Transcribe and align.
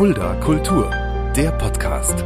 Fulda 0.00 0.34
Kultur, 0.36 0.88
der 1.36 1.52
Podcast. 1.58 2.24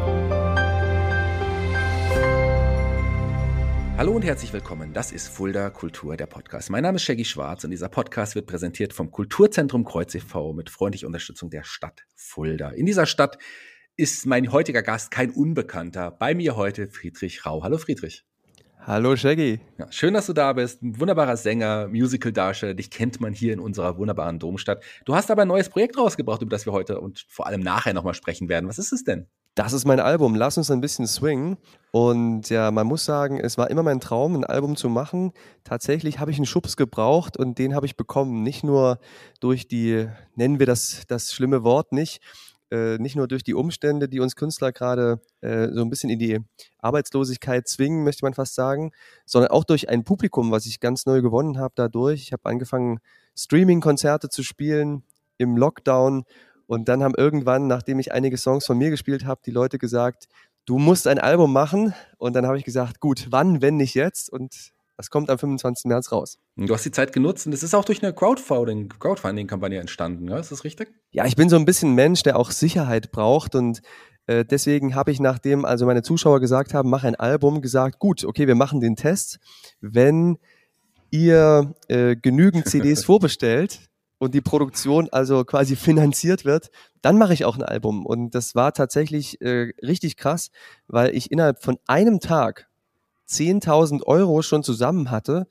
Hallo 3.99 4.13
und 4.13 4.23
herzlich 4.23 4.53
willkommen. 4.53 4.93
Das 4.93 5.11
ist 5.11 5.27
Fulda 5.27 5.71
Kultur, 5.71 6.17
der 6.17 6.27
Podcast. 6.27 6.71
Mein 6.71 6.85
Name 6.85 6.95
ist 6.95 7.03
Shaggy 7.03 7.25
Schwarz 7.25 7.65
und 7.65 7.73
dieser 7.73 7.89
Podcast 7.89 8.37
wird 8.37 8.47
präsentiert 8.47 8.93
vom 8.93 9.11
Kulturzentrum 9.11 9.85
Kreuz 9.85 10.15
e.V. 10.15 10.53
mit 10.53 10.71
freundlicher 10.71 11.09
Unterstützung 11.09 11.51
der 11.51 11.65
Stadt 11.65 12.05
Fulda. 12.15 12.71
In 12.71 12.87
dieser 12.87 13.07
Stadt 13.07 13.39
ist 13.97 14.25
mein 14.25 14.53
heutiger 14.53 14.85
Gast 14.85 15.11
kein 15.11 15.33
Unbekannter. 15.33 16.13
Bei 16.13 16.37
mir 16.37 16.55
heute 16.55 16.87
Friedrich 16.87 17.45
Rau. 17.45 17.65
Hallo 17.65 17.79
Friedrich. 17.79 18.25
Hallo 18.87 19.17
Shaggy. 19.17 19.61
Ja, 19.79 19.91
schön, 19.91 20.13
dass 20.13 20.27
du 20.27 20.35
da 20.35 20.53
bist. 20.53 20.83
Ein 20.83 21.01
wunderbarer 21.01 21.39
Sänger, 21.39 21.89
Musical-Darsteller. 21.89 22.75
Dich 22.75 22.91
kennt 22.91 23.19
man 23.19 23.33
hier 23.33 23.55
in 23.55 23.59
unserer 23.59 23.97
wunderbaren 23.97 24.39
Domstadt. 24.39 24.85
Du 25.07 25.15
hast 25.15 25.31
aber 25.31 25.43
ein 25.43 25.49
neues 25.49 25.71
Projekt 25.71 25.97
rausgebracht, 25.97 26.43
über 26.43 26.51
das 26.51 26.67
wir 26.67 26.75
heute 26.75 27.01
und 27.01 27.25
vor 27.27 27.47
allem 27.47 27.63
nachher 27.63 27.95
nochmal 27.95 28.13
sprechen 28.13 28.51
werden. 28.51 28.69
Was 28.69 28.79
ist 28.79 28.93
es 28.93 29.03
denn? 29.03 29.27
Das 29.55 29.73
ist 29.73 29.87
mein 29.87 30.01
Album. 30.01 30.35
Lass 30.35 30.59
uns 30.59 30.71
ein 30.71 30.83
bisschen 30.83 31.07
swingen. 31.07 31.57
Und 31.93 32.51
ja, 32.51 32.71
man 32.71 32.87
muss 32.87 33.07
sagen, 33.07 33.41
es 33.41 33.57
war 33.57 33.71
immer 33.71 33.83
mein 33.83 34.01
Traum, 34.01 34.35
ein 34.35 34.45
Album 34.45 34.77
zu 34.77 34.91
machen. 34.91 35.33
Tatsächlich 35.63 36.19
habe 36.19 36.31
ich 36.31 36.37
einen 36.37 36.45
Schubs 36.45 36.77
gebraucht 36.77 37.39
und 37.39 37.59
den 37.59 37.75
habe 37.75 37.87
ich 37.87 37.97
bekommen. 37.97 38.43
Nicht 38.43 38.65
nur 38.65 38.99
durch 39.41 39.67
die, 39.67 40.09
nennen 40.35 40.59
wir 40.59 40.67
das, 40.67 41.05
das 41.09 41.33
schlimme 41.33 41.65
Wort 41.65 41.93
nicht, 41.93 42.21
äh, 42.75 42.99
nicht 42.99 43.15
nur 43.15 43.29
durch 43.29 43.45
die 43.45 43.55
Umstände, 43.55 44.09
die 44.09 44.19
uns 44.19 44.35
Künstler 44.35 44.73
gerade 44.73 45.21
äh, 45.43 45.69
so 45.69 45.83
ein 45.83 45.91
bisschen 45.91 46.11
in 46.11 46.19
die 46.19 46.41
Arbeitslosigkeit 46.79 47.69
zwingen, 47.69 48.03
möchte 48.03 48.25
man 48.25 48.35
fast 48.35 48.55
sagen, 48.55 48.91
sondern 49.25 49.53
auch 49.53 49.65
durch 49.65 49.89
ein 49.89 50.03
Publikum, 50.03 50.51
was 50.51 50.67
ich 50.67 50.81
ganz 50.81 51.07
neu 51.07 51.23
gewonnen 51.23 51.59
habe 51.59 51.75
dadurch. 51.77 52.23
Ich 52.23 52.33
habe 52.33 52.47
angefangen, 52.47 52.99
Streaming-Konzerte 53.37 54.29
zu 54.29 54.43
spielen 54.43 55.05
im 55.39 55.57
Lockdown 55.57 56.25
und 56.67 56.89
dann 56.89 57.03
haben 57.03 57.15
irgendwann, 57.15 57.67
nachdem 57.67 57.99
ich 57.99 58.13
einige 58.13 58.39
Songs 58.39 58.67
von 58.67 58.79
mir 58.79 58.91
gespielt 58.91 59.25
habe, 59.25 59.41
die 59.45 59.51
Leute 59.51 59.79
gesagt, 59.79 60.29
du 60.65 60.79
musst 60.79 61.07
ein 61.07 61.19
Album 61.19 61.53
machen. 61.53 61.95
Und 62.19 62.35
dann 62.35 62.47
habe 62.47 62.59
ich 62.59 62.65
gesagt, 62.65 63.01
gut, 63.01 63.27
wann, 63.31 63.63
wenn 63.63 63.77
nicht 63.77 63.95
jetzt? 63.95 64.31
Und 64.31 64.73
das 64.97 65.11
kommt 65.11 65.31
am 65.31 65.39
25. 65.39 65.87
März 65.87 66.13
raus. 66.13 66.39
Du 66.57 66.73
hast 66.73 66.85
die 66.85 66.91
Zeit 66.91 67.13
genutzt 67.13 67.47
und 67.47 67.53
es 67.53 67.63
ist 67.63 67.75
auch 67.75 67.85
durch 67.85 68.03
eine 68.03 68.13
Crowdfunding-Kampagne 68.13 69.47
Crowdfunding 69.47 69.81
entstanden, 69.81 70.29
ja? 70.29 70.39
ist 70.39 70.53
das 70.53 70.65
richtig? 70.65 70.93
Ja, 71.11 71.27
ich 71.27 71.37
bin 71.37 71.49
so 71.49 71.57
ein 71.57 71.65
bisschen 71.65 71.95
Mensch, 71.95 72.23
der 72.23 72.39
auch 72.39 72.51
Sicherheit 72.51 73.11
braucht 73.11 73.55
und 73.55 73.83
äh, 74.27 74.45
deswegen 74.45 74.95
habe 74.95 75.11
ich, 75.11 75.21
nachdem 75.21 75.65
also 75.65 75.87
meine 75.87 76.03
Zuschauer 76.03 76.41
gesagt 76.41 76.75
haben, 76.75 76.91
mach 76.91 77.05
ein 77.05 77.17
Album, 77.17 77.61
gesagt, 77.61 77.99
gut, 77.99 78.25
okay, 78.25 78.47
wir 78.47 78.55
machen 78.55 78.81
den 78.81 78.97
Test. 78.97 79.39
Wenn 79.81 80.39
ihr 81.11 81.75
äh, 81.89 82.17
genügend 82.17 82.69
CDs 82.69 83.05
vorbestellt, 83.05 83.81
und 84.19 84.35
die 84.35 84.41
Produktion 84.41 85.09
also 85.13 85.45
quasi 85.45 85.77
finanziert 85.77 86.45
wird, 86.45 86.71
dann 87.03 87.19
mache 87.19 87.35
ich 87.35 87.45
auch 87.45 87.57
ein 87.57 87.63
Album. 87.63 88.07
Und 88.07 88.35
das 88.35 88.55
war 88.55 88.73
tatsächlich 88.73 89.41
äh, 89.41 89.73
richtig 89.83 90.17
krass, 90.17 90.51
weil 90.87 91.15
ich 91.15 91.31
innerhalb 91.31 91.63
von 91.63 91.79
einem 91.87 92.21
Tag 92.21 92.69
10.000 93.29 94.03
Euro 94.05 94.43
schon 94.43 94.63
zusammen 94.63 95.11
hatte. 95.11 95.47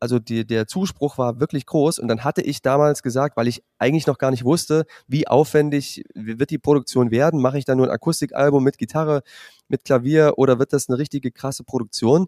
Also 0.00 0.18
die, 0.18 0.46
der 0.46 0.66
Zuspruch 0.66 1.16
war 1.16 1.40
wirklich 1.40 1.64
groß 1.64 1.98
und 1.98 2.08
dann 2.08 2.24
hatte 2.24 2.42
ich 2.42 2.60
damals 2.60 3.02
gesagt, 3.02 3.36
weil 3.38 3.48
ich 3.48 3.62
eigentlich 3.78 4.06
noch 4.06 4.18
gar 4.18 4.30
nicht 4.30 4.44
wusste, 4.44 4.84
wie 5.06 5.26
aufwendig 5.26 6.04
wird 6.14 6.50
die 6.50 6.58
Produktion 6.58 7.10
werden, 7.10 7.40
mache 7.40 7.56
ich 7.56 7.64
da 7.64 7.74
nur 7.74 7.86
ein 7.86 7.92
Akustikalbum 7.92 8.62
mit 8.62 8.76
Gitarre, 8.76 9.22
mit 9.68 9.84
Klavier 9.84 10.34
oder 10.36 10.58
wird 10.58 10.74
das 10.74 10.88
eine 10.88 10.98
richtige 10.98 11.32
krasse 11.32 11.64
Produktion? 11.64 12.26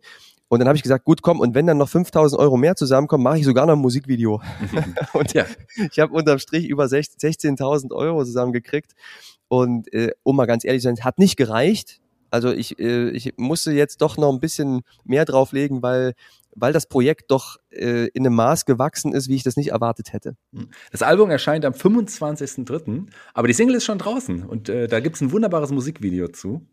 Und 0.49 0.61
dann 0.61 0.69
habe 0.69 0.77
ich 0.77 0.83
gesagt, 0.83 1.05
gut, 1.05 1.23
komm, 1.23 1.41
und 1.41 1.55
wenn 1.55 1.67
dann 1.67 1.79
noch 1.79 1.89
5000 1.89 2.41
Euro 2.41 2.57
mehr 2.57 2.77
zusammenkommen, 2.77 3.25
mache 3.25 3.39
ich 3.39 3.45
sogar 3.45 3.67
noch 3.67 3.75
ein 3.75 3.81
Musikvideo. 3.81 4.41
und 5.13 5.33
ja. 5.35 5.45
ich 5.91 5.99
habe 5.99 6.15
unterm 6.15 6.39
Strich 6.39 6.67
über 6.69 6.85
16.000 6.85 7.93
Euro 7.93 8.25
zusammengekriegt. 8.25 8.93
Und 9.49 9.93
äh, 9.93 10.13
um 10.23 10.37
mal 10.37 10.47
ganz 10.47 10.65
ehrlich 10.65 10.83
zu 10.83 10.89
sein, 10.89 11.05
hat 11.05 11.19
nicht 11.19 11.37
gereicht. 11.37 12.01
Also 12.31 12.51
ich, 12.53 12.79
äh, 12.79 13.11
ich 13.11 13.35
musste 13.37 13.73
jetzt 13.73 14.03
doch 14.03 14.17
noch 14.17 14.33
ein 14.33 14.41
bisschen 14.41 14.83
mehr 15.05 15.25
drauflegen, 15.25 15.83
weil, 15.83 16.15
weil 16.55 16.73
das 16.73 16.89
Projekt 16.89 17.31
doch 17.31 17.57
äh, 17.71 18.09
in 18.09 18.27
einem 18.27 18.35
Maß 18.35 18.65
gewachsen 18.65 19.13
ist, 19.13 19.29
wie 19.29 19.37
ich 19.37 19.43
das 19.43 19.57
nicht 19.57 19.71
erwartet 19.71 20.13
hätte. 20.13 20.37
Hm. 20.53 20.69
Das 20.91 21.03
Album 21.03 21.31
erscheint 21.31 21.65
am 21.65 21.73
25.03., 21.73 23.07
aber 23.35 23.49
die 23.49 23.55
Single 23.55 23.77
ist 23.77 23.85
schon 23.85 23.99
draußen 23.99 24.45
und 24.45 24.69
äh, 24.69 24.87
da 24.89 25.01
gibt 25.01 25.17
es 25.17 25.23
ein 25.23 25.33
wunderbares 25.33 25.71
Musikvideo 25.71 26.29
zu. 26.29 26.67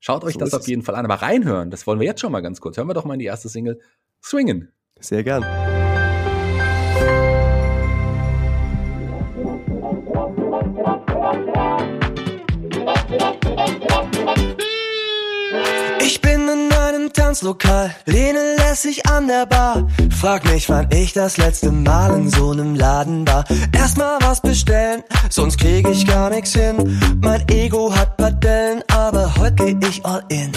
Schaut 0.00 0.24
euch 0.24 0.34
so 0.34 0.40
das 0.40 0.54
auf 0.54 0.66
jeden 0.66 0.82
Fall 0.82 0.96
an, 0.96 1.04
aber 1.04 1.22
reinhören, 1.22 1.70
das 1.70 1.86
wollen 1.86 2.00
wir 2.00 2.06
jetzt 2.06 2.20
schon 2.20 2.32
mal 2.32 2.40
ganz 2.40 2.60
kurz. 2.60 2.76
Hören 2.76 2.88
wir 2.88 2.94
doch 2.94 3.04
mal 3.04 3.14
in 3.14 3.20
die 3.20 3.26
erste 3.26 3.48
Single 3.48 3.80
Swingen. 4.20 4.72
Sehr 4.98 5.22
gern. 5.22 5.44
Ich 16.12 16.20
bin 16.20 16.46
in 16.46 16.70
einem 16.74 17.10
Tanzlokal, 17.10 17.94
lehne 18.04 18.56
lässig 18.58 19.06
an 19.08 19.28
der 19.28 19.46
Bar. 19.46 19.88
Frag 20.20 20.44
mich, 20.44 20.68
wann 20.68 20.86
ich 20.92 21.14
das 21.14 21.38
letzte 21.38 21.72
Mal 21.72 22.14
in 22.14 22.28
so 22.28 22.50
einem 22.50 22.74
Laden 22.74 23.26
war. 23.26 23.44
Erstmal 23.72 24.18
was 24.20 24.42
bestellen, 24.42 25.02
sonst 25.30 25.58
krieg 25.58 25.88
ich 25.88 26.06
gar 26.06 26.28
nix 26.28 26.52
hin. 26.52 27.00
Mein 27.22 27.48
Ego 27.48 27.90
hat 27.96 28.18
Padellen, 28.18 28.82
aber 28.92 29.34
heute 29.38 29.74
geh 29.74 29.88
ich 29.88 30.04
all 30.04 30.22
in. 30.28 30.52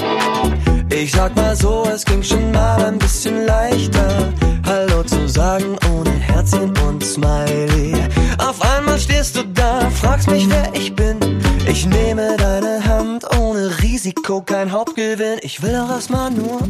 Ich 0.92 1.14
sag 1.14 1.34
mal 1.38 1.56
so, 1.56 1.88
es 1.90 2.04
ging 2.04 2.22
schon 2.22 2.52
mal 2.52 2.84
ein 2.84 2.98
bisschen 2.98 3.46
leichter. 3.46 4.34
Hallo 4.66 5.04
zu 5.04 5.26
sagen 5.30 5.78
ohne 5.90 6.12
Herzchen 6.12 6.78
und 6.86 7.02
Smiley. 7.02 7.94
Auf 8.40 8.62
einmal 8.62 9.00
stehst 9.00 9.38
du 9.38 9.44
da, 9.54 9.90
fragst 9.90 10.30
mich, 10.30 10.50
wer 10.50 10.70
ich 10.74 10.94
bin. 10.94 11.25
Ich 11.68 11.86
nehme 11.86 12.36
deine 12.38 12.84
Hand 12.86 13.26
ohne 13.38 13.72
Risiko, 13.82 14.42
kein 14.42 14.72
Hauptgewinn. 14.72 15.40
Ich 15.42 15.62
will 15.62 15.74
doch 15.74 15.90
erstmal 15.90 16.32
nur 16.32 16.62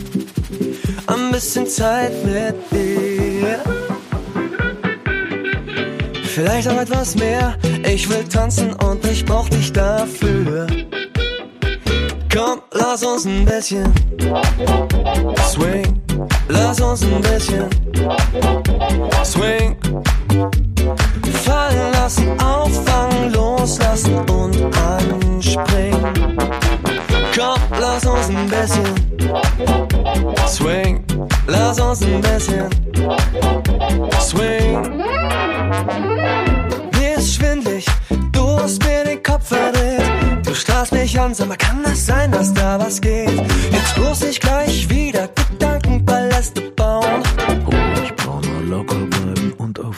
ein 1.07 1.31
bisschen 1.31 1.67
Zeit 1.67 2.11
mit 2.25 2.55
dir. 2.71 3.59
Vielleicht 6.23 6.67
auch 6.67 6.79
etwas 6.79 7.15
mehr. 7.15 7.55
Ich 7.87 8.09
will 8.09 8.23
tanzen 8.25 8.73
und 8.73 9.05
ich 9.05 9.23
brauch 9.23 9.47
dich 9.49 9.71
dafür. 9.71 10.67
Komm, 12.33 12.61
lass 12.71 13.03
uns 13.03 13.25
ein 13.25 13.45
bisschen 13.45 13.93
swing. 15.47 16.01
Lass 16.49 16.81
uns 16.81 17.03
ein 17.03 17.21
bisschen 17.21 17.69
swing. 19.23 19.77
Fallen 21.43 21.91
lassen, 21.93 22.39
auffangen, 22.39 23.33
loslassen 23.33 24.17
und 24.29 24.55
anspringen. 24.77 26.13
Komm, 27.35 27.59
lass 27.79 28.05
uns 28.05 28.29
ein 28.29 28.49
bisschen 28.49 28.95
swing. 30.47 31.03
Lass 31.47 31.79
uns 31.79 32.01
ein 32.03 32.21
bisschen 32.21 32.69
swing. 34.19 35.03
Mir 36.99 37.17
ist 37.17 37.35
schwindlig, 37.35 37.85
du 38.31 38.59
hast 38.59 38.83
mir 38.83 39.03
den 39.05 39.23
Kopf 39.23 39.47
verdreht. 39.47 40.01
Du 40.45 40.53
strahlst 40.53 40.91
mich 40.91 41.19
an, 41.19 41.33
sag 41.33 41.47
mal, 41.47 41.57
kann 41.57 41.83
das 41.83 42.05
sein, 42.05 42.31
dass 42.31 42.53
da 42.53 42.79
was 42.79 43.01
geht? 43.01 43.31
Jetzt 43.71 43.95
bloß 43.95 44.21
nicht 44.21 44.41
gleich 44.41 44.87
wieder 44.89 45.29
Gedankenpaläste 45.49 46.61
bauen. 46.61 46.84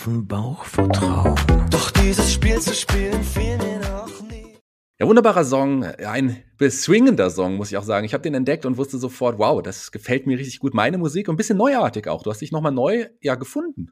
Den 0.08 0.26
Bauch 0.26 0.64
vertrauen. 0.64 1.36
Doch 1.70 1.92
dieses 1.92 2.32
Spiel 2.32 2.60
zu 2.60 2.74
spielen 2.74 3.22
fiel 3.24 3.58
mir 3.58 3.80
noch 3.80 4.22
nie. 4.22 4.58
Ja, 5.00 5.06
wunderbarer 5.06 5.44
Song, 5.44 5.84
ein 5.84 6.44
beswingender 6.58 7.30
Song, 7.30 7.58
muss 7.58 7.72
ich 7.72 7.78
auch 7.78 7.84
sagen. 7.84 8.06
Ich 8.06 8.14
habe 8.14 8.24
den 8.24 8.34
entdeckt 8.34 8.66
und 8.66 8.78
wusste 8.78 8.98
sofort, 8.98 9.38
wow, 9.38 9.62
das 9.62 9.92
gefällt 9.92 10.26
mir 10.26 10.38
richtig 10.40 10.60
gut. 10.60 10.74
Meine 10.74 10.98
Musik 10.98 11.28
und 11.28 11.34
ein 11.34 11.38
bisschen 11.38 11.58
neuartig 11.58 12.08
auch. 12.08 12.24
Du 12.24 12.32
hast 12.32 12.40
dich 12.40 12.54
nochmal 12.54 12.72
neu 12.72 13.08
ja 13.22 13.36
gefunden. 13.36 13.92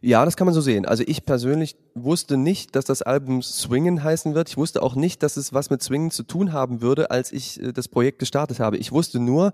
Ja, 0.00 0.24
das 0.24 0.36
kann 0.36 0.46
man 0.46 0.54
so 0.54 0.60
sehen. 0.60 0.86
Also 0.86 1.04
ich 1.06 1.24
persönlich 1.24 1.76
wusste 1.94 2.36
nicht, 2.36 2.74
dass 2.74 2.86
das 2.86 3.02
Album 3.02 3.42
Swingen 3.42 4.02
heißen 4.02 4.34
wird. 4.34 4.48
Ich 4.48 4.56
wusste 4.56 4.82
auch 4.82 4.94
nicht, 4.94 5.22
dass 5.22 5.36
es 5.36 5.52
was 5.52 5.70
mit 5.70 5.82
Swingen 5.82 6.10
zu 6.10 6.22
tun 6.22 6.52
haben 6.52 6.80
würde, 6.80 7.10
als 7.10 7.30
ich 7.30 7.62
äh, 7.62 7.72
das 7.72 7.88
Projekt 7.88 8.18
gestartet 8.18 8.58
habe. 8.58 8.78
Ich 8.78 8.90
wusste 8.90 9.20
nur, 9.20 9.52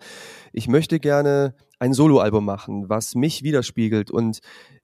ich 0.52 0.69
möchte 0.69 1.00
gerne 1.00 1.55
ein 1.79 1.93
Soloalbum 1.93 2.44
machen, 2.44 2.88
was 2.88 3.14
mich 3.14 3.43
widerspiegelt. 3.43 4.11
Und 4.11 4.40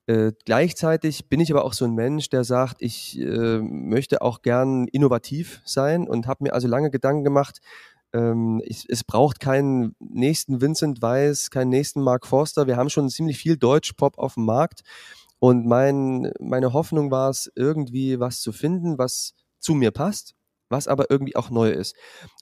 äh, 0.06 0.32
gleichzeitig 0.44 1.28
bin 1.28 1.40
ich 1.40 1.52
aber 1.52 1.64
auch 1.64 1.72
so 1.72 1.84
ein 1.84 1.94
Mensch, 1.94 2.28
der 2.28 2.44
sagt, 2.44 2.82
ich 2.82 3.18
äh, 3.20 3.58
möchte 3.60 4.22
auch 4.22 4.42
gern 4.42 4.88
innovativ 4.88 5.60
sein 5.64 6.08
und 6.08 6.26
habe 6.26 6.44
mir 6.44 6.54
also 6.54 6.68
lange 6.68 6.90
Gedanken 6.90 7.24
gemacht, 7.24 7.60
ähm, 8.12 8.60
ich, 8.64 8.84
es 8.88 9.04
braucht 9.04 9.40
keinen 9.40 9.94
nächsten 10.00 10.60
Vincent 10.60 11.02
Weiss, 11.02 11.50
keinen 11.50 11.70
nächsten 11.70 12.02
Mark 12.02 12.26
Forster. 12.26 12.66
Wir 12.66 12.76
haben 12.76 12.90
schon 12.90 13.08
ziemlich 13.08 13.38
viel 13.38 13.56
Deutsch-Pop 13.56 14.18
auf 14.18 14.34
dem 14.34 14.44
Markt. 14.44 14.82
Und 15.38 15.66
mein, 15.66 16.32
meine 16.38 16.72
Hoffnung 16.72 17.10
war 17.10 17.30
es, 17.30 17.50
irgendwie 17.56 18.20
was 18.20 18.40
zu 18.40 18.52
finden, 18.52 18.98
was 18.98 19.34
zu 19.58 19.74
mir 19.74 19.90
passt, 19.90 20.34
was 20.72 20.88
aber 20.88 21.10
irgendwie 21.10 21.36
auch 21.36 21.50
neu 21.50 21.70
ist. 21.70 21.94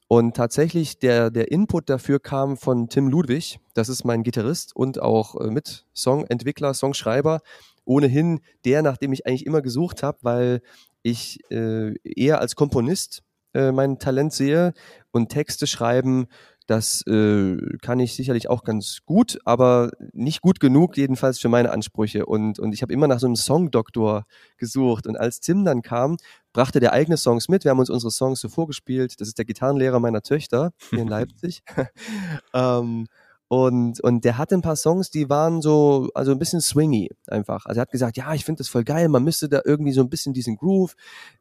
Und 0.08 0.34
tatsächlich 0.34 0.98
der, 0.98 1.30
der 1.30 1.52
Input 1.52 1.90
dafür 1.90 2.18
kam 2.18 2.56
von 2.56 2.88
Tim 2.88 3.08
Ludwig. 3.08 3.60
Das 3.74 3.88
ist 3.88 4.04
mein 4.04 4.22
Gitarrist 4.22 4.74
und 4.74 5.02
auch 5.02 5.38
äh, 5.38 5.50
mit 5.50 5.84
Songentwickler, 5.94 6.72
Songschreiber. 6.72 7.40
Ohnehin 7.84 8.40
der, 8.64 8.82
nach 8.82 8.96
dem 8.96 9.12
ich 9.12 9.26
eigentlich 9.26 9.46
immer 9.46 9.62
gesucht 9.62 10.02
habe, 10.02 10.18
weil 10.22 10.62
ich 11.02 11.38
äh, 11.50 11.94
eher 12.04 12.40
als 12.40 12.54
Komponist 12.54 13.22
äh, 13.54 13.72
mein 13.72 13.98
Talent 13.98 14.32
sehe 14.32 14.72
und 15.10 15.28
Texte 15.28 15.66
schreiben, 15.66 16.26
das 16.70 17.04
äh, 17.08 17.56
kann 17.82 17.98
ich 17.98 18.14
sicherlich 18.14 18.48
auch 18.48 18.62
ganz 18.62 18.98
gut, 19.04 19.40
aber 19.44 19.90
nicht 20.12 20.40
gut 20.40 20.60
genug, 20.60 20.96
jedenfalls 20.96 21.40
für 21.40 21.48
meine 21.48 21.72
Ansprüche. 21.72 22.26
Und, 22.26 22.60
und 22.60 22.72
ich 22.72 22.82
habe 22.82 22.92
immer 22.92 23.08
nach 23.08 23.18
so 23.18 23.26
einem 23.26 23.34
Songdoktor 23.34 24.24
gesucht. 24.56 25.08
Und 25.08 25.16
als 25.16 25.40
Tim 25.40 25.64
dann 25.64 25.82
kam, 25.82 26.16
brachte 26.52 26.80
der 26.80 26.92
eigene 26.92 27.16
Songs 27.16 27.48
mit. 27.48 27.64
Wir 27.64 27.70
haben 27.70 27.78
uns 27.78 27.90
unsere 27.90 28.10
Songs 28.10 28.40
so 28.40 28.48
vorgespielt. 28.48 29.20
Das 29.20 29.28
ist 29.28 29.38
der 29.38 29.44
Gitarrenlehrer 29.44 30.00
meiner 30.00 30.22
Töchter 30.22 30.72
hier 30.90 31.00
in 31.00 31.08
Leipzig. 31.08 31.62
ähm, 32.54 33.06
und, 33.52 33.98
und 33.98 34.24
der 34.24 34.38
hatte 34.38 34.54
ein 34.54 34.62
paar 34.62 34.76
Songs, 34.76 35.10
die 35.10 35.28
waren 35.28 35.60
so, 35.60 36.08
also 36.14 36.30
ein 36.30 36.38
bisschen 36.38 36.60
swingy 36.60 37.10
einfach. 37.26 37.66
Also 37.66 37.80
er 37.80 37.82
hat 37.82 37.90
gesagt, 37.90 38.16
ja, 38.16 38.32
ich 38.32 38.44
finde 38.44 38.58
das 38.58 38.68
voll 38.68 38.84
geil, 38.84 39.08
man 39.08 39.24
müsste 39.24 39.48
da 39.48 39.60
irgendwie 39.64 39.90
so 39.90 40.00
ein 40.02 40.08
bisschen 40.08 40.32
diesen 40.32 40.56
Groove 40.56 40.94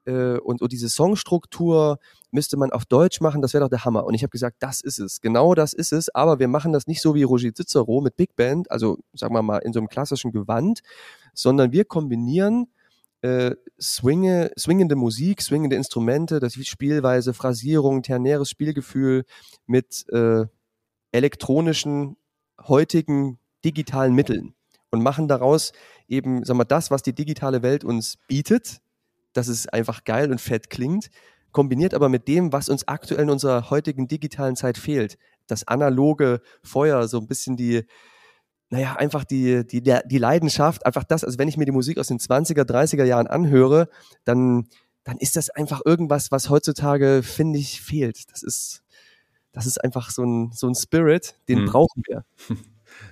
äh, 0.06 0.40
und, 0.40 0.64
und 0.64 0.72
diese 0.72 0.90
Songstruktur 0.90 2.00
müsste 2.32 2.58
man 2.58 2.72
auf 2.72 2.86
Deutsch 2.86 3.22
machen, 3.22 3.44
das 3.44 3.54
wäre 3.54 3.64
doch 3.64 3.70
der 3.70 3.86
Hammer. 3.86 4.06
Und 4.06 4.16
ich 4.16 4.24
habe 4.24 4.32
gesagt, 4.32 4.56
das 4.58 4.82
ist 4.82 4.98
es, 4.98 5.22
genau 5.22 5.54
das 5.54 5.74
ist 5.74 5.94
es, 5.94 6.10
aber 6.16 6.40
wir 6.40 6.48
machen 6.48 6.74
das 6.74 6.88
nicht 6.88 7.00
so 7.00 7.14
wie 7.14 7.22
Roger 7.22 7.54
Cicero 7.54 8.02
mit 8.02 8.16
Big 8.16 8.36
Band, 8.36 8.72
also 8.72 8.98
sagen 9.14 9.36
wir 9.36 9.44
mal 9.44 9.60
in 9.60 9.72
so 9.72 9.80
einem 9.80 9.88
klassischen 9.88 10.32
Gewand, 10.32 10.80
sondern 11.36 11.72
wir 11.72 11.86
kombinieren 11.86 12.70
äh, 13.22 13.56
swinge, 13.80 14.52
swingende 14.58 14.96
Musik, 14.96 15.42
swingende 15.42 15.76
Instrumente, 15.76 16.40
das 16.40 16.54
Spielweise, 16.54 17.34
Phrasierung, 17.34 18.02
ternäres 18.04 18.50
Spielgefühl 18.50 19.26
mit 19.66 20.06
äh, 20.10 20.46
elektronischen, 21.12 22.18
heutigen 22.68 23.40
digitalen 23.66 24.14
Mitteln 24.14 24.54
und 24.92 25.04
machen 25.04 25.28
daraus 25.28 25.72
eben, 26.08 26.44
sag 26.46 26.58
mal, 26.58 26.64
das, 26.64 26.92
was 26.92 27.04
die 27.04 27.14
digitale 27.14 27.62
Welt 27.62 27.84
uns 27.84 28.18
bietet, 28.28 28.82
dass 29.34 29.48
es 29.48 29.68
einfach 29.68 30.04
geil 30.04 30.32
und 30.32 30.42
fett 30.42 30.70
klingt, 30.70 31.10
kombiniert 31.52 31.94
aber 31.94 32.10
mit 32.10 32.28
dem, 32.28 32.54
was 32.54 32.70
uns 32.70 32.88
aktuell 32.88 33.24
in 33.24 33.30
unserer 33.30 33.70
heutigen 33.70 34.08
digitalen 34.08 34.56
Zeit 34.56 34.78
fehlt. 34.78 35.18
Das 35.48 35.68
analoge 35.68 36.42
Feuer, 36.64 37.08
so 37.08 37.20
ein 37.20 37.28
bisschen 37.28 37.58
die, 37.58 37.86
naja, 38.70 38.96
einfach 38.96 39.24
die, 39.24 39.66
die, 39.66 39.82
die 39.82 40.18
Leidenschaft, 40.18 40.86
einfach 40.86 41.04
das, 41.04 41.24
also 41.24 41.40
wenn 41.40 41.48
ich 41.48 41.58
mir 41.58 41.66
die 41.66 41.72
Musik 41.72 41.98
aus 41.98 42.08
den 42.08 42.20
20er, 42.20 42.64
30er 42.64 43.04
Jahren 43.04 43.28
anhöre, 43.28 43.90
dann, 44.26 44.68
dann 45.04 45.18
ist 45.18 45.36
das 45.36 45.50
einfach 45.50 45.82
irgendwas, 45.86 46.32
was 46.32 46.50
heutzutage, 46.50 47.22
finde 47.24 47.58
ich, 47.58 47.82
fehlt. 47.82 48.32
Das 48.32 48.44
ist, 48.44 48.84
das 49.52 49.66
ist 49.66 49.84
einfach 49.84 50.12
so 50.12 50.24
ein, 50.24 50.52
so 50.54 50.68
ein 50.68 50.76
Spirit, 50.76 51.36
den 51.48 51.60
hm. 51.60 51.66
brauchen 51.66 52.04
wir. 52.08 52.26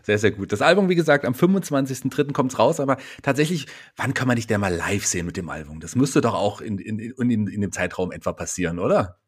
Sehr, 0.04 0.18
sehr 0.18 0.32
gut. 0.32 0.52
Das 0.52 0.62
Album, 0.62 0.90
wie 0.90 0.96
gesagt, 0.96 1.24
am 1.24 1.34
25.03. 1.34 2.34
kommt 2.34 2.52
es 2.52 2.60
raus, 2.60 2.80
aber 2.80 2.98
tatsächlich, 3.22 3.68
wann 3.96 4.14
kann 4.14 4.28
man 4.28 4.36
dich 4.36 4.48
denn 4.48 4.60
mal 4.60 4.74
live 4.74 5.06
sehen 5.06 5.26
mit 5.26 5.38
dem 5.38 5.50
Album? 5.50 5.80
Das 5.80 5.96
müsste 5.96 6.20
doch 6.20 6.34
auch 6.34 6.62
in, 6.62 6.80
in, 6.80 7.00
in, 7.00 7.48
in 7.48 7.62
dem 7.62 7.72
Zeitraum 7.72 8.12
etwa 8.12 8.34
passieren, 8.34 8.80
oder? 8.80 9.20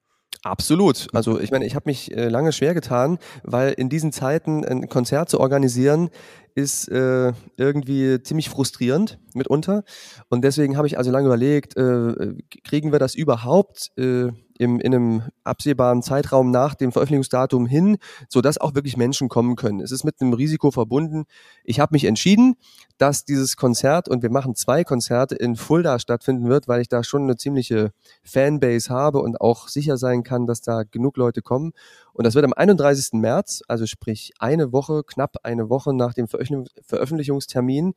Absolut. 0.43 1.07
Also 1.13 1.39
ich 1.39 1.51
meine, 1.51 1.65
ich 1.65 1.75
habe 1.75 1.89
mich 1.89 2.15
äh, 2.15 2.29
lange 2.29 2.53
schwer 2.53 2.73
getan, 2.73 3.19
weil 3.43 3.73
in 3.73 3.89
diesen 3.89 4.13
Zeiten 4.13 4.63
ein 4.63 4.87
Konzert 4.87 5.29
zu 5.29 5.39
organisieren 5.39 6.09
ist 6.55 6.87
äh, 6.89 7.33
irgendwie 7.57 8.21
ziemlich 8.23 8.49
frustrierend 8.49 9.19
mitunter. 9.33 9.83
Und 10.29 10.43
deswegen 10.43 10.77
habe 10.77 10.87
ich 10.87 10.97
also 10.97 11.11
lange 11.11 11.27
überlegt, 11.27 11.75
äh, 11.77 12.33
kriegen 12.63 12.91
wir 12.91 12.99
das 12.99 13.15
überhaupt 13.15 13.91
äh, 13.97 14.29
im, 14.59 14.79
in 14.79 14.93
einem 14.93 15.23
absehbaren 15.45 16.03
Zeitraum 16.03 16.51
nach 16.51 16.75
dem 16.75 16.91
Veröffentlichungsdatum 16.91 17.65
hin, 17.65 17.97
sodass 18.27 18.59
auch 18.59 18.75
wirklich 18.75 18.97
Menschen 18.97 19.29
kommen 19.29 19.55
können. 19.55 19.79
Es 19.79 19.91
ist 19.91 20.03
mit 20.03 20.21
einem 20.21 20.33
Risiko 20.33 20.69
verbunden. 20.69 21.23
Ich 21.63 21.79
habe 21.79 21.93
mich 21.93 22.03
entschieden, 22.03 22.55
dass 22.97 23.23
dieses 23.23 23.55
Konzert, 23.55 24.09
und 24.09 24.21
wir 24.21 24.29
machen 24.29 24.55
zwei 24.55 24.83
Konzerte 24.83 25.33
in 25.35 25.55
Fulda 25.55 25.97
stattfinden 25.97 26.49
wird, 26.49 26.67
weil 26.67 26.81
ich 26.81 26.89
da 26.89 27.03
schon 27.03 27.23
eine 27.23 27.37
ziemliche 27.37 27.91
Fanbase 28.21 28.89
habe 28.89 29.21
und 29.21 29.39
auch 29.39 29.69
sicher 29.69 29.97
sein 29.97 30.23
kann, 30.23 30.45
dass 30.45 30.59
da 30.59 30.83
genug 30.83 31.15
Leute 31.15 31.41
kommen. 31.41 31.71
Und 32.11 32.27
das 32.27 32.35
wird 32.35 32.43
am 32.43 32.53
31. 32.53 33.13
März, 33.13 33.63
also 33.69 33.85
sprich 33.85 34.33
eine 34.39 34.73
Woche, 34.73 35.03
knapp 35.05 35.37
eine 35.43 35.69
Woche 35.69 35.93
nach 35.93 36.13
dem 36.13 36.27
Veröffentlichungstermin 36.27 37.93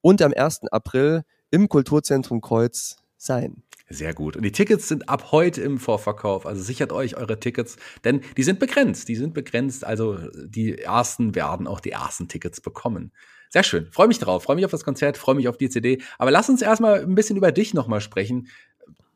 und 0.00 0.22
am 0.22 0.32
1. 0.36 0.72
April 0.72 1.22
im 1.52 1.68
Kulturzentrum 1.68 2.40
Kreuz 2.40 2.96
sein. 3.16 3.62
Sehr 3.92 4.14
gut. 4.14 4.36
Und 4.36 4.44
die 4.44 4.52
Tickets 4.52 4.86
sind 4.86 5.08
ab 5.08 5.32
heute 5.32 5.62
im 5.62 5.78
Vorverkauf. 5.78 6.46
Also 6.46 6.62
sichert 6.62 6.92
euch 6.92 7.16
eure 7.16 7.40
Tickets, 7.40 7.76
denn 8.04 8.20
die 8.36 8.44
sind 8.44 8.60
begrenzt. 8.60 9.08
Die 9.08 9.16
sind 9.16 9.34
begrenzt. 9.34 9.84
Also 9.84 10.16
die 10.46 10.78
ersten 10.78 11.34
werden 11.34 11.66
auch 11.66 11.80
die 11.80 11.90
ersten 11.90 12.28
Tickets 12.28 12.60
bekommen. 12.60 13.10
Sehr 13.48 13.64
schön. 13.64 13.88
Freue 13.90 14.06
mich 14.06 14.20
drauf. 14.20 14.44
Freue 14.44 14.54
mich 14.54 14.64
auf 14.64 14.70
das 14.70 14.84
Konzert. 14.84 15.18
Freue 15.18 15.34
mich 15.34 15.48
auf 15.48 15.56
die 15.56 15.68
CD. 15.68 16.00
Aber 16.18 16.30
lass 16.30 16.48
uns 16.48 16.62
erstmal 16.62 17.00
ein 17.00 17.16
bisschen 17.16 17.36
über 17.36 17.50
dich 17.50 17.74
nochmal 17.74 18.00
sprechen. 18.00 18.46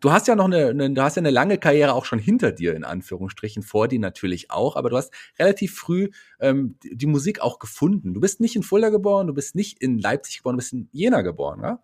Du 0.01 0.11
hast 0.11 0.27
ja 0.27 0.35
noch 0.35 0.47
eine, 0.47 0.67
eine, 0.67 0.91
du 0.91 1.01
hast 1.01 1.15
ja 1.15 1.21
eine 1.21 1.31
lange 1.31 1.57
Karriere 1.57 1.95
auch 1.95 2.05
schon 2.05 2.19
hinter 2.19 2.51
dir, 2.51 2.75
in 2.75 2.85
Anführungsstrichen, 2.85 3.63
vor 3.63 3.89
dir 3.89 4.01
natürlich 4.01 4.51
auch, 4.51 4.77
aber 4.77 4.91
du 4.91 4.99
hast 4.99 5.15
relativ 5.39 5.75
früh 5.77 6.11
ähm, 6.41 6.77
die, 6.83 7.07
Musik 7.07 7.41
auch 7.41 7.59
gefunden. 7.59 8.13
Du 8.13 8.21
bist 8.21 8.39
nicht 8.39 8.55
in 8.55 8.63
Fulda 8.63 8.91
geboren, 8.91 9.29
du 9.29 9.33
bist 9.33 9.55
nicht 9.55 9.81
in 9.81 9.99
Leipzig 9.99 10.39
geboren, 10.39 10.57
du 10.57 10.59
bist 10.59 10.75
in 10.75 10.91
Jena 10.93 11.23
geboren, 11.23 11.61
ja? 11.63 11.81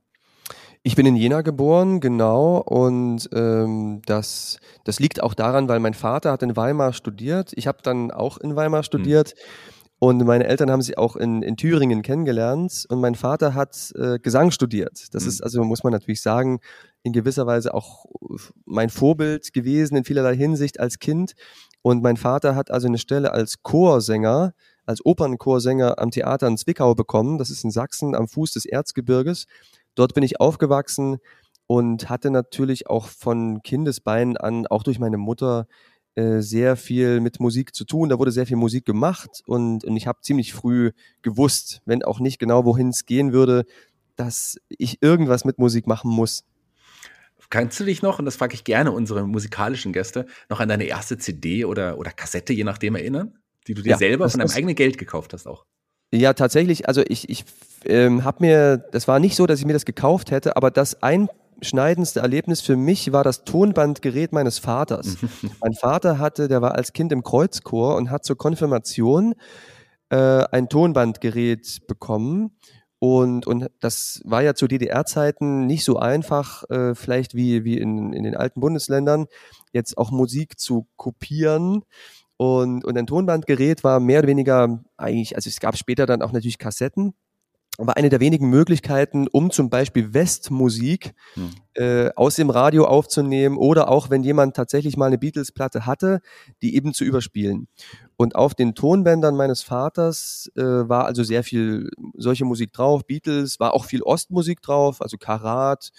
Ich 0.82 0.96
bin 0.96 1.04
in 1.04 1.14
Jena 1.14 1.42
geboren, 1.42 2.00
genau, 2.00 2.56
und 2.56 3.28
ähm, 3.34 4.00
das, 4.06 4.58
das 4.84 4.98
liegt 4.98 5.22
auch 5.22 5.34
daran, 5.34 5.68
weil 5.68 5.78
mein 5.78 5.92
Vater 5.92 6.32
hat 6.32 6.42
in 6.42 6.56
Weimar 6.56 6.94
studiert. 6.94 7.52
Ich 7.54 7.66
habe 7.66 7.78
dann 7.82 8.10
auch 8.10 8.38
in 8.38 8.56
Weimar 8.56 8.80
hm. 8.80 8.84
studiert. 8.84 9.30
Hm. 9.30 9.36
Und 10.02 10.24
meine 10.24 10.46
Eltern 10.46 10.70
haben 10.70 10.80
sich 10.80 10.96
auch 10.96 11.14
in, 11.14 11.42
in 11.42 11.58
Thüringen 11.58 12.00
kennengelernt 12.00 12.86
und 12.88 13.02
mein 13.02 13.14
Vater 13.14 13.52
hat 13.52 13.92
äh, 13.96 14.18
Gesang 14.18 14.50
studiert. 14.50 15.08
Das 15.12 15.24
mhm. 15.24 15.28
ist 15.28 15.42
also, 15.42 15.62
muss 15.62 15.84
man 15.84 15.92
natürlich 15.92 16.22
sagen, 16.22 16.60
in 17.02 17.12
gewisser 17.12 17.46
Weise 17.46 17.74
auch 17.74 18.06
mein 18.64 18.88
Vorbild 18.88 19.52
gewesen 19.52 19.96
in 19.96 20.04
vielerlei 20.04 20.34
Hinsicht 20.34 20.80
als 20.80 21.00
Kind. 21.00 21.34
Und 21.82 22.02
mein 22.02 22.16
Vater 22.16 22.56
hat 22.56 22.70
also 22.70 22.88
eine 22.88 22.96
Stelle 22.96 23.32
als 23.32 23.62
Chorsänger, 23.62 24.54
als 24.86 25.04
Opernchorsänger 25.04 25.98
am 25.98 26.10
Theater 26.10 26.46
in 26.46 26.56
Zwickau 26.56 26.94
bekommen. 26.94 27.36
Das 27.36 27.50
ist 27.50 27.62
in 27.62 27.70
Sachsen 27.70 28.14
am 28.14 28.26
Fuß 28.26 28.54
des 28.54 28.64
Erzgebirges. 28.64 29.44
Dort 29.94 30.14
bin 30.14 30.22
ich 30.22 30.40
aufgewachsen 30.40 31.18
und 31.66 32.08
hatte 32.08 32.30
natürlich 32.30 32.88
auch 32.88 33.06
von 33.06 33.62
Kindesbeinen 33.62 34.36
an, 34.36 34.66
auch 34.66 34.82
durch 34.82 34.98
meine 34.98 35.18
Mutter, 35.18 35.66
äh, 36.16 36.40
sehr 36.40 36.76
viel 36.76 37.20
mit 37.20 37.38
Musik 37.38 37.74
zu 37.74 37.84
tun. 37.84 38.08
Da 38.08 38.18
wurde 38.18 38.32
sehr 38.32 38.46
viel 38.46 38.56
Musik 38.56 38.84
gemacht 38.84 39.42
und, 39.46 39.84
und 39.84 39.96
ich 39.96 40.06
habe 40.06 40.20
ziemlich 40.22 40.52
früh 40.52 40.90
gewusst, 41.22 41.82
wenn 41.84 42.02
auch 42.02 42.18
nicht 42.18 42.38
genau, 42.38 42.64
wohin 42.64 42.88
es 42.88 43.06
gehen 43.06 43.32
würde, 43.32 43.64
dass 44.16 44.56
ich 44.68 45.02
irgendwas 45.02 45.44
mit 45.44 45.58
Musik 45.58 45.86
machen 45.86 46.10
muss. 46.10 46.44
Kannst 47.48 47.80
du 47.80 47.84
dich 47.84 48.02
noch, 48.02 48.18
und 48.18 48.26
das 48.26 48.36
frage 48.36 48.54
ich 48.54 48.64
gerne 48.64 48.92
unsere 48.92 49.26
musikalischen 49.26 49.92
Gäste, 49.92 50.26
noch 50.48 50.60
an 50.60 50.68
deine 50.68 50.84
erste 50.84 51.18
CD 51.18 51.64
oder, 51.64 51.98
oder 51.98 52.10
Kassette, 52.10 52.52
je 52.52 52.64
nachdem, 52.64 52.94
erinnern? 52.94 53.38
Die 53.66 53.74
du 53.74 53.82
dir 53.82 53.90
ja, 53.90 53.96
selber 53.96 54.28
von 54.28 54.40
deinem 54.40 54.50
eigenen 54.50 54.74
Geld 54.74 54.98
gekauft 54.98 55.32
hast 55.32 55.46
auch? 55.46 55.64
Ja, 56.12 56.32
tatsächlich. 56.32 56.88
Also 56.88 57.02
ich, 57.06 57.28
ich 57.28 57.44
ähm, 57.84 58.24
habe 58.24 58.44
mir, 58.44 58.78
das 58.78 59.06
war 59.06 59.20
nicht 59.20 59.36
so, 59.36 59.46
dass 59.46 59.60
ich 59.60 59.66
mir 59.66 59.72
das 59.72 59.84
gekauft 59.84 60.30
hätte, 60.30 60.56
aber 60.56 60.70
das 60.70 61.02
ein 61.02 61.28
einschneidendste 61.60 62.20
Erlebnis 62.20 62.60
für 62.62 62.76
mich 62.76 63.12
war 63.12 63.22
das 63.22 63.44
Tonbandgerät 63.44 64.32
meines 64.32 64.58
Vaters. 64.58 65.16
mein 65.60 65.74
Vater 65.74 66.18
hatte, 66.18 66.48
der 66.48 66.62
war 66.62 66.74
als 66.74 66.92
Kind 66.92 67.12
im 67.12 67.22
Kreuzchor 67.22 67.96
und 67.96 68.10
hat 68.10 68.24
zur 68.24 68.36
Konfirmation 68.36 69.34
äh, 70.08 70.16
ein 70.16 70.68
Tonbandgerät 70.68 71.86
bekommen. 71.86 72.56
Und, 72.98 73.46
und 73.46 73.70
das 73.80 74.20
war 74.24 74.42
ja 74.42 74.54
zu 74.54 74.66
DDR-Zeiten 74.68 75.66
nicht 75.66 75.84
so 75.84 75.98
einfach, 75.98 76.68
äh, 76.68 76.94
vielleicht 76.94 77.34
wie, 77.34 77.64
wie 77.64 77.78
in, 77.78 78.12
in 78.12 78.24
den 78.24 78.36
alten 78.36 78.60
Bundesländern, 78.60 79.26
jetzt 79.72 79.96
auch 79.96 80.10
Musik 80.10 80.58
zu 80.58 80.86
kopieren. 80.96 81.82
Und, 82.40 82.86
und 82.86 82.96
ein 82.96 83.06
Tonbandgerät 83.06 83.84
war 83.84 84.00
mehr 84.00 84.20
oder 84.20 84.28
weniger 84.28 84.82
eigentlich, 84.96 85.36
also 85.36 85.50
es 85.50 85.60
gab 85.60 85.76
später 85.76 86.06
dann 86.06 86.22
auch 86.22 86.32
natürlich 86.32 86.56
Kassetten, 86.56 87.12
war 87.76 87.98
eine 87.98 88.08
der 88.08 88.20
wenigen 88.20 88.48
Möglichkeiten, 88.48 89.28
um 89.30 89.50
zum 89.50 89.68
Beispiel 89.68 90.14
Westmusik 90.14 91.12
hm. 91.34 91.50
äh, 91.74 92.08
aus 92.16 92.36
dem 92.36 92.48
Radio 92.48 92.86
aufzunehmen 92.86 93.58
oder 93.58 93.90
auch 93.90 94.08
wenn 94.08 94.22
jemand 94.22 94.56
tatsächlich 94.56 94.96
mal 94.96 95.08
eine 95.08 95.18
Beatles-Platte 95.18 95.84
hatte, 95.84 96.22
die 96.62 96.74
eben 96.76 96.94
zu 96.94 97.04
überspielen. 97.04 97.68
Und 98.16 98.36
auf 98.36 98.54
den 98.54 98.74
Tonbändern 98.74 99.36
meines 99.36 99.62
Vaters 99.62 100.50
äh, 100.56 100.62
war 100.62 101.04
also 101.04 101.22
sehr 101.22 101.44
viel 101.44 101.90
solche 102.14 102.46
Musik 102.46 102.72
drauf, 102.72 103.04
Beatles, 103.04 103.60
war 103.60 103.74
auch 103.74 103.84
viel 103.84 104.00
Ostmusik 104.00 104.62
drauf, 104.62 105.02
also 105.02 105.18
Karat 105.18 105.90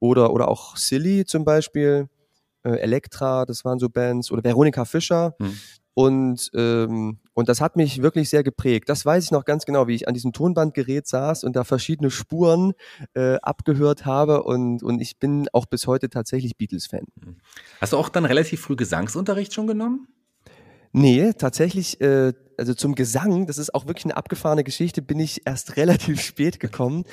oder, 0.00 0.32
oder 0.32 0.48
auch 0.48 0.76
Silly 0.76 1.26
zum 1.26 1.44
Beispiel, 1.44 2.08
äh, 2.66 2.78
Elektra, 2.78 3.44
das 3.46 3.64
waren 3.64 3.78
so 3.78 3.88
Bands, 3.88 4.30
oder 4.30 4.42
Veronika 4.44 4.84
Fischer. 4.84 5.34
Hm. 5.38 5.56
Und, 5.94 6.50
ähm, 6.54 7.20
und 7.32 7.48
das 7.48 7.62
hat 7.62 7.76
mich 7.76 8.02
wirklich 8.02 8.28
sehr 8.28 8.42
geprägt. 8.42 8.90
Das 8.90 9.06
weiß 9.06 9.24
ich 9.24 9.30
noch 9.30 9.46
ganz 9.46 9.64
genau, 9.64 9.86
wie 9.86 9.94
ich 9.94 10.08
an 10.08 10.12
diesem 10.12 10.34
Tonbandgerät 10.34 11.06
saß 11.06 11.42
und 11.42 11.56
da 11.56 11.64
verschiedene 11.64 12.10
Spuren 12.10 12.74
äh, 13.14 13.36
abgehört 13.36 14.04
habe. 14.04 14.42
Und, 14.42 14.82
und 14.82 15.00
ich 15.00 15.18
bin 15.18 15.48
auch 15.54 15.64
bis 15.64 15.86
heute 15.86 16.10
tatsächlich 16.10 16.58
Beatles-Fan. 16.58 17.06
Hast 17.80 17.94
du 17.94 17.96
auch 17.96 18.10
dann 18.10 18.26
relativ 18.26 18.60
früh 18.60 18.76
Gesangsunterricht 18.76 19.54
schon 19.54 19.66
genommen? 19.66 20.06
Nee, 20.92 21.32
tatsächlich 21.32 21.98
äh, 22.02 22.34
also 22.58 22.74
zum 22.74 22.94
Gesang, 22.94 23.46
das 23.46 23.58
ist 23.58 23.74
auch 23.74 23.86
wirklich 23.86 24.04
eine 24.06 24.16
abgefahrene 24.16 24.64
Geschichte, 24.64 25.02
bin 25.02 25.20
ich 25.20 25.46
erst 25.46 25.76
relativ 25.76 26.20
spät 26.20 26.60
gekommen. 26.60 27.04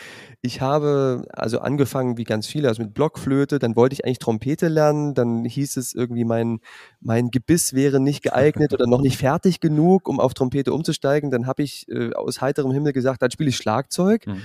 Ich 0.41 0.62
habe 0.62 1.25
also 1.31 1.59
angefangen 1.59 2.17
wie 2.17 2.23
ganz 2.23 2.47
viele, 2.47 2.67
also 2.67 2.81
mit 2.81 2.93
Blockflöte, 2.93 3.59
dann 3.59 3.75
wollte 3.75 3.93
ich 3.93 4.05
eigentlich 4.05 4.19
Trompete 4.19 4.67
lernen, 4.67 5.13
dann 5.13 5.45
hieß 5.45 5.77
es 5.77 5.93
irgendwie, 5.93 6.25
mein, 6.25 6.59
mein 7.00 7.29
Gebiss 7.29 7.73
wäre 7.73 8.00
nicht 8.00 8.23
geeignet 8.23 8.73
oder 8.73 8.88
noch 8.88 9.01
nicht 9.01 9.17
fertig 9.17 9.59
genug, 9.59 10.07
um 10.07 10.19
auf 10.19 10.33
Trompete 10.33 10.73
umzusteigen. 10.73 11.31
Dann 11.31 11.47
habe 11.47 11.63
ich 11.63 11.88
äh, 11.89 12.13
aus 12.13 12.41
heiterem 12.41 12.71
Himmel 12.71 12.93
gesagt, 12.93 13.21
dann 13.21 13.31
spiele 13.31 13.50
ich 13.50 13.57
Schlagzeug. 13.57 14.27
Mhm. 14.27 14.41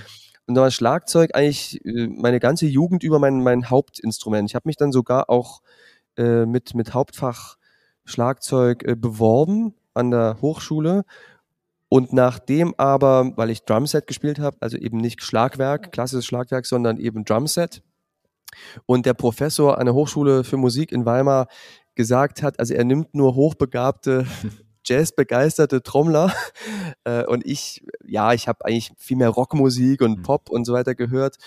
Und 0.47 0.55
da 0.55 0.61
war 0.61 0.71
Schlagzeug 0.71 1.35
eigentlich 1.35 1.83
äh, 1.85 2.07
meine 2.07 2.39
ganze 2.39 2.65
Jugend 2.65 3.03
über 3.03 3.19
mein, 3.19 3.43
mein 3.43 3.69
Hauptinstrument. 3.69 4.49
Ich 4.49 4.55
habe 4.55 4.67
mich 4.67 4.77
dann 4.77 4.91
sogar 4.91 5.29
auch 5.29 5.61
äh, 6.17 6.45
mit, 6.45 6.73
mit 6.73 6.93
Hauptfach 6.93 7.57
Schlagzeug 8.03 8.83
äh, 8.83 8.95
beworben 8.95 9.75
an 9.93 10.11
der 10.11 10.37
Hochschule. 10.41 11.03
Und 11.89 12.13
nachdem 12.13 12.75
aber, 12.77 13.31
weil 13.35 13.49
ich 13.49 13.65
Drumset 13.65 14.05
gespielt 14.05 14.39
habe, 14.39 14.57
also 14.59 14.77
eben 14.77 14.97
nicht 14.97 15.23
Schlagwerk, 15.23 15.91
klassisches 15.91 16.25
Schlagwerk, 16.25 16.65
sondern 16.65 16.97
eben 16.97 17.25
Drumset, 17.25 17.81
und 18.85 19.05
der 19.05 19.13
Professor 19.13 19.77
an 19.77 19.85
der 19.85 19.95
Hochschule 19.95 20.43
für 20.43 20.57
Musik 20.57 20.91
in 20.91 21.05
Weimar 21.05 21.47
gesagt 21.95 22.41
hat, 22.41 22.59
also 22.59 22.73
er 22.73 22.83
nimmt 22.83 23.13
nur 23.13 23.35
hochbegabte 23.35 24.25
jazzbegeisterte 24.85 25.83
Trommler 25.83 26.33
äh, 27.03 27.25
und 27.25 27.45
ich, 27.45 27.83
ja, 28.05 28.33
ich 28.33 28.47
habe 28.47 28.65
eigentlich 28.65 28.91
viel 28.97 29.17
mehr 29.17 29.29
Rockmusik 29.29 30.01
und 30.01 30.19
mhm. 30.19 30.23
Pop 30.23 30.49
und 30.49 30.65
so 30.65 30.73
weiter 30.73 30.95
gehört. 30.95 31.37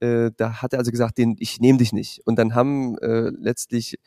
Äh, 0.00 0.30
da 0.36 0.62
hat 0.62 0.72
er 0.72 0.78
also 0.78 0.90
gesagt, 0.90 1.18
den, 1.18 1.36
ich 1.38 1.60
nehme 1.60 1.78
dich 1.78 1.92
nicht. 1.92 2.22
Und 2.24 2.38
dann 2.38 2.54
haben 2.54 2.96
äh, 2.98 3.30
letztlich 3.30 3.98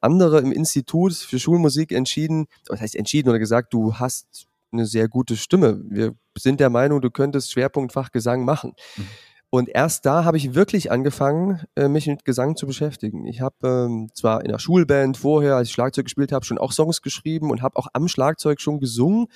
andere 0.00 0.40
im 0.40 0.52
Institut 0.52 1.14
für 1.14 1.38
Schulmusik 1.38 1.92
entschieden, 1.92 2.46
was 2.68 2.80
heißt 2.80 2.96
entschieden 2.96 3.28
oder 3.28 3.38
gesagt, 3.38 3.72
du 3.72 3.94
hast 3.94 4.46
eine 4.72 4.86
sehr 4.86 5.08
gute 5.08 5.36
Stimme. 5.36 5.80
Wir 5.88 6.14
sind 6.36 6.60
der 6.60 6.70
Meinung, 6.70 7.00
du 7.00 7.10
könntest 7.10 7.52
Schwerpunktfach 7.52 8.10
Gesang 8.12 8.44
machen. 8.44 8.72
Mhm. 8.96 9.06
Und 9.50 9.70
erst 9.70 10.04
da 10.04 10.24
habe 10.24 10.36
ich 10.36 10.54
wirklich 10.54 10.92
angefangen, 10.92 11.62
äh, 11.74 11.88
mich 11.88 12.06
mit 12.06 12.26
Gesang 12.26 12.54
zu 12.54 12.66
beschäftigen. 12.66 13.26
Ich 13.26 13.40
habe 13.40 13.56
ähm, 13.64 14.10
zwar 14.12 14.42
in 14.42 14.50
der 14.50 14.58
Schulband 14.58 15.16
vorher, 15.16 15.56
als 15.56 15.68
ich 15.68 15.74
Schlagzeug 15.74 16.04
gespielt 16.04 16.32
habe, 16.32 16.44
schon 16.44 16.58
auch 16.58 16.72
Songs 16.72 17.00
geschrieben 17.00 17.50
und 17.50 17.62
habe 17.62 17.76
auch 17.76 17.88
am 17.94 18.08
Schlagzeug 18.08 18.60
schon 18.60 18.78
gesungen, 18.78 19.28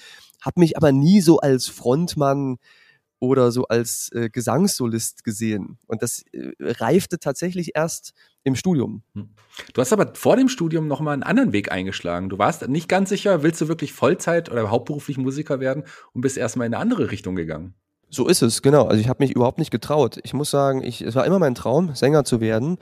habe 0.43 0.61
mich 0.61 0.77
aber 0.77 0.93
nie 0.93 1.23
so 1.23 1.39
als 1.39 1.69
Frontmann 1.69 2.59
oder 3.23 3.53
so 3.53 3.69
als 3.69 4.11
äh, 4.13 4.29
Gesangssolist 4.29 5.23
gesehen. 5.23 5.79
Und 5.87 6.03
das 6.03 6.25
äh, 6.33 6.51
reifte 6.59 7.21
tatsächlich 7.21 7.77
erst 7.77 8.15
im 8.43 8.57
Studium. 8.57 9.05
Hm. 9.15 9.29
Du 9.73 9.81
hast 9.81 9.93
aber 9.93 10.13
vor 10.15 10.35
dem 10.35 10.49
Studium 10.49 10.89
noch 10.89 11.01
mal 11.01 11.13
einen 11.13 11.23
anderen 11.23 11.53
Weg 11.53 11.71
eingeschlagen. 11.71 12.29
Du 12.29 12.39
warst 12.39 12.67
nicht 12.69 12.89
ganz 12.89 13.11
sicher, 13.11 13.45
willst 13.45 13.61
du 13.61 13.69
wirklich 13.69 13.93
Vollzeit 13.93 14.51
oder 14.51 14.69
hauptberuflich 14.71 15.19
Musiker 15.19 15.61
werden 15.61 15.85
und 16.13 16.23
bist 16.23 16.37
erstmal 16.37 16.67
in 16.67 16.75
eine 16.75 16.83
andere 16.83 17.13
Richtung 17.13 17.37
gegangen. 17.37 17.75
So 18.11 18.27
ist 18.27 18.43
es, 18.43 18.61
genau. 18.61 18.87
Also 18.87 19.01
ich 19.01 19.09
habe 19.09 19.23
mich 19.23 19.37
überhaupt 19.37 19.59
nicht 19.59 19.71
getraut. 19.71 20.19
Ich 20.25 20.35
muss 20.35 20.51
sagen, 20.51 20.83
ich, 20.83 21.01
es 21.01 21.15
war 21.15 21.25
immer 21.25 21.39
mein 21.39 21.55
Traum, 21.55 21.95
Sänger 21.95 22.25
zu 22.25 22.41
werden. 22.41 22.79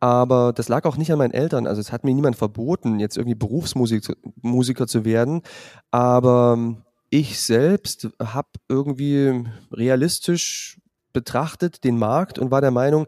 Aber 0.00 0.54
das 0.54 0.68
lag 0.68 0.86
auch 0.86 0.96
nicht 0.96 1.12
an 1.12 1.18
meinen 1.18 1.34
Eltern. 1.34 1.66
Also 1.66 1.82
es 1.82 1.92
hat 1.92 2.02
mir 2.02 2.14
niemand 2.14 2.36
verboten, 2.36 2.98
jetzt 2.98 3.18
irgendwie 3.18 3.36
Berufsmusiker 3.36 4.86
zu 4.86 5.04
werden. 5.04 5.42
Aber 5.90 6.54
ähm, 6.56 6.78
ich 7.12 7.38
selbst 7.42 8.08
habe 8.18 8.48
irgendwie 8.70 9.44
realistisch 9.70 10.78
betrachtet 11.12 11.84
den 11.84 11.98
Markt 11.98 12.38
und 12.38 12.50
war 12.50 12.62
der 12.62 12.70
Meinung, 12.70 13.06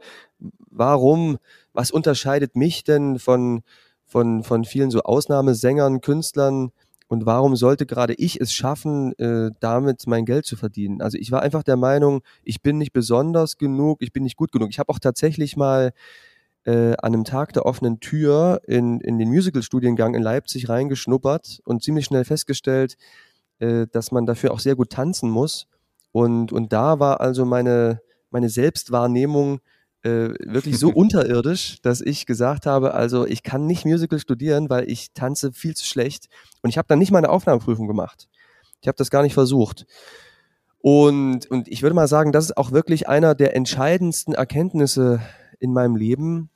warum, 0.70 1.38
was 1.72 1.90
unterscheidet 1.90 2.54
mich 2.54 2.84
denn 2.84 3.18
von, 3.18 3.62
von, 4.04 4.44
von 4.44 4.66
vielen 4.66 4.90
so 4.90 5.00
Ausnahmesängern, 5.02 6.02
Künstlern, 6.02 6.70
und 7.06 7.26
warum 7.26 7.54
sollte 7.54 7.86
gerade 7.86 8.14
ich 8.14 8.40
es 8.40 8.52
schaffen, 8.52 9.12
äh, 9.18 9.50
damit 9.60 10.06
mein 10.06 10.24
Geld 10.24 10.46
zu 10.46 10.56
verdienen? 10.56 11.00
Also 11.00 11.18
ich 11.18 11.30
war 11.30 11.42
einfach 11.42 11.62
der 11.62 11.76
Meinung, 11.76 12.22
ich 12.42 12.62
bin 12.62 12.78
nicht 12.78 12.92
besonders 12.92 13.56
genug, 13.56 14.02
ich 14.02 14.12
bin 14.12 14.22
nicht 14.22 14.36
gut 14.36 14.52
genug. 14.52 14.70
Ich 14.70 14.78
habe 14.78 14.88
auch 14.88 14.98
tatsächlich 14.98 15.56
mal 15.56 15.92
äh, 16.64 16.92
an 16.92 17.12
einem 17.12 17.24
Tag 17.24 17.52
der 17.52 17.66
offenen 17.66 18.00
Tür 18.00 18.62
in, 18.66 19.00
in 19.00 19.18
den 19.18 19.28
Musical-Studiengang 19.28 20.14
in 20.14 20.22
Leipzig 20.22 20.68
reingeschnuppert 20.68 21.60
und 21.64 21.82
ziemlich 21.82 22.06
schnell 22.06 22.24
festgestellt, 22.24 22.96
äh, 23.58 23.86
dass 23.90 24.12
man 24.12 24.26
dafür 24.26 24.52
auch 24.52 24.60
sehr 24.60 24.76
gut 24.76 24.90
tanzen 24.90 25.30
muss. 25.30 25.66
Und, 26.12 26.52
und 26.52 26.72
da 26.72 27.00
war 27.00 27.20
also 27.20 27.44
meine, 27.44 28.00
meine 28.30 28.48
Selbstwahrnehmung 28.48 29.60
äh, 30.02 30.30
wirklich 30.40 30.78
so 30.78 30.90
unterirdisch, 30.94 31.80
dass 31.82 32.00
ich 32.00 32.26
gesagt 32.26 32.66
habe, 32.66 32.94
also 32.94 33.26
ich 33.26 33.42
kann 33.42 33.66
nicht 33.66 33.84
Musical 33.84 34.18
studieren, 34.18 34.70
weil 34.70 34.88
ich 34.88 35.12
tanze 35.12 35.52
viel 35.52 35.74
zu 35.74 35.84
schlecht. 35.84 36.28
Und 36.62 36.70
ich 36.70 36.78
habe 36.78 36.86
dann 36.88 36.98
nicht 36.98 37.10
mal 37.10 37.18
eine 37.18 37.30
Aufnahmeprüfung 37.30 37.88
gemacht. 37.88 38.28
Ich 38.80 38.88
habe 38.88 38.96
das 38.96 39.10
gar 39.10 39.22
nicht 39.22 39.34
versucht. 39.34 39.86
Und, 40.78 41.50
und 41.50 41.66
ich 41.68 41.82
würde 41.82 41.94
mal 41.96 42.08
sagen, 42.08 42.30
das 42.30 42.44
ist 42.44 42.56
auch 42.58 42.70
wirklich 42.70 43.08
einer 43.08 43.34
der 43.34 43.56
entscheidendsten 43.56 44.34
Erkenntnisse 44.34 45.20
in 45.58 45.72
meinem 45.72 45.96
Leben, 45.96 46.50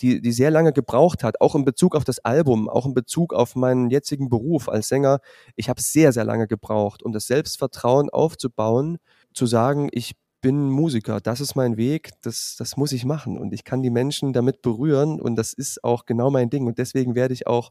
die, 0.00 0.20
die 0.20 0.32
sehr 0.32 0.50
lange 0.50 0.72
gebraucht 0.72 1.24
hat, 1.24 1.40
auch 1.40 1.54
in 1.54 1.64
Bezug 1.64 1.94
auf 1.94 2.04
das 2.04 2.18
Album, 2.20 2.68
auch 2.68 2.86
in 2.86 2.94
Bezug 2.94 3.32
auf 3.32 3.56
meinen 3.56 3.90
jetzigen 3.90 4.28
Beruf 4.28 4.68
als 4.68 4.88
Sänger. 4.88 5.20
Ich 5.56 5.68
habe 5.68 5.80
sehr, 5.80 6.12
sehr 6.12 6.24
lange 6.24 6.46
gebraucht, 6.46 7.02
um 7.02 7.12
das 7.12 7.26
Selbstvertrauen 7.26 8.10
aufzubauen, 8.10 8.98
zu 9.32 9.46
sagen, 9.46 9.88
ich 9.92 10.14
bin 10.42 10.68
Musiker, 10.68 11.20
das 11.20 11.40
ist 11.40 11.54
mein 11.54 11.76
Weg, 11.76 12.10
das, 12.22 12.56
das 12.58 12.76
muss 12.76 12.92
ich 12.92 13.04
machen 13.04 13.38
und 13.38 13.52
ich 13.54 13.64
kann 13.64 13.82
die 13.82 13.90
Menschen 13.90 14.32
damit 14.32 14.60
berühren 14.60 15.20
und 15.20 15.36
das 15.36 15.52
ist 15.52 15.84
auch 15.84 16.04
genau 16.04 16.30
mein 16.30 16.50
Ding 16.50 16.66
und 16.66 16.78
deswegen 16.78 17.14
werde 17.14 17.32
ich 17.32 17.46
auch 17.46 17.70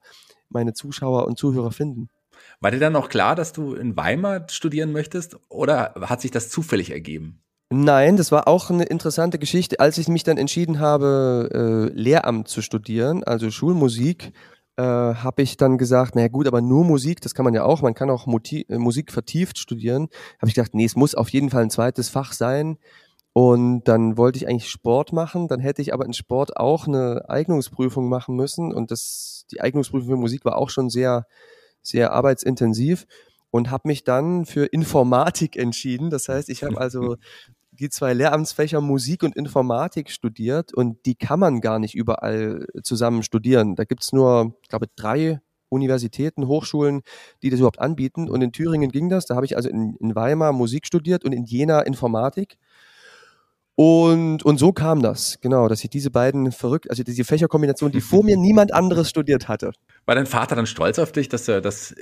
meine 0.50 0.74
Zuschauer 0.74 1.28
und 1.28 1.38
Zuhörer 1.38 1.72
finden. 1.72 2.10
War 2.62 2.72
dir 2.72 2.80
dann 2.80 2.96
auch 2.96 3.10
klar, 3.10 3.36
dass 3.36 3.54
du 3.54 3.74
in 3.74 3.98
Weimar 3.98 4.48
studieren 4.50 4.92
möchtest 4.94 5.38
oder 5.50 5.94
hat 6.02 6.22
sich 6.22 6.32
das 6.32 6.50
zufällig 6.50 6.92
ergeben? 6.92 7.42
Nein, 7.74 8.18
das 8.18 8.34
war 8.34 8.50
auch 8.50 8.70
eine 8.70 8.84
interessante 8.84 9.40
Geschichte. 9.40 9.80
Als 9.80 9.98
ich 9.98 10.10
mich 10.10 10.24
dann 10.24 10.38
entschieden 10.38 10.80
habe, 10.80 11.50
äh, 11.94 11.98
Lehramt 11.98 12.50
zu 12.50 12.62
studieren, 12.62 13.24
also 13.24 13.50
Schulmusik, 13.50 14.34
äh, 14.76 14.84
habe 14.84 15.42
ich 15.42 15.56
dann 15.56 15.78
gesagt, 15.78 16.16
naja 16.16 16.28
gut, 16.28 16.48
aber 16.48 16.60
nur 16.60 16.84
Musik, 16.84 17.22
das 17.22 17.34
kann 17.34 17.46
man 17.46 17.54
ja 17.54 17.64
auch, 17.64 17.82
man 17.82 17.94
kann 17.94 18.10
auch 18.10 18.26
Muti 18.26 18.66
äh, 18.68 18.78
Musik 18.78 19.14
vertieft 19.14 19.58
studieren. 19.58 20.10
Habe 20.40 20.50
ich 20.50 20.56
gedacht, 20.56 20.74
nee, 20.74 20.84
es 20.84 20.98
muss 20.98 21.16
auf 21.16 21.30
jeden 21.30 21.50
Fall 21.50 21.64
ein 21.64 21.70
zweites 21.70 22.10
Fach 22.10 22.34
sein. 22.34 22.78
Und 23.32 23.86
dann 23.86 24.18
wollte 24.18 24.38
ich 24.38 24.50
eigentlich 24.50 24.70
Sport 24.70 25.14
machen, 25.14 25.48
dann 25.48 25.62
hätte 25.62 25.82
ich 25.82 25.94
aber 25.94 26.06
in 26.06 26.14
Sport 26.14 26.58
auch 26.58 26.88
eine 26.88 27.30
Eignungsprüfung 27.30 28.10
machen 28.10 28.36
müssen. 28.36 28.74
Und 28.74 28.92
das, 28.92 29.46
die 29.50 29.62
Eignungsprüfung 29.62 30.10
für 30.10 30.18
Musik 30.18 30.44
war 30.44 30.58
auch 30.58 30.70
schon 30.70 30.90
sehr, 30.90 31.26
sehr 31.82 32.12
arbeitsintensiv 32.12 33.06
und 33.50 33.72
habe 33.72 33.88
mich 33.88 34.04
dann 34.04 34.46
für 34.46 34.66
Informatik 34.66 35.56
entschieden. 35.58 36.10
Das 36.10 36.28
heißt, 36.28 36.50
ich 36.50 36.64
habe 36.64 36.78
also 36.78 37.16
die 37.82 37.90
zwei 37.90 38.14
Lehramtsfächer 38.14 38.80
Musik 38.80 39.24
und 39.24 39.36
Informatik 39.36 40.12
studiert 40.12 40.74
und 40.74 41.06
die 41.06 41.16
kann 41.16 41.40
man 41.40 41.62
gar 41.62 41.80
nicht 41.80 41.96
überall 41.96 42.66
zusammen 42.84 43.24
studieren. 43.24 43.76
Da 43.76 43.86
gibt's 43.86 44.14
nur, 44.14 44.56
ich 44.62 44.70
glaube, 44.70 44.86
drei 44.96 45.42
Universitäten, 45.70 46.48
Hochschulen, 46.48 47.02
die 47.42 47.50
das 47.50 47.60
überhaupt 47.60 47.80
anbieten. 47.80 48.30
Und 48.30 48.42
in 48.42 48.52
Thüringen 48.52 48.92
ging 48.92 49.10
das. 49.10 49.26
Da 49.26 49.36
habe 49.36 49.46
ich 49.46 49.56
also 49.56 49.70
in, 49.70 49.96
in 50.00 50.16
Weimar 50.16 50.54
Musik 50.54 50.86
studiert 50.86 51.24
und 51.24 51.32
in 51.32 51.46
Jena 51.46 51.82
Informatik. 51.82 52.58
Und, 53.76 54.44
und 54.44 54.60
so 54.60 54.74
kam 54.74 55.02
das, 55.02 55.40
genau, 55.40 55.68
dass 55.70 55.84
ich 55.84 55.90
diese 55.90 56.12
beiden 56.12 56.52
verrückt, 56.52 56.90
also 56.90 57.04
diese 57.04 57.24
Fächerkombination, 57.24 57.92
die 57.92 58.02
vor 58.02 58.24
mir 58.24 58.38
niemand 58.38 58.74
anderes 58.74 59.10
studiert 59.10 59.48
hatte. 59.48 59.72
War 60.06 60.14
dein 60.14 60.28
Vater 60.28 60.56
dann 60.56 60.68
stolz 60.68 61.00
auf 61.00 61.14
dich, 61.14 61.30
dass, 61.30 61.46
dass 61.46 61.96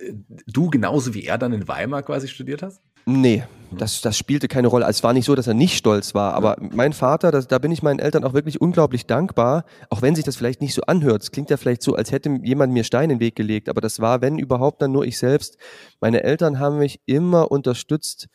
du 0.47 0.69
genauso 0.69 1.13
wie 1.13 1.25
er 1.25 1.37
dann 1.37 1.53
in 1.53 1.67
Weimar 1.67 2.03
quasi 2.03 2.27
studiert 2.27 2.63
hast? 2.63 2.81
Nee, 3.09 3.43
das, 3.71 4.01
das 4.01 4.17
spielte 4.17 4.47
keine 4.47 4.67
Rolle. 4.67 4.85
Es 4.87 5.03
war 5.03 5.13
nicht 5.13 5.25
so, 5.25 5.33
dass 5.33 5.47
er 5.47 5.55
nicht 5.55 5.75
stolz 5.77 6.13
war, 6.13 6.35
aber 6.35 6.57
mein 6.59 6.93
Vater, 6.93 7.31
das, 7.31 7.47
da 7.47 7.57
bin 7.57 7.71
ich 7.71 7.81
meinen 7.81 7.99
Eltern 7.99 8.23
auch 8.23 8.33
wirklich 8.33 8.61
unglaublich 8.61 9.07
dankbar, 9.07 9.65
auch 9.89 10.03
wenn 10.03 10.15
sich 10.15 10.25
das 10.25 10.35
vielleicht 10.35 10.61
nicht 10.61 10.75
so 10.75 10.83
anhört. 10.83 11.23
Es 11.23 11.31
klingt 11.31 11.49
ja 11.49 11.57
vielleicht 11.57 11.81
so, 11.81 11.95
als 11.95 12.11
hätte 12.11 12.39
jemand 12.43 12.71
mir 12.71 12.83
Stein 12.83 13.09
in 13.09 13.17
den 13.17 13.19
Weg 13.19 13.35
gelegt, 13.35 13.67
aber 13.67 13.81
das 13.81 13.99
war, 13.99 14.21
wenn 14.21 14.37
überhaupt, 14.37 14.81
dann 14.83 14.91
nur 14.91 15.05
ich 15.05 15.17
selbst. 15.17 15.57
Meine 15.99 16.23
Eltern 16.23 16.59
haben 16.59 16.77
mich 16.77 16.99
immer 17.07 17.51
unterstützt 17.51 18.27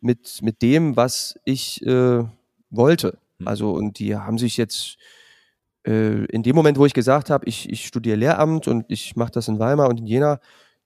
mit, 0.00 0.38
mit 0.40 0.62
dem, 0.62 0.96
was 0.96 1.34
ich 1.44 1.84
äh, 1.84 2.24
wollte. 2.70 3.18
Hm. 3.38 3.48
Also, 3.48 3.72
und 3.72 3.98
die 3.98 4.14
haben 4.14 4.38
sich 4.38 4.56
jetzt 4.56 4.98
äh, 5.84 6.24
in 6.26 6.44
dem 6.44 6.54
Moment, 6.54 6.78
wo 6.78 6.86
ich 6.86 6.94
gesagt 6.94 7.28
habe, 7.28 7.44
ich, 7.46 7.68
ich 7.70 7.86
studiere 7.86 8.16
Lehramt 8.16 8.68
und 8.68 8.84
ich 8.88 9.16
mache 9.16 9.32
das 9.32 9.48
in 9.48 9.58
Weimar 9.58 9.88
und 9.88 9.98
in 9.98 10.06
Jena, 10.06 10.38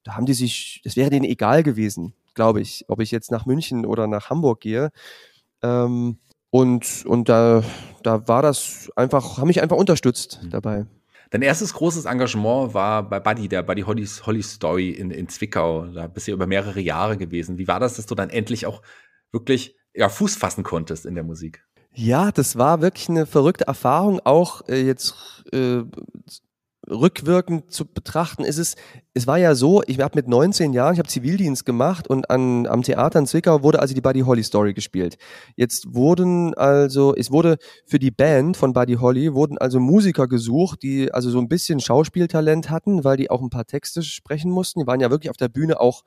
da 0.04 0.16
haben 0.16 0.24
die 0.24 0.34
sich, 0.34 0.80
das 0.84 0.96
wäre 0.96 1.10
denen 1.10 1.24
egal 1.24 1.62
gewesen 1.62 2.14
glaube 2.36 2.60
ich, 2.60 2.84
ob 2.86 3.00
ich 3.00 3.10
jetzt 3.10 3.32
nach 3.32 3.46
München 3.46 3.84
oder 3.84 4.06
nach 4.06 4.30
Hamburg 4.30 4.60
gehe. 4.60 4.92
Ähm, 5.62 6.18
und, 6.50 7.04
und 7.04 7.28
da, 7.28 7.64
da 8.04 8.28
war 8.28 8.42
das 8.42 8.90
einfach, 8.94 9.38
haben 9.38 9.48
mich 9.48 9.60
einfach 9.60 9.76
unterstützt 9.76 10.40
mhm. 10.44 10.50
dabei. 10.50 10.86
Dein 11.30 11.42
erstes 11.42 11.74
großes 11.74 12.04
Engagement 12.04 12.72
war 12.72 13.02
bei 13.02 13.18
Buddy, 13.18 13.48
der 13.48 13.64
Buddy 13.64 13.82
Holly's 13.82 14.24
Holly 14.24 14.42
Story 14.42 14.90
in, 14.90 15.10
in 15.10 15.28
Zwickau. 15.28 15.86
Da 15.86 16.06
bist 16.06 16.28
du 16.28 16.32
über 16.32 16.46
mehrere 16.46 16.80
Jahre 16.80 17.16
gewesen. 17.16 17.58
Wie 17.58 17.66
war 17.66 17.80
das, 17.80 17.94
dass 17.94 18.06
du 18.06 18.14
dann 18.14 18.30
endlich 18.30 18.66
auch 18.66 18.80
wirklich 19.32 19.76
ja, 19.92 20.08
Fuß 20.08 20.36
fassen 20.36 20.62
konntest 20.62 21.04
in 21.04 21.16
der 21.16 21.24
Musik? 21.24 21.64
Ja, 21.92 22.30
das 22.30 22.56
war 22.56 22.80
wirklich 22.80 23.08
eine 23.08 23.26
verrückte 23.26 23.66
Erfahrung, 23.66 24.20
auch 24.22 24.68
äh, 24.68 24.82
jetzt 24.82 25.14
äh, 25.52 25.82
rückwirkend 26.88 27.70
zu 27.72 27.84
betrachten, 27.84 28.44
ist 28.44 28.58
es, 28.58 28.76
es 29.14 29.26
war 29.26 29.38
ja 29.38 29.54
so, 29.54 29.82
ich 29.86 29.98
habe 30.00 30.16
mit 30.16 30.28
19 30.28 30.72
Jahren, 30.72 30.94
ich 30.94 30.98
habe 30.98 31.08
Zivildienst 31.08 31.64
gemacht 31.64 32.08
und 32.08 32.30
an, 32.30 32.66
am 32.66 32.82
Theater 32.82 33.18
in 33.18 33.26
Zwickau 33.26 33.62
wurde 33.62 33.80
also 33.80 33.94
die 33.94 34.00
Buddy 34.00 34.20
Holly 34.20 34.42
Story 34.42 34.74
gespielt. 34.74 35.16
Jetzt 35.56 35.94
wurden 35.94 36.54
also, 36.54 37.14
es 37.14 37.30
wurde 37.30 37.56
für 37.86 37.98
die 37.98 38.10
Band 38.10 38.56
von 38.56 38.72
Buddy 38.72 38.94
Holly, 38.94 39.34
wurden 39.34 39.58
also 39.58 39.80
Musiker 39.80 40.28
gesucht, 40.28 40.82
die 40.82 41.12
also 41.12 41.30
so 41.30 41.38
ein 41.38 41.48
bisschen 41.48 41.80
Schauspieltalent 41.80 42.70
hatten, 42.70 43.04
weil 43.04 43.16
die 43.16 43.30
auch 43.30 43.42
ein 43.42 43.50
paar 43.50 43.66
Texte 43.66 44.02
sprechen 44.02 44.50
mussten. 44.50 44.80
Die 44.80 44.86
waren 44.86 45.00
ja 45.00 45.10
wirklich 45.10 45.30
auf 45.30 45.36
der 45.36 45.48
Bühne 45.48 45.80
auch 45.80 46.02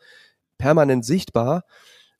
permanent 0.58 1.06
sichtbar. 1.06 1.64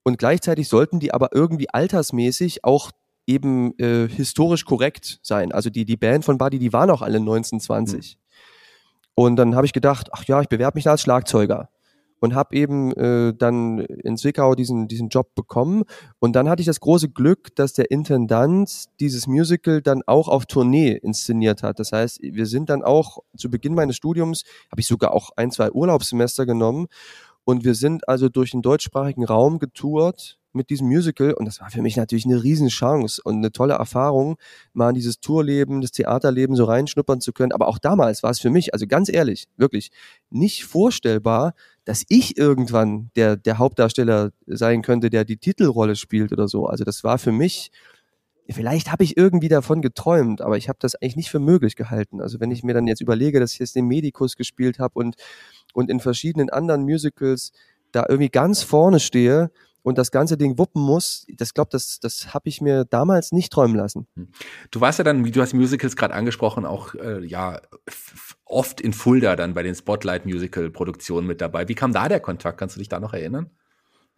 Und 0.04 0.18
gleichzeitig 0.18 0.68
sollten 0.68 1.00
die 1.00 1.14
aber 1.14 1.30
irgendwie 1.34 1.70
altersmäßig 1.70 2.64
auch 2.64 2.92
eben 3.28 3.78
äh, 3.78 4.08
historisch 4.08 4.66
korrekt 4.66 5.20
sein. 5.22 5.52
Also 5.52 5.70
die, 5.70 5.86
die 5.86 5.98
Band 5.98 6.26
von 6.26 6.40
Buddy, 6.40 6.58
die 6.58 6.74
waren 6.74 6.90
auch 6.90 7.04
alle 7.04 7.18
1920. 7.18 8.16
Mhm. 8.16 8.19
Und 9.20 9.36
dann 9.36 9.54
habe 9.54 9.66
ich 9.66 9.74
gedacht, 9.74 10.08
ach 10.14 10.24
ja, 10.24 10.40
ich 10.40 10.48
bewerbe 10.48 10.78
mich 10.78 10.86
da 10.86 10.92
als 10.92 11.02
Schlagzeuger 11.02 11.68
und 12.22 12.36
habe 12.36 12.56
eben 12.56 12.94
äh, 12.94 13.34
dann 13.38 13.80
in 13.80 14.16
Zwickau 14.16 14.56
diesen, 14.56 14.88
diesen 14.88 15.10
Job 15.10 15.36
bekommen. 15.36 15.84
Und 16.20 16.38
dann 16.38 16.48
hatte 16.48 16.62
ich 16.62 16.66
das 16.66 16.80
große 16.80 17.10
Glück, 17.10 17.54
dass 17.58 17.74
der 17.74 17.92
Intendant 17.92 18.86
dieses 19.02 19.28
Musical 19.28 19.82
dann 19.82 20.04
auch 20.06 20.30
auf 20.30 20.46
Tournee 20.46 20.94
inszeniert 20.94 21.64
hat. 21.64 21.80
Das 21.80 21.92
heißt, 21.92 22.22
wir 22.22 22.46
sind 22.46 22.70
dann 22.70 22.82
auch 22.82 23.18
zu 23.36 23.50
Beginn 23.50 23.74
meines 23.74 23.98
Studiums, 23.98 24.44
habe 24.72 24.80
ich 24.80 24.88
sogar 24.88 25.12
auch 25.12 25.32
ein, 25.36 25.52
zwei 25.52 25.70
Urlaubssemester 25.70 26.46
genommen. 26.46 26.88
Und 27.44 27.66
wir 27.66 27.76
sind 27.76 28.08
also 28.08 28.30
durch 28.30 28.52
den 28.52 28.62
deutschsprachigen 28.62 29.26
Raum 29.26 29.60
getourt 29.60 30.39
mit 30.52 30.70
diesem 30.70 30.88
Musical 30.88 31.34
und 31.34 31.46
das 31.46 31.62
war 31.62 31.70
für 31.70 31.82
mich 31.82 31.96
natürlich 31.96 32.26
eine 32.26 32.42
Riesenchance 32.42 33.22
und 33.24 33.38
eine 33.38 33.52
tolle 33.52 33.76
Erfahrung, 33.76 34.38
mal 34.74 34.90
in 34.90 34.96
dieses 34.96 35.20
Tourleben, 35.20 35.82
das 35.82 35.92
Theaterleben 35.92 36.56
so 36.56 36.66
reinschnuppern 36.66 37.22
zu 37.22 37.34
können. 37.34 37.52
Aber 37.52 37.68
auch 37.68 37.78
damals 37.78 38.24
war 38.24 38.32
es 38.32 38.40
für 38.40 38.50
mich, 38.50 38.74
also 38.74 38.88
ganz 38.88 39.10
ehrlich, 39.10 39.48
wirklich 39.58 39.92
nicht 40.30 40.66
vorstellbar, 40.66 41.54
dass 41.86 42.04
ich 42.10 42.38
irgendwann 42.38 43.12
der, 43.16 43.36
der 43.36 43.58
Hauptdarsteller 43.58 44.32
sein 44.48 44.82
könnte, 44.82 45.10
der 45.10 45.26
die 45.26 45.38
Titelrolle 45.38 45.96
spielt 45.96 46.32
oder 46.32 46.48
so. 46.48 46.66
Also 46.66 46.84
das 46.84 47.04
war 47.04 47.20
für 47.20 47.32
mich, 47.32 47.72
vielleicht 48.50 48.92
habe 48.92 49.04
ich 49.04 49.18
irgendwie 49.18 49.50
davon 49.50 49.82
geträumt, 49.82 50.42
aber 50.42 50.58
ich 50.58 50.68
habe 50.68 50.80
das 50.82 50.96
eigentlich 50.96 51.16
nicht 51.16 51.30
für 51.30 51.40
möglich 51.40 51.76
gehalten. 51.76 52.22
Also 52.22 52.40
wenn 52.40 52.52
ich 52.52 52.64
mir 52.64 52.74
dann 52.74 52.88
jetzt 52.88 53.02
überlege, 53.02 53.40
dass 53.40 53.54
ich 53.54 53.60
jetzt 53.60 53.76
den 53.76 53.86
Medikus 53.86 54.36
gespielt 54.36 54.80
habe 54.80 54.94
und, 54.96 55.16
und 55.74 55.92
in 55.92 56.00
verschiedenen 56.00 56.50
anderen 56.50 56.84
Musicals 56.84 57.52
da 57.92 58.06
irgendwie 58.08 58.30
ganz 58.30 58.64
vorne 58.64 59.00
stehe, 59.00 59.52
und 59.84 59.98
das 59.98 60.12
ganze 60.12 60.38
Ding 60.38 60.58
wuppen 60.58 60.82
muss, 60.82 61.26
das 61.30 61.54
glaube, 61.54 61.70
das, 61.72 62.00
das 62.00 62.34
habe 62.34 62.50
ich 62.50 62.62
mir 62.62 62.86
damals 62.86 63.32
nicht 63.32 63.52
träumen 63.52 63.76
lassen. 63.76 64.08
Hm. 64.16 64.30
Du 64.72 64.82
warst 64.82 65.00
ja 65.00 65.04
dann, 65.04 65.26
wie 65.26 65.32
du 65.32 65.42
hast 65.42 65.54
Musicals 65.54 65.96
gerade 65.96 66.14
angesprochen, 66.14 66.66
auch 66.66 66.96
äh, 66.96 67.26
ja 67.26 67.62
oft 68.46 68.82
in 68.82 68.94
Fulda 68.94 69.36
dann 69.36 69.54
bei 69.54 69.64
den 69.64 69.76
Spotlight 69.76 70.26
Musical 70.26 70.70
Produktionen 70.70 71.28
mit 71.28 71.42
dabei. 71.42 71.68
Wie 71.68 71.76
kam 71.76 71.94
da 71.94 72.10
der 72.10 72.20
Kontakt? 72.20 72.58
Kannst 72.58 72.76
du 72.76 72.80
dich 72.80 72.90
da 72.90 73.00
noch 73.00 73.14
erinnern? 73.14 73.52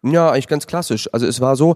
Ja, 0.04 0.30
eigentlich 0.30 0.48
ganz 0.48 0.66
klassisch. 0.66 1.08
Also 1.12 1.26
es 1.26 1.40
war 1.40 1.54
so, 1.56 1.74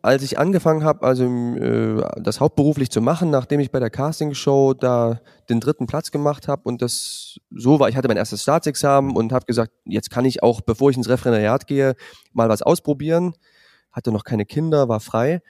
als 0.00 0.22
ich 0.22 0.38
angefangen 0.38 0.84
habe, 0.84 1.06
also 1.06 1.24
äh, 1.24 2.02
das 2.20 2.40
hauptberuflich 2.40 2.90
zu 2.90 3.00
machen, 3.02 3.30
nachdem 3.30 3.60
ich 3.60 3.70
bei 3.70 3.80
der 3.80 3.90
Castingshow 3.90 4.72
da 4.72 5.20
den 5.50 5.60
dritten 5.60 5.86
Platz 5.86 6.10
gemacht 6.10 6.48
habe 6.48 6.62
und 6.64 6.80
das 6.80 7.38
so 7.50 7.78
war, 7.78 7.88
ich 7.88 7.96
hatte 7.96 8.08
mein 8.08 8.16
erstes 8.16 8.42
Staatsexamen 8.42 9.14
und 9.14 9.32
habe 9.32 9.46
gesagt, 9.46 9.72
jetzt 9.84 10.10
kann 10.10 10.24
ich 10.24 10.42
auch, 10.42 10.60
bevor 10.62 10.90
ich 10.90 10.96
ins 10.96 11.08
Referendariat 11.08 11.66
gehe, 11.66 11.96
mal 12.32 12.48
was 12.48 12.62
ausprobieren. 12.62 13.34
Hatte 13.92 14.12
noch 14.12 14.24
keine 14.24 14.46
Kinder, 14.46 14.88
war 14.88 15.00
frei 15.00 15.42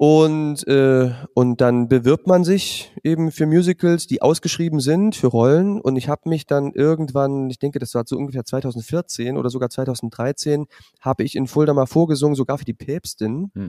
und, 0.00 0.66
äh, 0.66 1.12
und 1.34 1.60
dann 1.60 1.86
bewirbt 1.86 2.26
man 2.26 2.42
sich 2.42 2.90
eben 3.04 3.30
für 3.30 3.44
Musicals, 3.44 4.06
die 4.06 4.22
ausgeschrieben 4.22 4.80
sind, 4.80 5.14
für 5.14 5.26
Rollen. 5.26 5.78
Und 5.78 5.96
ich 5.96 6.08
habe 6.08 6.26
mich 6.30 6.46
dann 6.46 6.72
irgendwann, 6.72 7.50
ich 7.50 7.58
denke, 7.58 7.78
das 7.78 7.94
war 7.94 8.04
so 8.06 8.16
ungefähr 8.16 8.46
2014 8.46 9.36
oder 9.36 9.50
sogar 9.50 9.68
2013, 9.68 10.68
habe 11.02 11.22
ich 11.22 11.36
in 11.36 11.46
Fulda 11.46 11.74
mal 11.74 11.84
vorgesungen, 11.84 12.34
sogar 12.34 12.56
für 12.56 12.64
die 12.64 12.72
Päpstin. 12.72 13.50
Hm. 13.54 13.68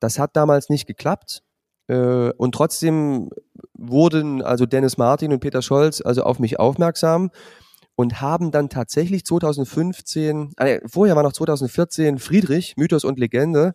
Das 0.00 0.18
hat 0.18 0.34
damals 0.34 0.70
nicht 0.70 0.86
geklappt. 0.86 1.42
Äh, 1.88 2.30
und 2.38 2.54
trotzdem 2.54 3.28
wurden 3.74 4.40
also 4.40 4.64
Dennis 4.64 4.96
Martin 4.96 5.30
und 5.30 5.40
Peter 5.40 5.60
Scholz 5.60 6.00
also 6.00 6.22
auf 6.22 6.38
mich 6.38 6.58
aufmerksam 6.58 7.30
und 7.96 8.22
haben 8.22 8.50
dann 8.50 8.70
tatsächlich 8.70 9.26
2015, 9.26 10.52
äh, 10.56 10.80
vorher 10.86 11.16
war 11.16 11.22
noch 11.22 11.34
2014 11.34 12.18
Friedrich, 12.18 12.78
Mythos 12.78 13.04
und 13.04 13.18
Legende, 13.18 13.74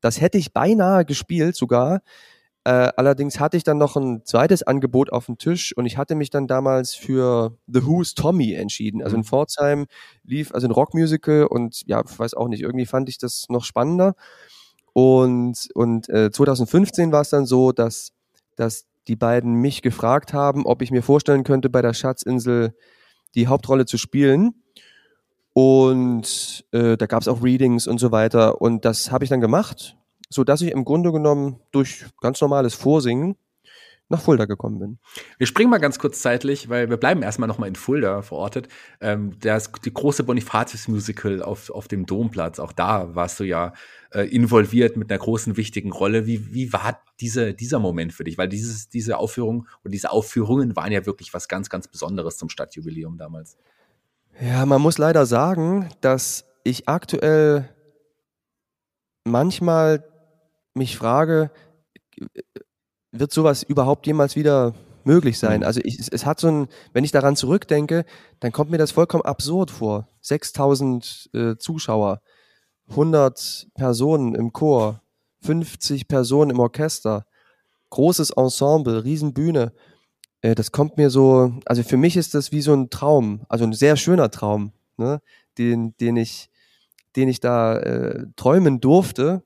das 0.00 0.20
hätte 0.20 0.38
ich 0.38 0.52
beinahe 0.52 1.04
gespielt 1.04 1.56
sogar. 1.56 2.00
Äh, 2.64 2.92
allerdings 2.96 3.40
hatte 3.40 3.56
ich 3.56 3.64
dann 3.64 3.78
noch 3.78 3.96
ein 3.96 4.22
zweites 4.24 4.62
Angebot 4.62 5.10
auf 5.10 5.26
dem 5.26 5.38
Tisch 5.38 5.74
und 5.76 5.86
ich 5.86 5.96
hatte 5.96 6.14
mich 6.14 6.28
dann 6.28 6.46
damals 6.46 6.94
für 6.94 7.56
The 7.66 7.86
Who's 7.86 8.14
Tommy 8.14 8.52
entschieden. 8.52 9.02
Also 9.02 9.16
in 9.16 9.22
mhm. 9.22 9.26
Pforzheim 9.26 9.86
lief 10.24 10.52
also 10.52 10.68
ein 10.68 10.70
Rockmusical 10.70 11.46
und 11.46 11.82
ja, 11.86 12.02
ich 12.06 12.18
weiß 12.18 12.34
auch 12.34 12.48
nicht, 12.48 12.60
irgendwie 12.62 12.86
fand 12.86 13.08
ich 13.08 13.16
das 13.16 13.46
noch 13.48 13.64
spannender. 13.64 14.14
Und, 14.92 15.68
und 15.74 16.08
äh, 16.10 16.30
2015 16.30 17.12
war 17.12 17.22
es 17.22 17.30
dann 17.30 17.46
so, 17.46 17.72
dass, 17.72 18.12
dass 18.56 18.86
die 19.08 19.16
beiden 19.16 19.54
mich 19.54 19.80
gefragt 19.80 20.34
haben, 20.34 20.66
ob 20.66 20.82
ich 20.82 20.90
mir 20.90 21.02
vorstellen 21.02 21.44
könnte, 21.44 21.70
bei 21.70 21.80
der 21.80 21.94
Schatzinsel 21.94 22.74
die 23.34 23.46
Hauptrolle 23.46 23.86
zu 23.86 23.96
spielen. 23.96 24.59
Und 25.52 26.64
äh, 26.70 26.96
da 26.96 27.06
gab 27.06 27.22
es 27.22 27.28
auch 27.28 27.42
Readings 27.42 27.86
und 27.86 27.98
so 27.98 28.12
weiter. 28.12 28.60
Und 28.60 28.84
das 28.84 29.10
habe 29.10 29.24
ich 29.24 29.30
dann 29.30 29.40
gemacht, 29.40 29.96
so 30.28 30.44
dass 30.44 30.62
ich 30.62 30.70
im 30.70 30.84
Grunde 30.84 31.12
genommen 31.12 31.60
durch 31.72 32.04
ganz 32.20 32.40
normales 32.40 32.74
Vorsingen 32.74 33.36
nach 34.10 34.20
Fulda 34.20 34.44
gekommen 34.44 34.80
bin. 34.80 34.98
Wir 35.38 35.46
springen 35.46 35.70
mal 35.70 35.78
ganz 35.78 35.98
kurz 35.98 36.20
zeitlich, 36.20 36.68
weil 36.68 36.90
wir 36.90 36.96
bleiben 36.96 37.22
erstmal 37.22 37.46
nochmal 37.46 37.68
in 37.68 37.76
Fulda 37.76 38.22
verortet. 38.22 38.68
Ähm, 39.00 39.36
das 39.40 39.70
die 39.84 39.94
große 39.94 40.24
Bonifatius-Musical 40.24 41.42
auf, 41.42 41.70
auf 41.70 41.86
dem 41.86 42.06
Domplatz, 42.06 42.58
auch 42.58 42.72
da 42.72 43.14
warst 43.14 43.38
du 43.38 43.44
ja 43.44 43.72
äh, 44.12 44.22
involviert 44.22 44.96
mit 44.96 45.10
einer 45.10 45.20
großen, 45.20 45.56
wichtigen 45.56 45.92
Rolle. 45.92 46.26
Wie, 46.26 46.52
wie 46.52 46.72
war 46.72 47.00
diese, 47.20 47.54
dieser 47.54 47.78
Moment 47.78 48.12
für 48.12 48.24
dich? 48.24 48.36
Weil 48.36 48.48
dieses, 48.48 48.88
diese 48.88 49.16
Aufführung 49.16 49.68
und 49.84 49.92
diese 49.92 50.10
Aufführungen 50.10 50.74
waren 50.74 50.90
ja 50.90 51.06
wirklich 51.06 51.32
was 51.32 51.46
ganz, 51.46 51.70
ganz 51.70 51.86
Besonderes 51.86 52.36
zum 52.36 52.48
Stadtjubiläum 52.48 53.16
damals. 53.16 53.56
Ja, 54.38 54.66
man 54.66 54.80
muss 54.80 54.98
leider 54.98 55.26
sagen, 55.26 55.88
dass 56.00 56.44
ich 56.64 56.88
aktuell 56.88 57.68
manchmal 59.24 60.04
mich 60.74 60.96
frage, 60.96 61.50
wird 63.12 63.32
sowas 63.32 63.62
überhaupt 63.62 64.06
jemals 64.06 64.36
wieder 64.36 64.74
möglich 65.04 65.38
sein? 65.38 65.60
Mhm. 65.60 65.66
Also 65.66 65.80
ich, 65.82 65.98
es 66.10 66.26
hat 66.26 66.40
so 66.40 66.48
ein, 66.48 66.68
wenn 66.92 67.04
ich 67.04 67.12
daran 67.12 67.36
zurückdenke, 67.36 68.04
dann 68.40 68.52
kommt 68.52 68.70
mir 68.70 68.78
das 68.78 68.92
vollkommen 68.92 69.24
absurd 69.24 69.70
vor. 69.70 70.08
6000 70.20 71.30
äh, 71.32 71.56
Zuschauer, 71.56 72.20
100 72.90 73.68
Personen 73.74 74.34
im 74.34 74.52
Chor, 74.52 75.02
50 75.42 76.08
Personen 76.08 76.50
im 76.50 76.60
Orchester, 76.60 77.24
großes 77.90 78.30
Ensemble, 78.30 79.04
Riesenbühne. 79.04 79.72
Äh, 80.42 80.54
das 80.54 80.72
kommt 80.72 80.96
mir 80.96 81.10
so, 81.10 81.52
also 81.66 81.82
für 81.82 81.96
mich 81.96 82.16
ist 82.16 82.34
das 82.34 82.52
wie 82.52 82.62
so 82.62 82.72
ein 82.74 82.90
Traum, 82.90 83.42
also 83.48 83.64
ein 83.64 83.72
sehr 83.72 83.96
schöner 83.96 84.30
Traum, 84.30 84.72
ne, 84.96 85.20
den, 85.58 85.96
den 85.98 86.16
ich, 86.16 86.50
den 87.16 87.28
ich 87.28 87.40
da 87.40 87.78
äh, 87.78 88.26
träumen 88.36 88.80
durfte. 88.80 89.42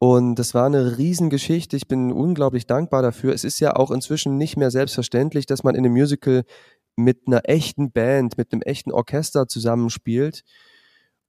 Und 0.00 0.36
das 0.36 0.54
war 0.54 0.66
eine 0.66 0.96
Riesengeschichte. 0.96 1.76
Ich 1.76 1.88
bin 1.88 2.12
unglaublich 2.12 2.66
dankbar 2.66 3.02
dafür. 3.02 3.34
Es 3.34 3.42
ist 3.42 3.58
ja 3.58 3.74
auch 3.74 3.90
inzwischen 3.90 4.36
nicht 4.38 4.56
mehr 4.56 4.70
selbstverständlich, 4.70 5.46
dass 5.46 5.64
man 5.64 5.74
in 5.74 5.84
einem 5.84 5.94
Musical 5.94 6.44
mit 6.94 7.22
einer 7.26 7.48
echten 7.48 7.90
Band, 7.90 8.38
mit 8.38 8.52
einem 8.52 8.62
echten 8.62 8.92
Orchester 8.92 9.48
zusammenspielt. 9.48 10.44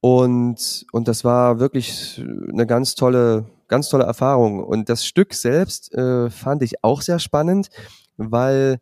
Und, 0.01 0.85
und 0.91 1.07
das 1.07 1.23
war 1.23 1.59
wirklich 1.59 2.23
eine 2.51 2.67
ganz 2.67 2.93
tolle, 2.93 3.49
ganz 3.67 3.89
tolle 3.89 4.03
Erfahrung. 4.03 4.63
Und 4.63 4.87
das 4.87 5.03
Stück 5.03 5.33
selbst 5.33 5.91
äh, 5.93 6.29
fand 6.29 6.61
ich 6.61 6.83
auch 6.83 7.01
sehr 7.01 7.19
spannend 7.19 7.69
weil 8.19 8.79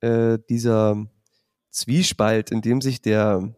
äh, 0.00 0.38
dieser 0.48 1.06
Zwiespalt, 1.70 2.50
in 2.50 2.62
dem 2.62 2.80
sich 2.80 3.02
der, 3.02 3.54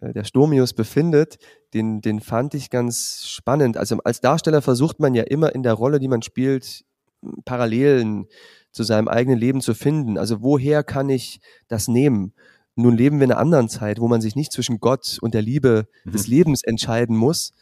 äh, 0.00 0.12
der 0.12 0.24
Sturmius 0.24 0.72
befindet, 0.72 1.38
den, 1.74 2.00
den 2.00 2.20
fand 2.20 2.54
ich 2.54 2.70
ganz 2.70 3.26
spannend. 3.26 3.76
Also 3.76 3.98
als 4.04 4.20
Darsteller 4.20 4.62
versucht 4.62 4.98
man 4.98 5.14
ja 5.14 5.22
immer 5.22 5.54
in 5.54 5.62
der 5.62 5.74
Rolle, 5.74 6.00
die 6.00 6.08
man 6.08 6.22
spielt, 6.22 6.84
Parallelen 7.44 8.26
zu 8.72 8.82
seinem 8.82 9.08
eigenen 9.08 9.38
Leben 9.38 9.60
zu 9.60 9.74
finden. 9.74 10.18
Also 10.18 10.42
woher 10.42 10.82
kann 10.82 11.08
ich 11.08 11.40
das 11.68 11.86
nehmen? 11.86 12.32
Nun 12.76 12.96
leben 12.96 13.18
wir 13.18 13.24
in 13.24 13.32
einer 13.32 13.40
anderen 13.40 13.68
Zeit, 13.68 14.00
wo 14.00 14.08
man 14.08 14.20
sich 14.20 14.36
nicht 14.36 14.52
zwischen 14.52 14.80
Gott 14.80 15.18
und 15.20 15.34
der 15.34 15.42
Liebe 15.42 15.86
mhm. 16.04 16.12
des 16.12 16.26
Lebens 16.26 16.62
entscheiden 16.64 17.16
muss. 17.16 17.52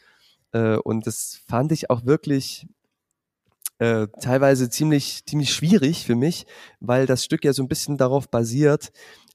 Äh, 0.52 0.76
und 0.76 1.06
das 1.06 1.40
fand 1.46 1.72
ich 1.72 1.90
auch 1.90 2.04
wirklich 2.04 2.66
äh, 3.78 4.08
teilweise 4.20 4.70
ziemlich, 4.70 5.24
ziemlich 5.26 5.52
schwierig 5.52 6.04
für 6.04 6.16
mich, 6.16 6.46
weil 6.80 7.06
das 7.06 7.24
Stück 7.24 7.44
ja 7.44 7.52
so 7.52 7.62
ein 7.62 7.68
bisschen 7.68 7.96
darauf 7.96 8.28
basiert, 8.30 8.90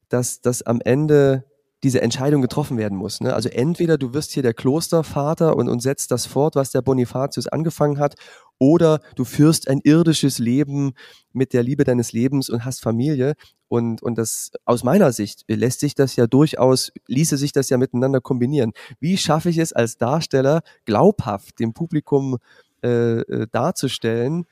dass 0.10 0.42
das 0.42 0.62
am 0.64 0.82
Ende 0.82 1.46
diese 1.84 2.02
Entscheidung 2.02 2.42
getroffen 2.42 2.78
werden 2.78 2.98
muss. 2.98 3.20
Ne? 3.20 3.34
Also 3.34 3.50
entweder 3.50 3.98
du 3.98 4.14
wirst 4.14 4.32
hier 4.32 4.44
der 4.44 4.54
Klostervater 4.54 5.58
und, 5.58 5.68
und 5.68 5.82
setzt 5.82 6.12
das 6.12 6.26
fort, 6.26 6.56
was 6.56 6.72
der 6.72 6.82
Bonifatius 6.82 7.48
angefangen 7.48 8.00
hat, 8.00 8.16
oder 8.58 9.02
du 9.16 9.26
führst 9.26 9.68
ein 9.68 9.82
irdisches 9.84 10.40
Leben 10.40 10.94
mit 11.34 11.52
der 11.52 11.64
Liebe 11.64 11.84
deines 11.84 12.14
Lebens 12.14 12.50
und 12.50 12.64
hast 12.64 12.82
Familie. 12.82 13.34
Und, 13.68 14.02
und 14.02 14.18
das 14.18 14.52
aus 14.64 14.84
meiner 14.84 15.12
Sicht 15.12 15.44
lässt 15.48 15.82
sich 15.82 15.96
das 15.96 16.16
ja 16.16 16.28
durchaus, 16.28 16.94
ließe 17.08 17.36
sich 17.36 17.52
das 17.52 17.70
ja 17.70 17.78
miteinander 17.78 18.22
kombinieren. 18.22 18.72
Wie 19.02 19.18
schaffe 19.18 19.50
ich 19.50 19.58
es 19.58 19.74
als 19.74 19.98
Darsteller 19.98 20.62
glaubhaft 20.86 21.60
dem 21.60 21.74
Publikum 21.74 22.36
äh, 22.36 22.38
äh, 22.84 23.48
darzustellen, 23.52 24.46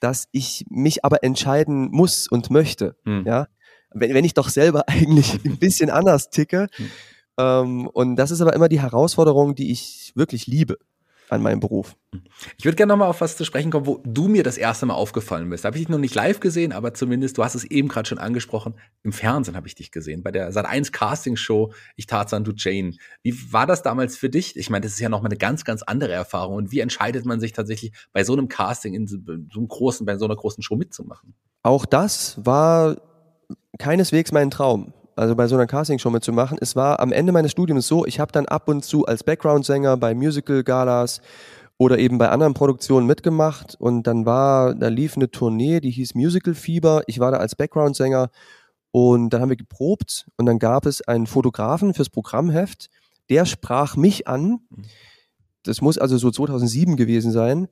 dass 0.00 0.28
ich 0.32 0.64
mich 0.68 1.04
aber 1.04 1.24
entscheiden 1.24 1.90
muss 1.90 2.28
und 2.28 2.50
möchte. 2.50 2.96
Hm. 3.04 3.24
Ja, 3.26 3.48
wenn, 3.92 4.14
wenn 4.14 4.24
ich 4.24 4.34
doch 4.34 4.48
selber 4.48 4.84
eigentlich 4.88 5.44
ein 5.44 5.58
bisschen 5.58 5.90
anders 5.90 6.30
ticke. 6.30 6.68
Hm. 6.76 6.90
Ähm, 7.38 7.86
und 7.88 8.16
das 8.16 8.30
ist 8.30 8.40
aber 8.40 8.54
immer 8.54 8.68
die 8.68 8.80
Herausforderung, 8.80 9.54
die 9.54 9.70
ich 9.70 10.12
wirklich 10.14 10.46
liebe 10.46 10.78
an 11.30 11.42
meinem 11.42 11.60
Beruf. 11.60 11.96
Ich 12.56 12.64
würde 12.64 12.76
gerne 12.76 12.92
nochmal 12.92 13.08
auf 13.08 13.20
was 13.20 13.36
zu 13.36 13.44
sprechen 13.44 13.70
kommen, 13.70 13.86
wo 13.86 14.02
du 14.04 14.28
mir 14.28 14.42
das 14.42 14.56
erste 14.56 14.86
Mal 14.86 14.94
aufgefallen 14.94 15.50
bist. 15.50 15.64
Da 15.64 15.68
habe 15.68 15.76
ich 15.76 15.84
dich 15.84 15.88
noch 15.90 15.98
nicht 15.98 16.14
live 16.14 16.40
gesehen, 16.40 16.72
aber 16.72 16.94
zumindest, 16.94 17.38
du 17.38 17.44
hast 17.44 17.54
es 17.54 17.64
eben 17.64 17.88
gerade 17.88 18.08
schon 18.08 18.18
angesprochen, 18.18 18.74
im 19.02 19.12
Fernsehen 19.12 19.56
habe 19.56 19.66
ich 19.66 19.74
dich 19.74 19.90
gesehen, 19.90 20.22
bei 20.22 20.30
der 20.30 20.52
Sat1 20.52 20.92
Casting 20.92 21.36
Show, 21.36 21.72
Ich 21.96 22.06
Tarzan, 22.06 22.44
du 22.44 22.52
Jane. 22.56 22.94
Wie 23.22 23.52
war 23.52 23.66
das 23.66 23.82
damals 23.82 24.16
für 24.16 24.30
dich? 24.30 24.56
Ich 24.56 24.70
meine, 24.70 24.84
das 24.84 24.92
ist 24.92 25.00
ja 25.00 25.08
nochmal 25.08 25.30
eine 25.30 25.38
ganz, 25.38 25.64
ganz 25.64 25.82
andere 25.82 26.12
Erfahrung. 26.12 26.56
Und 26.56 26.72
wie 26.72 26.80
entscheidet 26.80 27.24
man 27.24 27.40
sich 27.40 27.52
tatsächlich 27.52 27.92
bei 28.12 28.24
so 28.24 28.32
einem 28.32 28.48
Casting 28.48 28.94
in 28.94 29.06
so 29.06 29.16
einem 29.26 29.68
großen, 29.68 30.06
bei 30.06 30.16
so 30.16 30.24
einer 30.24 30.36
großen 30.36 30.62
Show 30.62 30.76
mitzumachen? 30.76 31.34
Auch 31.62 31.84
das 31.84 32.38
war 32.44 32.96
keineswegs 33.78 34.32
mein 34.32 34.50
Traum 34.50 34.92
also 35.18 35.34
bei 35.34 35.46
so 35.46 35.56
einer 35.56 35.66
Castingshow 35.66 36.10
mitzumachen. 36.10 36.58
Es 36.60 36.76
war 36.76 37.00
am 37.00 37.12
Ende 37.12 37.32
meines 37.32 37.50
Studiums 37.50 37.86
so, 37.86 38.06
ich 38.06 38.20
habe 38.20 38.32
dann 38.32 38.46
ab 38.46 38.68
und 38.68 38.84
zu 38.84 39.04
als 39.06 39.24
Background-Sänger 39.24 39.96
bei 39.96 40.14
Musical-Galas 40.14 41.20
oder 41.76 41.98
eben 41.98 42.18
bei 42.18 42.28
anderen 42.28 42.54
Produktionen 42.54 43.06
mitgemacht 43.06 43.76
und 43.78 44.04
dann 44.04 44.26
war, 44.26 44.74
da 44.74 44.88
lief 44.88 45.16
eine 45.16 45.30
Tournee, 45.30 45.80
die 45.80 45.90
hieß 45.90 46.14
Musical 46.14 46.54
Fieber. 46.54 47.02
Ich 47.06 47.20
war 47.20 47.30
da 47.30 47.38
als 47.38 47.54
Background-Sänger 47.54 48.30
und 48.90 49.30
dann 49.30 49.40
haben 49.40 49.50
wir 49.50 49.56
geprobt 49.56 50.28
und 50.36 50.46
dann 50.46 50.58
gab 50.58 50.86
es 50.86 51.02
einen 51.02 51.26
Fotografen 51.26 51.94
fürs 51.94 52.10
Programmheft, 52.10 52.88
der 53.28 53.44
sprach 53.44 53.96
mich 53.96 54.26
an. 54.26 54.60
Das 55.62 55.80
muss 55.80 55.98
also 55.98 56.16
so 56.16 56.30
2007 56.30 56.96
gewesen 56.96 57.32
sein. 57.32 57.68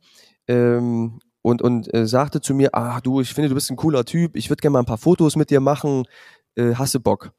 Ähm, 0.49 1.21
und, 1.43 1.63
und 1.63 1.95
äh, 1.95 2.09
sagte 2.09 2.41
zu 2.41 2.55
mir, 2.55 2.71
ach 2.73 3.01
du, 3.01 3.21
ich 3.21 3.33
finde, 3.33 3.49
du 3.49 3.55
bist 3.55 3.71
ein 3.71 3.77
cooler 3.77 4.05
Typ, 4.05 4.35
ich 4.35 4.51
würde 4.51 4.61
gerne 4.61 4.73
mal 4.73 4.79
ein 4.81 4.85
paar 4.85 4.99
Fotos 4.99 5.37
mit 5.37 5.51
dir 5.51 5.61
machen, 5.61 6.03
äh, 6.57 6.75
hast 6.75 6.95
du 6.95 7.01
Bock? 7.01 7.33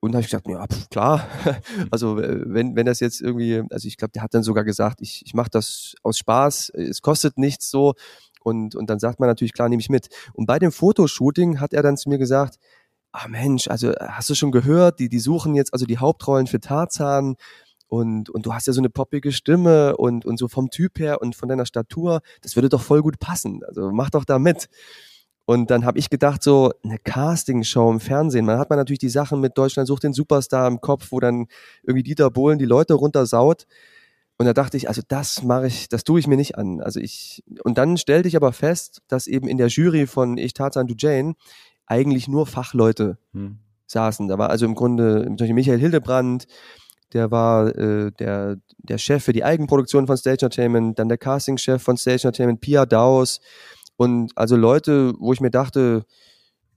Und 0.00 0.14
habe 0.14 0.22
ich 0.22 0.30
gesagt, 0.30 0.48
ja, 0.48 0.66
pf, 0.66 0.88
klar. 0.90 1.28
also 1.90 2.18
äh, 2.18 2.42
wenn, 2.44 2.74
wenn 2.74 2.86
das 2.86 3.00
jetzt 3.00 3.20
irgendwie, 3.20 3.62
also 3.70 3.86
ich 3.86 3.96
glaube, 3.96 4.12
der 4.12 4.22
hat 4.22 4.34
dann 4.34 4.42
sogar 4.42 4.64
gesagt, 4.64 5.00
ich, 5.00 5.22
ich 5.24 5.34
mache 5.34 5.50
das 5.50 5.94
aus 6.02 6.18
Spaß, 6.18 6.70
es 6.70 7.02
kostet 7.02 7.38
nichts 7.38 7.70
so. 7.70 7.94
Und, 8.42 8.74
und 8.74 8.90
dann 8.90 8.98
sagt 8.98 9.20
man 9.20 9.28
natürlich, 9.28 9.52
klar, 9.52 9.68
nehme 9.68 9.80
ich 9.80 9.88
mit. 9.88 10.08
Und 10.32 10.46
bei 10.46 10.58
dem 10.58 10.72
Fotoshooting 10.72 11.60
hat 11.60 11.72
er 11.72 11.82
dann 11.82 11.96
zu 11.96 12.08
mir 12.08 12.18
gesagt, 12.18 12.58
ah 13.12 13.28
Mensch, 13.28 13.68
also 13.68 13.92
hast 14.00 14.30
du 14.30 14.34
schon 14.34 14.50
gehört, 14.50 14.98
die, 14.98 15.08
die 15.08 15.20
suchen 15.20 15.54
jetzt 15.54 15.72
also 15.72 15.86
die 15.86 15.98
Hauptrollen 15.98 16.46
für 16.46 16.60
Tarzan 16.60 17.36
und, 17.86 18.30
und 18.30 18.46
du 18.46 18.54
hast 18.54 18.66
ja 18.66 18.72
so 18.72 18.80
eine 18.80 18.88
poppige 18.88 19.32
Stimme 19.32 19.96
und, 19.96 20.24
und 20.24 20.38
so 20.38 20.48
vom 20.48 20.70
Typ 20.70 20.98
her 20.98 21.20
und 21.20 21.36
von 21.36 21.48
deiner 21.48 21.66
Statur, 21.66 22.22
das 22.40 22.56
würde 22.56 22.70
doch 22.70 22.80
voll 22.80 23.02
gut 23.02 23.18
passen. 23.18 23.62
Also 23.64 23.90
mach 23.92 24.10
doch 24.10 24.24
da 24.24 24.38
mit. 24.38 24.68
Und 25.44 25.70
dann 25.70 25.84
habe 25.84 25.98
ich 25.98 26.08
gedacht, 26.08 26.42
so 26.42 26.72
eine 26.84 26.98
Castingshow 26.98 27.90
im 27.90 28.00
Fernsehen. 28.00 28.44
Man 28.44 28.58
hat 28.58 28.70
man 28.70 28.78
natürlich 28.78 29.00
die 29.00 29.08
Sachen 29.08 29.40
mit 29.40 29.58
Deutschland 29.58 29.88
sucht 29.88 30.04
den 30.04 30.12
Superstar 30.12 30.68
im 30.68 30.80
Kopf, 30.80 31.08
wo 31.10 31.20
dann 31.20 31.46
irgendwie 31.82 32.04
Dieter 32.04 32.30
Bohlen 32.30 32.58
die 32.58 32.64
Leute 32.64 32.94
runtersaut. 32.94 33.66
Und 34.38 34.46
da 34.46 34.52
dachte 34.52 34.76
ich, 34.76 34.88
also 34.88 35.02
das 35.06 35.42
mache 35.42 35.66
ich, 35.66 35.88
das 35.88 36.04
tue 36.04 36.20
ich 36.20 36.26
mir 36.26 36.36
nicht 36.36 36.56
an. 36.58 36.80
Also 36.80 37.00
ich, 37.00 37.42
und 37.64 37.78
dann 37.78 37.96
stellte 37.96 38.28
ich 38.28 38.36
aber 38.36 38.52
fest, 38.52 39.02
dass 39.08 39.26
eben 39.26 39.48
in 39.48 39.56
der 39.58 39.68
Jury 39.68 40.06
von 40.06 40.38
Ich 40.38 40.54
Tarzan, 40.54 40.86
du 40.86 40.94
Jane 40.96 41.34
eigentlich 41.86 42.28
nur 42.28 42.46
Fachleute 42.46 43.18
Hm. 43.32 43.58
saßen. 43.86 44.28
Da 44.28 44.38
war 44.38 44.50
also 44.50 44.64
im 44.64 44.74
Grunde 44.74 45.24
zum 45.24 45.36
Beispiel 45.36 45.54
Michael 45.54 45.80
Hildebrand, 45.80 46.46
der 47.12 47.30
war 47.30 47.76
äh, 47.76 48.10
der, 48.12 48.56
der 48.78 48.98
Chef 48.98 49.22
für 49.22 49.32
die 49.32 49.44
Eigenproduktion 49.44 50.06
von 50.06 50.16
Stage 50.16 50.46
Entertainment, 50.46 50.98
dann 50.98 51.08
der 51.08 51.18
Castingchef 51.18 51.82
von 51.82 51.96
Stage 51.96 52.26
Entertainment, 52.28 52.60
Pia 52.60 52.86
Daus. 52.86 53.40
Und 53.96 54.32
also 54.36 54.56
Leute, 54.56 55.14
wo 55.18 55.32
ich 55.32 55.40
mir 55.40 55.50
dachte, 55.50 56.04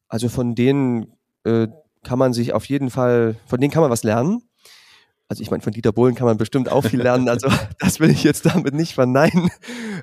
also 0.08 0.30
von 0.30 0.56
denen 0.56 1.13
äh, 1.43 1.67
kann 2.04 2.19
man 2.19 2.34
sich 2.34 2.54
auf 2.54 2.65
jeden 2.65 2.89
Fall, 2.89 3.36
von 3.47 3.60
denen 3.60 3.71
kann 3.71 3.82
man 3.82 3.91
was 3.91 4.04
lernen. 4.04 4.43
Also 5.28 5.41
ich 5.41 5.49
meine, 5.49 5.63
von 5.63 5.73
Dieter 5.73 5.91
Bohlen 5.91 6.13
kann 6.13 6.28
man 6.28 6.38
bestimmt 6.38 6.71
auch 6.71 6.84
viel 6.86 7.01
lernen, 7.01 7.28
also 7.30 7.49
das 7.80 7.99
will 7.99 8.12
ich 8.12 8.23
jetzt 8.23 8.45
damit 8.45 8.73
nicht 8.73 8.93
verneinen. 8.93 9.49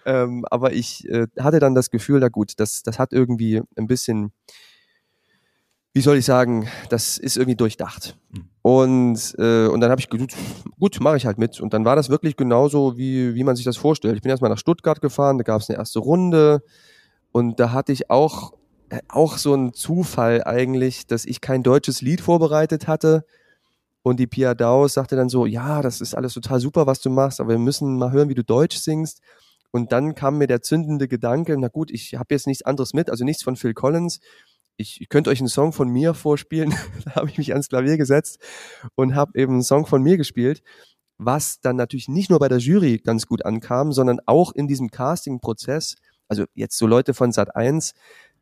Ähm, 0.05 0.45
aber 0.51 0.73
ich 0.73 1.09
äh, 1.09 1.29
hatte 1.39 1.61
dann 1.61 1.75
das 1.75 1.91
Gefühl, 1.91 2.21
na 2.21 2.29
gut, 2.29 2.55
das, 2.57 2.83
das 2.83 2.99
hat 2.99 3.13
irgendwie 3.13 3.63
ein 3.77 3.87
bisschen, 3.87 4.33
wie 5.93 6.01
soll 6.01 6.17
ich 6.17 6.25
sagen, 6.25 6.69
das 6.91 7.19
ist 7.19 7.37
irgendwie 7.37 7.57
durchdacht. 7.57 8.17
Mhm. 8.31 8.49
Und, 8.63 9.35
äh, 9.39 9.67
und 9.67 9.81
dann 9.81 9.91
habe 9.91 10.01
ich 10.01 10.09
gesagt, 10.09 10.37
gut, 10.79 10.99
mache 11.01 11.17
ich 11.17 11.27
halt 11.27 11.39
mit. 11.39 11.61
Und 11.61 11.73
dann 11.73 11.85
war 11.85 11.95
das 11.95 12.11
wirklich 12.11 12.37
genauso, 12.37 12.97
wie, 12.97 13.35
wie 13.35 13.45
man 13.45 13.55
sich 13.55 13.65
das 13.65 13.77
vorstellt. 13.77 14.17
Ich 14.17 14.23
bin 14.23 14.31
erstmal 14.31 14.51
nach 14.51 14.59
Stuttgart 14.59 15.01
gefahren, 15.01 15.39
da 15.39 15.45
gab 15.45 15.61
es 15.61 15.69
eine 15.69 15.79
erste 15.79 16.01
Runde 16.01 16.63
und 17.33 17.59
da 17.59 17.73
hatte 17.73 17.93
ich 17.93 18.11
auch, 18.11 18.53
auch 19.09 19.39
so 19.39 19.55
einen 19.55 19.73
Zufall 19.73 20.45
eigentlich, 20.45 21.07
dass 21.07 21.25
ich 21.25 21.41
kein 21.41 21.63
deutsches 21.63 22.03
Lied 22.03 22.21
vorbereitet 22.21 22.87
hatte. 22.87 23.25
Und 24.03 24.19
die 24.19 24.27
Pia 24.27 24.55
Daus 24.55 24.95
sagte 24.95 25.17
dann 25.17 25.29
so, 25.29 25.47
ja, 25.47 25.81
das 25.81 26.01
ist 26.01 26.15
alles 26.15 26.35
total 26.35 26.61
super, 26.61 26.87
was 26.87 27.01
du 27.01 27.09
machst, 27.09 27.41
aber 27.41 27.51
wir 27.51 27.59
müssen 27.59 27.97
mal 27.99 28.13
hören, 28.13 28.29
wie 28.29 28.35
du 28.35 28.45
Deutsch 28.45 28.77
singst. 28.77 29.21
Und 29.71 29.93
dann 29.93 30.15
kam 30.15 30.39
mir 30.39 30.47
der 30.47 30.61
zündende 30.61 31.09
Gedanke, 31.09 31.57
na 31.59 31.69
gut, 31.69 31.91
ich 31.91 32.15
habe 32.15 32.35
jetzt 32.35 32.47
nichts 32.47 32.63
anderes 32.63 32.93
mit, 32.93 33.09
also 33.09 33.25
nichts 33.25 33.43
von 33.43 33.57
Phil 33.57 33.73
Collins. 33.73 34.21
Ich, 34.77 35.01
ich 35.01 35.09
könnte 35.09 35.31
euch 35.31 35.39
einen 35.39 35.49
Song 35.49 35.73
von 35.73 35.89
mir 35.89 36.15
vorspielen. 36.15 36.75
da 37.05 37.15
habe 37.15 37.31
ich 37.31 37.39
mich 37.39 37.53
ans 37.53 37.69
Klavier 37.69 37.97
gesetzt 37.97 38.39
und 38.97 39.15
habe 39.15 39.39
eben 39.39 39.55
einen 39.55 39.63
Song 39.63 39.87
von 39.87 40.03
mir 40.03 40.19
gespielt, 40.19 40.63
was 41.17 41.61
dann 41.61 41.77
natürlich 41.77 42.09
nicht 42.09 42.29
nur 42.29 42.39
bei 42.39 42.49
der 42.49 42.59
Jury 42.59 42.99
ganz 42.99 43.27
gut 43.27 43.47
ankam, 43.47 43.93
sondern 43.93 44.21
auch 44.27 44.53
in 44.53 44.67
diesem 44.67 44.91
Casting-Prozess. 44.91 45.95
Also 46.33 46.47
jetzt 46.55 46.79
so 46.79 46.87
Leute 46.87 47.13
von 47.13 47.31
Sat 47.31 47.55
1, 47.57 47.93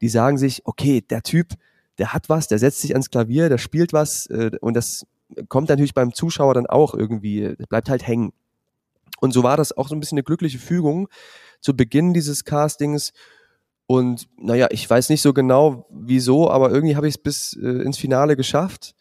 die 0.01 0.09
sagen 0.09 0.39
sich, 0.39 0.65
okay, 0.65 1.01
der 1.01 1.25
Typ, 1.25 1.55
der 1.99 2.13
hat 2.13 2.29
was, 2.29 2.47
der 2.47 2.61
setzt 2.61 2.83
sich 2.83 2.93
ans 2.93 3.11
Klavier, 3.11 3.49
der 3.49 3.59
spielt 3.59 3.93
was 3.93 4.27
äh, 4.27 4.53
und 4.61 4.75
das 4.75 5.09
kommt 5.49 5.71
natürlich 5.71 5.93
beim 5.93 6.15
Zuschauer 6.15 6.55
dann 6.55 6.69
auch 6.69 6.95
irgendwie, 6.95 7.57
bleibt 7.69 7.91
halt 7.91 8.07
hängen. 8.07 8.33
Und 9.19 9.33
so 9.33 9.43
war 9.43 9.57
das 9.57 9.77
auch 9.77 9.89
so 9.89 9.97
ein 9.97 9.99
bisschen 9.99 10.19
eine 10.19 10.23
glückliche 10.23 10.61
Fügung 10.61 11.09
zu 11.61 11.75
Beginn 11.75 12.15
dieses 12.15 12.45
Castings. 12.45 13.13
Und 13.89 14.29
naja, 14.37 14.69
ich 14.71 14.89
weiß 14.89 15.09
nicht 15.09 15.21
so 15.21 15.33
genau 15.33 15.89
wieso, 15.91 16.49
aber 16.49 16.71
irgendwie 16.71 16.95
habe 16.95 17.09
ich 17.09 17.17
es 17.17 17.21
bis 17.21 17.59
äh, 17.61 17.83
ins 17.83 17.99
Finale 17.99 18.37
geschafft 18.37 18.95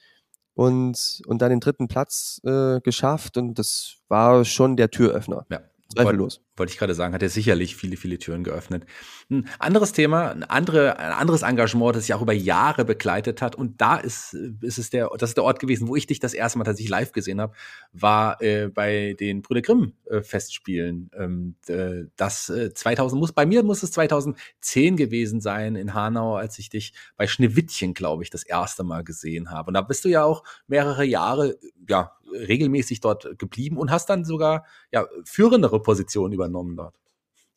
und, 0.56 1.21
und 1.28 1.43
dann 1.43 1.52
den 1.52 1.60
dritten 1.60 1.88
Platz 1.88 2.41
äh, 2.43 2.80
geschafft. 2.82 3.38
Und 3.38 3.60
das 3.60 3.97
war 4.08 4.43
schon 4.45 4.78
der 4.78 4.89
Türöffner. 4.89 5.45
Ja. 5.52 5.62
Zweifellos. 5.91 6.41
Wollte 6.56 6.71
ich 6.71 6.78
gerade 6.78 6.93
sagen, 6.93 7.13
hat 7.13 7.23
er 7.23 7.30
sicherlich 7.30 7.75
viele, 7.75 7.97
viele 7.97 8.19
Türen 8.19 8.43
geöffnet. 8.43 8.86
Ein 9.30 9.49
anderes 9.58 9.91
Thema, 9.91 10.30
ein, 10.30 10.43
andere, 10.43 10.99
ein 10.99 11.12
anderes 11.12 11.41
Engagement, 11.41 11.95
das 11.95 12.06
sich 12.06 12.13
auch 12.13 12.21
über 12.21 12.34
Jahre 12.34 12.86
begleitet 12.86 13.41
hat. 13.41 13.56
Und 13.56 13.82
da 13.82 13.95
ist, 13.97 14.34
ist 14.62 14.78
es 14.78 14.91
der, 14.91 15.10
das 15.17 15.32
ist 15.32 15.38
der 15.38 15.43
Ort 15.45 15.60
gewesen, 15.60 15.88
wo 15.88 15.95
ich 15.95 16.06
dich 16.06 16.19
das 16.19 16.34
erste 16.34 16.60
Mal 16.60 16.65
tatsächlich 16.65 16.91
live 16.91 17.12
gesehen 17.12 17.41
habe, 17.41 17.56
war 17.91 18.39
äh, 18.41 18.67
bei 18.67 19.15
den 19.19 19.41
Brüder 19.41 19.62
Grimm 19.62 19.93
äh, 20.06 20.21
Festspielen. 20.21 21.10
Ähm, 21.17 21.56
äh, 21.67 22.04
das 22.15 22.49
äh, 22.49 22.71
2000 22.73 23.19
muss, 23.19 23.32
bei 23.32 23.47
mir 23.47 23.63
muss 23.63 23.82
es 23.82 23.91
2010 23.91 24.95
gewesen 24.95 25.41
sein 25.41 25.75
in 25.75 25.95
Hanau, 25.95 26.36
als 26.36 26.60
ich 26.60 26.69
dich 26.69 26.93
bei 27.17 27.25
Schneewittchen, 27.25 27.95
glaube 27.95 28.21
ich, 28.21 28.30
das 28.30 28.43
erste 28.43 28.84
Mal 28.84 29.04
gesehen 29.04 29.49
habe. 29.49 29.69
Und 29.69 29.73
da 29.73 29.82
bist 29.82 30.06
du 30.06 30.10
ja 30.10 30.23
auch 30.23 30.43
mehrere 30.67 31.04
Jahre, 31.04 31.58
ja, 31.88 32.12
regelmäßig 32.32 33.02
dort 33.02 33.38
geblieben 33.38 33.78
und 33.78 33.92
hast 33.92 34.10
dann 34.10 34.26
sogar 34.26 34.65
ja 34.92 35.06
führendere 35.24 35.82
Positionen 35.82 36.34
übernommen 36.34 36.76
dort. 36.76 36.96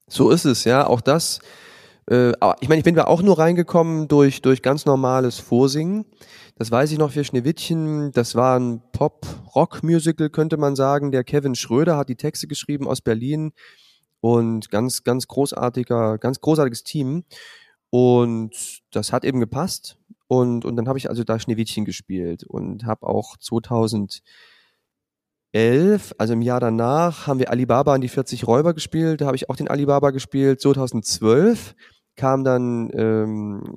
So 0.08 0.30
ist 0.30 0.44
es, 0.44 0.64
ja. 0.64 0.86
Auch 0.86 1.00
das. 1.00 1.40
Äh, 2.10 2.32
ich 2.60 2.68
meine, 2.68 2.78
ich 2.78 2.84
bin 2.84 2.94
da 2.94 3.04
auch 3.04 3.22
nur 3.22 3.38
reingekommen 3.38 4.08
durch, 4.08 4.42
durch 4.42 4.62
ganz 4.62 4.84
normales 4.84 5.38
Vorsingen. 5.38 6.04
Das 6.56 6.70
weiß 6.70 6.92
ich 6.92 6.98
noch 6.98 7.12
für 7.12 7.24
Schneewittchen. 7.24 8.12
Das 8.12 8.34
war 8.34 8.58
ein 8.58 8.82
Pop-Rock-Musical, 8.92 10.30
könnte 10.30 10.56
man 10.56 10.76
sagen. 10.76 11.12
Der 11.12 11.24
Kevin 11.24 11.54
Schröder 11.54 11.96
hat 11.96 12.08
die 12.08 12.16
Texte 12.16 12.46
geschrieben 12.46 12.86
aus 12.86 13.00
Berlin. 13.00 13.52
Und 14.20 14.70
ganz, 14.70 15.02
ganz 15.02 15.26
großartiger, 15.26 16.18
ganz 16.18 16.40
großartiges 16.40 16.84
Team. 16.84 17.24
Und 17.90 18.82
das 18.92 19.12
hat 19.12 19.24
eben 19.24 19.40
gepasst. 19.40 19.98
Und, 20.28 20.64
und 20.64 20.76
dann 20.76 20.88
habe 20.88 20.98
ich 20.98 21.08
also 21.10 21.24
da 21.24 21.38
Schneewittchen 21.38 21.84
gespielt 21.84 22.44
und 22.44 22.86
habe 22.86 23.06
auch 23.06 23.36
2000 23.36 24.22
2011, 25.52 26.14
also 26.16 26.32
im 26.32 26.42
Jahr 26.42 26.60
danach, 26.60 27.26
haben 27.26 27.38
wir 27.38 27.50
Alibaba 27.50 27.94
und 27.94 28.00
die 28.00 28.08
40 28.08 28.46
Räuber 28.46 28.72
gespielt. 28.72 29.20
Da 29.20 29.26
habe 29.26 29.36
ich 29.36 29.50
auch 29.50 29.56
den 29.56 29.68
Alibaba 29.68 30.10
gespielt. 30.10 30.60
2012 30.60 31.74
kam 32.16 32.42
dann 32.42 32.90
ähm, 32.94 33.76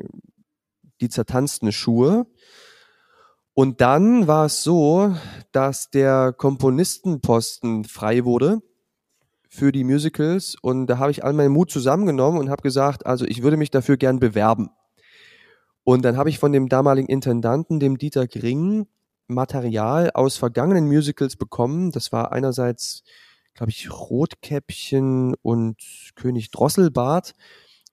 die 1.01 1.09
zertanzten 1.09 1.71
Schuhe. 1.71 2.25
Und 3.53 3.81
dann 3.81 4.27
war 4.27 4.45
es 4.45 4.63
so, 4.63 5.15
dass 5.51 5.89
der 5.89 6.33
Komponistenposten 6.33 7.83
frei 7.85 8.25
wurde 8.25 8.59
für 9.49 9.71
die 9.71 9.83
Musicals. 9.83 10.55
Und 10.61 10.87
da 10.87 10.97
habe 10.97 11.11
ich 11.11 11.23
all 11.23 11.33
meinen 11.33 11.53
Mut 11.53 11.71
zusammengenommen 11.71 12.39
und 12.39 12.49
habe 12.49 12.63
gesagt, 12.63 13.05
also 13.05 13.25
ich 13.25 13.43
würde 13.43 13.57
mich 13.57 13.71
dafür 13.71 13.97
gern 13.97 14.19
bewerben. 14.19 14.69
Und 15.83 16.03
dann 16.03 16.17
habe 16.17 16.29
ich 16.29 16.39
von 16.39 16.51
dem 16.51 16.67
damaligen 16.67 17.07
Intendanten, 17.07 17.79
dem 17.79 17.97
Dieter 17.97 18.27
Gring, 18.27 18.87
Material 19.27 20.11
aus 20.11 20.37
vergangenen 20.37 20.87
Musicals 20.87 21.35
bekommen. 21.35 21.91
Das 21.91 22.11
war 22.11 22.31
einerseits, 22.31 23.03
glaube 23.53 23.71
ich, 23.71 23.91
Rotkäppchen 23.91 25.35
und 25.41 25.77
König 26.15 26.51
Drosselbart. 26.51 27.33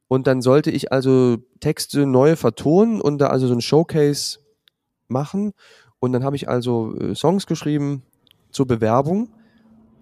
Und 0.08 0.26
dann 0.26 0.42
sollte 0.42 0.70
ich 0.70 0.92
also 0.92 1.38
Texte 1.60 2.06
neu 2.06 2.36
vertonen 2.36 3.00
und 3.00 3.18
da 3.18 3.28
also 3.28 3.46
so 3.46 3.54
ein 3.54 3.62
Showcase 3.62 4.40
machen. 5.08 5.52
Und 6.00 6.12
dann 6.12 6.24
habe 6.24 6.36
ich 6.36 6.48
also 6.48 6.94
äh, 6.96 7.14
Songs 7.14 7.46
geschrieben 7.46 8.02
zur 8.50 8.66
Bewerbung. 8.66 9.32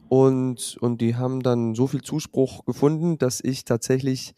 Und, 0.09 0.77
und 0.81 1.01
die 1.01 1.15
haben 1.15 1.43
dann 1.43 1.77
so 1.77 1.87
viel 1.87 2.03
Zuspruch 2.03 2.65
gefunden, 2.65 3.19
dass 3.19 3.41
ich 3.41 3.65
tatsächlich 3.65 4.35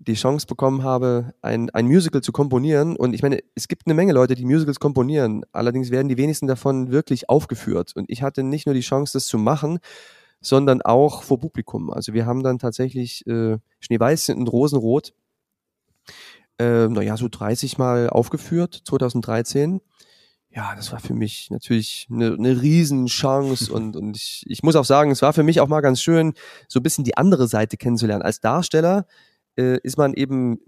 die 0.00 0.14
Chance 0.14 0.46
bekommen 0.46 0.84
habe, 0.84 1.34
ein, 1.42 1.70
ein 1.70 1.86
Musical 1.86 2.22
zu 2.22 2.32
komponieren. 2.32 2.96
Und 2.96 3.14
ich 3.14 3.22
meine, 3.22 3.40
es 3.54 3.66
gibt 3.68 3.86
eine 3.86 3.94
Menge 3.94 4.12
Leute, 4.12 4.34
die 4.34 4.44
Musicals 4.44 4.78
komponieren. 4.78 5.44
Allerdings 5.52 5.90
werden 5.90 6.08
die 6.08 6.16
wenigsten 6.16 6.46
davon 6.46 6.90
wirklich 6.92 7.28
aufgeführt. 7.28 7.92
Und 7.96 8.08
ich 8.08 8.22
hatte 8.22 8.42
nicht 8.42 8.66
nur 8.66 8.74
die 8.74 8.80
Chance, 8.80 9.14
das 9.14 9.26
zu 9.26 9.38
machen, 9.38 9.80
sondern 10.40 10.82
auch 10.82 11.22
vor 11.22 11.40
Publikum. 11.40 11.90
Also 11.90 12.14
wir 12.14 12.26
haben 12.26 12.42
dann 12.42 12.58
tatsächlich 12.58 13.26
äh, 13.26 13.58
Schneeweiß 13.80 14.30
und 14.30 14.46
Rosenrot, 14.46 15.14
äh, 16.58 16.86
naja, 16.88 17.16
so 17.16 17.28
30 17.28 17.78
Mal 17.78 18.08
aufgeführt, 18.08 18.82
2013. 18.84 19.80
Ja, 20.50 20.74
das 20.74 20.92
war 20.92 21.00
für 21.00 21.14
mich 21.14 21.50
natürlich 21.50 22.06
eine, 22.10 22.34
eine 22.34 22.62
Riesenchance 22.62 23.72
und, 23.72 23.96
und 23.96 24.16
ich, 24.16 24.44
ich 24.46 24.62
muss 24.62 24.76
auch 24.76 24.84
sagen, 24.84 25.10
es 25.10 25.22
war 25.22 25.32
für 25.32 25.42
mich 25.42 25.60
auch 25.60 25.68
mal 25.68 25.80
ganz 25.80 26.00
schön, 26.00 26.34
so 26.68 26.78
ein 26.78 26.82
bisschen 26.82 27.04
die 27.04 27.16
andere 27.16 27.48
Seite 27.48 27.76
kennenzulernen. 27.76 28.22
Als 28.22 28.40
Darsteller 28.40 29.06
äh, 29.58 29.78
ist 29.82 29.98
man 29.98 30.14
eben, 30.14 30.60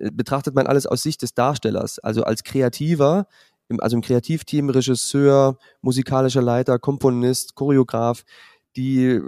äh, 0.00 0.10
betrachtet 0.10 0.54
man 0.54 0.66
alles 0.66 0.86
aus 0.86 1.02
Sicht 1.02 1.22
des 1.22 1.34
Darstellers, 1.34 1.98
also 1.98 2.24
als 2.24 2.42
Kreativer, 2.42 3.28
im, 3.68 3.80
also 3.80 3.96
im 3.96 4.02
Kreativteam, 4.02 4.70
Regisseur, 4.70 5.58
musikalischer 5.82 6.42
Leiter, 6.42 6.78
Komponist, 6.78 7.54
Choreograf, 7.54 8.24
die, 8.76 9.20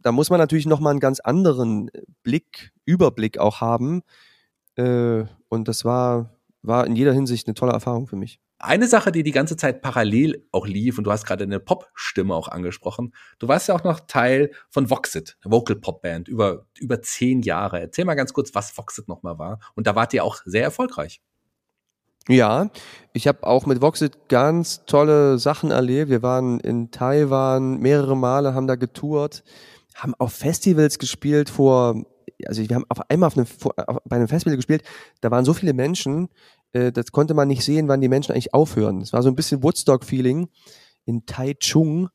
da 0.00 0.12
muss 0.12 0.30
man 0.30 0.38
natürlich 0.38 0.66
nochmal 0.66 0.92
einen 0.92 1.00
ganz 1.00 1.18
anderen 1.20 1.90
Blick, 2.22 2.72
Überblick 2.84 3.38
auch 3.38 3.60
haben. 3.60 4.02
Äh, 4.76 5.24
und 5.48 5.66
das 5.66 5.84
war, 5.84 6.36
war 6.62 6.86
in 6.86 6.94
jeder 6.94 7.12
Hinsicht 7.12 7.46
eine 7.46 7.54
tolle 7.54 7.72
Erfahrung 7.72 8.06
für 8.06 8.16
mich. 8.16 8.38
Eine 8.60 8.88
Sache, 8.88 9.12
die 9.12 9.22
die 9.22 9.30
ganze 9.30 9.56
Zeit 9.56 9.82
parallel 9.82 10.46
auch 10.50 10.66
lief, 10.66 10.98
und 10.98 11.04
du 11.04 11.12
hast 11.12 11.24
gerade 11.24 11.44
eine 11.44 11.60
Pop-Stimme 11.60 12.34
auch 12.34 12.48
angesprochen, 12.48 13.14
du 13.38 13.46
warst 13.46 13.68
ja 13.68 13.74
auch 13.74 13.84
noch 13.84 14.00
Teil 14.00 14.50
von 14.68 14.90
Voxit, 14.90 15.38
Vocal 15.44 15.76
Pop 15.76 16.02
Band, 16.02 16.26
über, 16.26 16.66
über 16.76 17.00
zehn 17.00 17.42
Jahre. 17.42 17.80
Erzähl 17.80 18.04
mal 18.04 18.14
ganz 18.14 18.32
kurz, 18.32 18.54
was 18.54 18.76
Voxit 18.76 19.06
nochmal 19.06 19.38
war. 19.38 19.60
Und 19.74 19.86
da 19.86 19.94
wart 19.94 20.12
ihr 20.12 20.24
auch 20.24 20.38
sehr 20.44 20.64
erfolgreich. 20.64 21.20
Ja, 22.28 22.70
ich 23.14 23.26
habe 23.26 23.46
auch 23.46 23.64
mit 23.64 23.80
Voxit 23.80 24.28
ganz 24.28 24.84
tolle 24.84 25.38
Sachen 25.38 25.70
erlebt. 25.70 26.10
Wir 26.10 26.22
waren 26.22 26.60
in 26.60 26.90
Taiwan 26.90 27.78
mehrere 27.78 28.16
Male, 28.16 28.54
haben 28.54 28.66
da 28.66 28.74
getourt, 28.74 29.44
haben 29.94 30.14
auf 30.18 30.32
Festivals 30.34 30.98
gespielt 30.98 31.48
vor, 31.48 32.04
also 32.44 32.68
wir 32.68 32.76
haben 32.76 32.84
auf 32.90 33.08
einmal 33.08 33.28
auf 33.28 33.38
einem, 33.38 33.46
auf, 33.86 33.98
bei 34.04 34.16
einem 34.16 34.28
Festival 34.28 34.56
gespielt, 34.56 34.82
da 35.22 35.30
waren 35.30 35.46
so 35.46 35.54
viele 35.54 35.72
Menschen, 35.72 36.28
äh, 36.72 36.92
das 36.92 37.12
konnte 37.12 37.34
man 37.34 37.48
nicht 37.48 37.64
sehen, 37.64 37.88
wann 37.88 38.00
die 38.00 38.08
Menschen 38.08 38.32
eigentlich 38.32 38.54
aufhören. 38.54 39.00
Es 39.00 39.12
war 39.12 39.22
so 39.22 39.28
ein 39.28 39.36
bisschen 39.36 39.62
Woodstock-Feeling 39.62 40.48
in 41.04 41.26
Taichung 41.26 42.08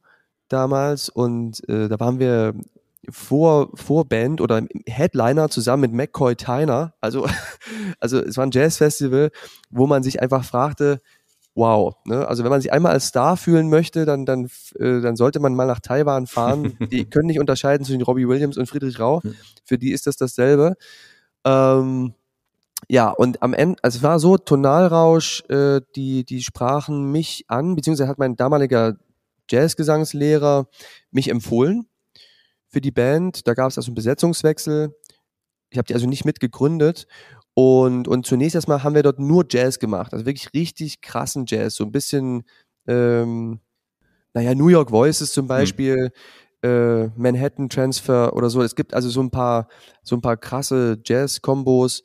damals 0.47 1.09
und 1.09 1.67
äh, 1.67 1.87
da 1.89 1.99
waren 1.99 2.19
wir 2.19 2.53
vor, 3.09 3.69
Band 4.07 4.39
oder 4.39 4.61
Headliner 4.87 5.49
zusammen 5.49 5.81
mit 5.81 5.93
McCoy 5.93 6.35
Tyner. 6.35 6.93
Also, 7.01 7.27
also 7.99 8.19
es 8.19 8.37
war 8.37 8.45
ein 8.45 8.51
Jazzfestival, 8.51 9.31
wo 9.69 9.87
man 9.87 10.03
sich 10.03 10.21
einfach 10.21 10.45
fragte, 10.45 11.01
wow. 11.55 11.95
Ne? 12.05 12.27
Also 12.27 12.43
wenn 12.43 12.51
man 12.51 12.61
sich 12.61 12.71
einmal 12.71 12.93
als 12.93 13.07
Star 13.07 13.37
fühlen 13.37 13.69
möchte, 13.69 14.05
dann, 14.05 14.25
dann, 14.25 14.45
äh, 14.79 15.01
dann 15.01 15.15
sollte 15.15 15.39
man 15.39 15.53
mal 15.55 15.67
nach 15.67 15.79
Taiwan 15.79 16.27
fahren. 16.27 16.77
Die 16.91 17.05
können 17.05 17.27
nicht 17.27 17.39
unterscheiden 17.39 17.85
zwischen 17.85 18.01
Robbie 18.01 18.27
Williams 18.27 18.57
und 18.57 18.67
Friedrich 18.67 18.99
Rau. 18.99 19.21
Für 19.63 19.77
die 19.77 19.91
ist 19.91 20.07
das 20.07 20.17
dasselbe. 20.17 20.75
Ähm, 21.45 22.13
ja, 22.89 23.09
und 23.09 23.41
am 23.41 23.53
Ende, 23.53 23.77
also 23.81 23.97
es 23.97 24.03
war 24.03 24.19
so, 24.19 24.37
Tonalrausch, 24.37 25.43
äh, 25.49 25.81
die, 25.95 26.25
die 26.25 26.41
sprachen 26.41 27.11
mich 27.11 27.45
an, 27.47 27.75
beziehungsweise 27.75 28.07
hat 28.07 28.19
mein 28.19 28.35
damaliger 28.35 28.97
Jazzgesangslehrer 29.49 30.67
mich 31.11 31.29
empfohlen 31.29 31.87
für 32.69 32.81
die 32.81 32.91
Band. 32.91 33.47
Da 33.47 33.53
gab 33.53 33.69
es 33.69 33.77
also 33.77 33.89
einen 33.89 33.95
Besetzungswechsel. 33.95 34.95
Ich 35.69 35.77
habe 35.77 35.85
die 35.85 35.93
also 35.93 36.07
nicht 36.07 36.25
mitgegründet. 36.25 37.07
Und, 37.55 38.07
und 38.07 38.25
zunächst 38.25 38.55
erstmal 38.55 38.83
haben 38.83 38.95
wir 38.95 39.03
dort 39.03 39.19
nur 39.19 39.45
Jazz 39.49 39.79
gemacht. 39.79 40.13
Also 40.13 40.25
wirklich 40.25 40.53
richtig 40.53 41.01
krassen 41.01 41.45
Jazz. 41.47 41.75
So 41.75 41.83
ein 41.83 41.91
bisschen, 41.91 42.43
ähm, 42.87 43.59
naja, 44.33 44.55
New 44.55 44.69
York 44.69 44.91
Voices 44.91 45.31
zum 45.31 45.45
mhm. 45.45 45.49
Beispiel, 45.49 46.11
mhm. 46.63 46.69
äh, 46.69 47.07
Manhattan 47.15 47.69
Transfer 47.69 48.33
oder 48.35 48.49
so. 48.49 48.61
Es 48.61 48.75
gibt 48.75 48.93
also 48.93 49.09
so 49.09 49.21
ein 49.21 49.29
paar, 49.29 49.67
so 50.01 50.15
ein 50.15 50.21
paar 50.21 50.37
krasse 50.37 50.99
Jazz-Kombos. 51.05 52.03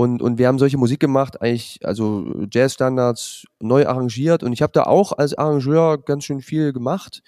Und, 0.00 0.22
und 0.22 0.38
wir 0.38 0.48
haben 0.48 0.58
solche 0.58 0.78
Musik 0.78 0.98
gemacht, 0.98 1.42
eigentlich, 1.42 1.78
also 1.84 2.24
Jazz-Standards 2.50 3.44
neu 3.60 3.86
arrangiert. 3.86 4.42
Und 4.42 4.54
ich 4.54 4.62
habe 4.62 4.72
da 4.72 4.84
auch 4.84 5.12
als 5.12 5.34
Arrangeur 5.34 6.02
ganz 6.02 6.24
schön 6.24 6.40
viel 6.40 6.72
gemacht. 6.72 7.20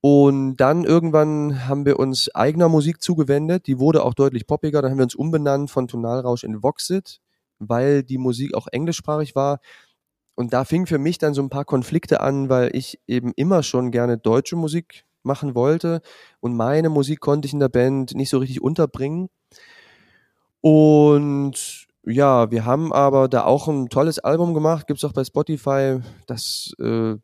Und 0.00 0.56
dann 0.56 0.84
irgendwann 0.84 1.68
haben 1.68 1.84
wir 1.84 1.98
uns 1.98 2.34
eigener 2.34 2.70
Musik 2.70 3.02
zugewendet. 3.02 3.66
Die 3.66 3.78
wurde 3.78 4.02
auch 4.02 4.14
deutlich 4.14 4.46
poppiger. 4.46 4.80
Dann 4.80 4.92
haben 4.92 4.96
wir 4.96 5.04
uns 5.04 5.14
umbenannt 5.14 5.70
von 5.70 5.86
Tonalrausch 5.86 6.42
in 6.44 6.62
Voxit, 6.62 7.20
weil 7.58 8.02
die 8.02 8.16
Musik 8.16 8.54
auch 8.54 8.66
englischsprachig 8.72 9.34
war. 9.34 9.60
Und 10.36 10.54
da 10.54 10.64
fing 10.64 10.86
für 10.86 10.96
mich 10.96 11.18
dann 11.18 11.34
so 11.34 11.42
ein 11.42 11.50
paar 11.50 11.66
Konflikte 11.66 12.22
an, 12.22 12.48
weil 12.48 12.74
ich 12.74 12.98
eben 13.06 13.34
immer 13.36 13.62
schon 13.62 13.90
gerne 13.90 14.16
deutsche 14.16 14.56
Musik 14.56 15.04
machen 15.22 15.54
wollte. 15.54 16.00
Und 16.40 16.56
meine 16.56 16.88
Musik 16.88 17.20
konnte 17.20 17.44
ich 17.44 17.52
in 17.52 17.60
der 17.60 17.68
Band 17.68 18.14
nicht 18.14 18.30
so 18.30 18.38
richtig 18.38 18.62
unterbringen. 18.62 19.28
Und 20.64 21.88
ja, 22.06 22.50
wir 22.50 22.64
haben 22.64 22.90
aber 22.90 23.28
da 23.28 23.44
auch 23.44 23.68
ein 23.68 23.90
tolles 23.90 24.18
Album 24.18 24.54
gemacht, 24.54 24.86
gibt's 24.86 25.04
auch 25.04 25.12
bei 25.12 25.22
Spotify. 25.22 26.00
Das 26.26 26.72
äh, 26.78 27.16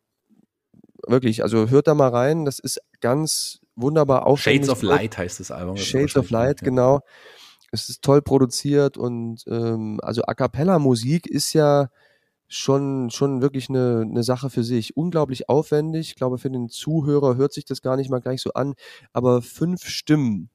wirklich, 1.07 1.43
also 1.43 1.71
hört 1.71 1.87
da 1.87 1.95
mal 1.95 2.11
rein, 2.11 2.45
das 2.45 2.59
ist 2.59 2.83
ganz 3.01 3.61
wunderbar 3.77 4.27
aufwendig. 4.27 4.67
Shades 4.67 4.77
of 4.77 4.83
Light 4.83 5.17
heißt 5.17 5.41
das 5.41 5.51
Album. 5.51 5.79
Shades 5.79 6.17
of 6.19 6.29
Light, 6.29 6.61
ja. 6.61 6.67
genau. 6.67 7.01
Es 7.73 7.89
ist 7.89 8.03
toll 8.03 8.21
produziert 8.21 8.99
und 8.99 9.43
ähm, 9.47 10.01
also 10.03 10.21
A 10.25 10.35
cappella 10.35 10.79
Musik 10.79 11.27
ist 11.27 11.55
ja 11.55 11.89
schon, 12.47 13.09
schon 13.09 13.41
wirklich 13.41 13.71
eine, 13.71 14.03
eine 14.07 14.23
Sache 14.23 14.51
für 14.51 14.65
sich. 14.65 14.99
Unglaublich 14.99 15.49
aufwendig. 15.49 16.09
Ich 16.09 16.15
glaube, 16.17 16.37
für 16.37 16.51
den 16.51 16.69
Zuhörer 16.69 17.37
hört 17.37 17.55
sich 17.55 17.65
das 17.65 17.81
gar 17.81 17.97
nicht 17.97 18.11
mal 18.11 18.21
gleich 18.21 18.43
so 18.43 18.53
an. 18.53 18.75
Aber 19.15 19.41
fünf 19.41 19.87
Stimmen 19.87 20.51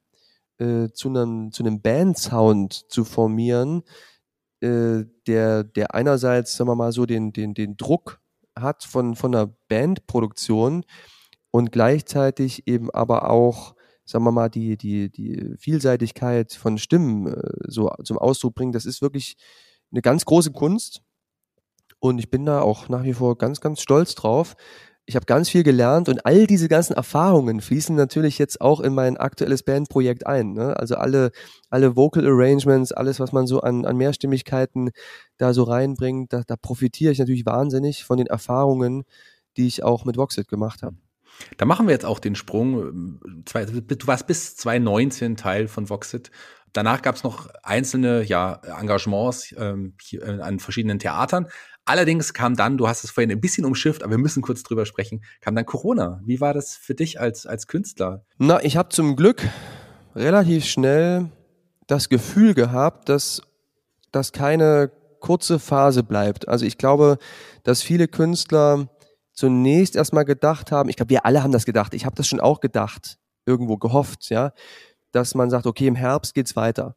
äh, 0.59 0.89
zu 0.93 1.09
einem, 1.09 1.51
zu 1.51 1.63
einem 1.63 1.81
Band-Sound 1.81 2.91
zu 2.91 3.03
formieren, 3.03 3.83
äh, 4.61 5.03
der, 5.27 5.63
der 5.63 5.93
einerseits, 5.93 6.55
sagen 6.55 6.69
wir 6.69 6.75
mal 6.75 6.91
so, 6.91 7.05
den, 7.05 7.33
den, 7.33 7.53
den 7.53 7.77
Druck 7.77 8.21
hat 8.57 8.83
von, 8.83 9.15
von 9.15 9.35
einer 9.35 9.53
Bandproduktion 9.67 10.85
und 11.51 11.71
gleichzeitig 11.71 12.67
eben 12.67 12.89
aber 12.91 13.29
auch, 13.29 13.75
sagen 14.05 14.23
wir 14.23 14.31
mal, 14.31 14.49
die, 14.49 14.77
die, 14.77 15.09
die 15.09 15.55
Vielseitigkeit 15.57 16.53
von 16.53 16.77
Stimmen 16.77 17.27
äh, 17.27 17.41
so 17.67 17.89
zum 18.03 18.17
Ausdruck 18.17 18.55
bringt, 18.55 18.75
das 18.75 18.85
ist 18.85 19.01
wirklich 19.01 19.37
eine 19.91 20.01
ganz 20.01 20.25
große 20.25 20.51
Kunst. 20.51 21.01
Und 21.99 22.19
ich 22.19 22.29
bin 22.29 22.45
da 22.45 22.61
auch 22.61 22.89
nach 22.89 23.03
wie 23.03 23.13
vor 23.13 23.37
ganz, 23.37 23.61
ganz 23.61 23.81
stolz 23.81 24.15
drauf, 24.15 24.55
ich 25.07 25.15
habe 25.15 25.25
ganz 25.25 25.49
viel 25.49 25.63
gelernt 25.63 26.09
und 26.09 26.25
all 26.25 26.47
diese 26.47 26.67
ganzen 26.67 26.93
Erfahrungen 26.93 27.61
fließen 27.61 27.95
natürlich 27.95 28.39
jetzt 28.39 28.59
auch 28.59 28.79
in 28.79 28.93
mein 28.93 29.17
aktuelles 29.17 29.61
Bandprojekt 29.61 30.25
ein. 30.25 30.53
Ne? 30.53 30.75
Also 30.77 30.95
alle, 30.95 31.31
alle 31.69 31.95
Vocal 31.95 32.25
Arrangements, 32.25 32.91
alles, 32.91 33.19
was 33.19 33.31
man 33.31 33.45
so 33.45 33.61
an, 33.61 33.85
an 33.85 33.97
Mehrstimmigkeiten 33.97 34.89
da 35.37 35.53
so 35.53 35.63
reinbringt, 35.63 36.33
da, 36.33 36.41
da 36.47 36.55
profitiere 36.55 37.11
ich 37.11 37.19
natürlich 37.19 37.45
wahnsinnig 37.45 38.03
von 38.03 38.17
den 38.17 38.27
Erfahrungen, 38.27 39.03
die 39.57 39.67
ich 39.67 39.83
auch 39.83 40.05
mit 40.05 40.17
Voxit 40.17 40.47
gemacht 40.47 40.81
habe. 40.81 40.95
Da 41.57 41.65
machen 41.65 41.87
wir 41.87 41.93
jetzt 41.93 42.05
auch 42.05 42.19
den 42.19 42.35
Sprung. 42.35 43.19
Du 43.45 44.07
warst 44.07 44.25
bis 44.25 44.55
2019 44.55 45.35
Teil 45.35 45.67
von 45.67 45.89
Voxit. 45.89 46.31
Danach 46.73 47.01
gab 47.01 47.15
es 47.15 47.23
noch 47.23 47.49
einzelne 47.63 48.23
ja, 48.23 48.59
Engagements 48.79 49.53
ähm, 49.57 49.93
hier, 50.01 50.43
an 50.43 50.59
verschiedenen 50.59 50.99
Theatern. 50.99 51.47
Allerdings 51.87 52.33
kam 52.33 52.55
dann, 52.55 52.77
du 52.77 52.87
hast 52.87 53.03
es 53.03 53.11
vorhin 53.11 53.31
ein 53.31 53.39
bisschen 53.39 53.63
umschifft, 53.63 54.01
aber 54.01 54.11
wir 54.11 54.17
müssen 54.17 54.41
kurz 54.41 54.63
drüber 54.63 54.87
sprechen, 54.87 55.23
kam 55.39 55.55
dann 55.55 55.67
Corona. 55.67 56.19
Wie 56.25 56.41
war 56.41 56.51
das 56.51 56.75
für 56.75 56.95
dich 56.95 57.19
als, 57.19 57.45
als 57.45 57.67
Künstler? 57.67 58.25
Na, 58.39 58.63
ich 58.63 58.75
habe 58.75 58.89
zum 58.89 59.15
Glück 59.15 59.47
relativ 60.15 60.65
schnell 60.65 61.29
das 61.85 62.09
Gefühl 62.09 62.55
gehabt, 62.55 63.07
dass 63.09 63.43
das 64.11 64.31
keine 64.31 64.91
kurze 65.19 65.59
Phase 65.59 66.01
bleibt. 66.01 66.47
Also 66.47 66.65
ich 66.65 66.79
glaube, 66.79 67.19
dass 67.63 67.83
viele 67.83 68.07
Künstler 68.07 68.89
zunächst 69.33 69.95
erstmal 69.95 70.25
gedacht 70.25 70.71
haben, 70.71 70.89
ich 70.89 70.95
glaube, 70.95 71.11
wir 71.11 71.25
alle 71.25 71.43
haben 71.43 71.51
das 71.51 71.65
gedacht, 71.65 71.93
ich 71.93 72.05
habe 72.05 72.15
das 72.15 72.27
schon 72.27 72.39
auch 72.39 72.61
gedacht, 72.61 73.19
irgendwo 73.45 73.77
gehofft, 73.77 74.29
ja, 74.29 74.53
dass 75.11 75.35
man 75.35 75.51
sagt, 75.51 75.67
okay, 75.67 75.85
im 75.85 75.95
Herbst 75.95 76.33
geht's 76.33 76.55
weiter. 76.55 76.95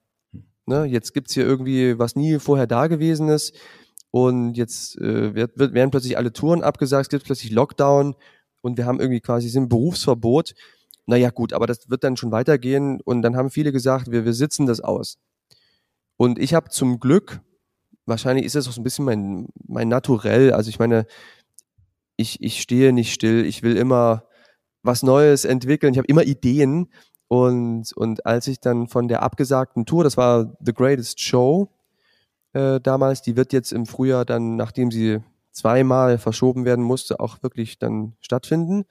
Ne, 0.65 0.85
jetzt 0.85 1.13
gibt's 1.13 1.35
hier 1.35 1.45
irgendwie 1.45 1.99
was 1.99 2.15
nie 2.15 2.39
vorher 2.39 2.67
da 2.67 2.87
gewesen 2.87 3.29
ist 3.29 3.55
und 4.11 4.55
jetzt 4.55 4.99
äh, 4.99 5.35
wird, 5.35 5.59
wird, 5.59 5.75
werden 5.75 5.91
plötzlich 5.91 6.17
alle 6.17 6.33
Touren 6.33 6.63
abgesagt, 6.63 7.07
es 7.07 7.09
gibt 7.11 7.25
plötzlich 7.25 7.53
Lockdown 7.53 8.15
und 8.63 8.79
wir 8.79 8.87
haben 8.87 9.01
irgendwie 9.01 9.21
quasi 9.21 9.49
sind 9.49 9.69
Berufsverbot. 9.69 10.55
Naja, 11.07 11.31
gut, 11.31 11.53
aber 11.53 11.67
das 11.67 11.89
wird 11.89 12.05
dann 12.05 12.17
schon 12.17 12.33
weitergehen. 12.33 13.01
Und 13.03 13.23
dann 13.23 13.37
haben 13.37 13.51
viele 13.51 13.73
gesagt, 13.73 14.11
wir, 14.11 14.25
wir 14.25 14.35
sitzen 14.35 14.67
das 14.67 14.81
aus. 14.81 15.19
Und 16.17 16.39
ich 16.39 16.55
habe 16.55 16.69
zum 16.71 17.01
Glück, 17.01 17.41
wahrscheinlich 18.07 18.45
ist 18.45 18.55
das 18.55 18.69
auch 18.69 18.73
so 18.73 18.81
ein 18.81 18.85
bisschen 18.85 19.05
mein, 19.05 19.49
mein 19.67 19.89
Naturell, 19.89 20.53
also 20.53 20.69
ich 20.69 20.79
meine, 20.79 21.07
ich, 22.17 22.43
ich 22.43 22.61
stehe 22.61 22.93
nicht 22.93 23.13
still, 23.13 23.47
ich 23.47 23.63
will 23.63 23.77
immer 23.77 24.25
was 24.83 25.03
Neues 25.03 25.45
entwickeln, 25.45 25.93
ich 25.93 25.99
habe 25.99 26.09
immer 26.09 26.25
Ideen. 26.25 26.93
Und, 27.29 27.93
und 27.95 28.27
als 28.27 28.47
ich 28.49 28.59
dann 28.61 28.89
von 28.89 29.07
der 29.07 29.23
abgesagten 29.23 29.87
Tour, 29.87 30.03
das 30.03 30.17
war 30.17 30.57
The 30.61 30.73
Greatest 30.73 31.21
Show 31.21 31.71
äh, 32.53 32.81
damals, 32.81 33.23
die 33.23 33.37
wird 33.37 33.53
jetzt 33.53 33.73
im 33.73 33.87
Frühjahr 33.87 34.25
dann, 34.25 34.57
nachdem 34.57 34.91
sie 34.91 35.21
zweimal 35.53 36.19
verschoben 36.19 36.65
werden 36.65 36.85
musste, 36.85 37.21
auch 37.21 37.43
wirklich 37.43 37.79
dann 37.79 38.15
stattfinden. 38.21 38.85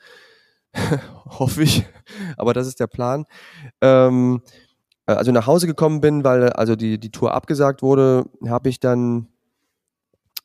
Hoffe 1.26 1.64
ich. 1.64 1.86
Aber 2.38 2.54
das 2.54 2.68
ist 2.68 2.80
der 2.80 2.88
Plan. 2.88 3.26
Ähm, 3.82 4.42
also 5.06 5.32
nach 5.32 5.48
Hause 5.48 5.68
gekommen 5.68 6.02
bin, 6.02 6.24
weil 6.24 6.50
also 6.50 6.76
die, 6.76 7.00
die 7.00 7.12
Tour 7.12 7.34
abgesagt 7.34 7.82
wurde, 7.82 8.26
habe 8.48 8.70
ich 8.70 8.80
dann 8.80 9.28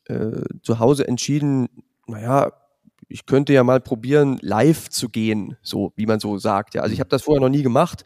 äh, 0.06 0.42
zu 0.62 0.78
Hause 0.78 1.06
entschieden, 1.08 1.68
naja, 2.06 2.52
ich 3.08 3.26
könnte 3.26 3.52
ja 3.52 3.64
mal 3.64 3.80
probieren, 3.80 4.38
live 4.40 4.88
zu 4.88 5.08
gehen, 5.08 5.56
so 5.62 5.92
wie 5.96 6.06
man 6.06 6.20
so 6.20 6.38
sagt. 6.38 6.74
Ja, 6.74 6.82
also 6.82 6.94
ich 6.94 7.00
habe 7.00 7.10
das 7.10 7.22
vorher 7.22 7.40
noch 7.40 7.48
nie 7.48 7.62
gemacht 7.62 8.04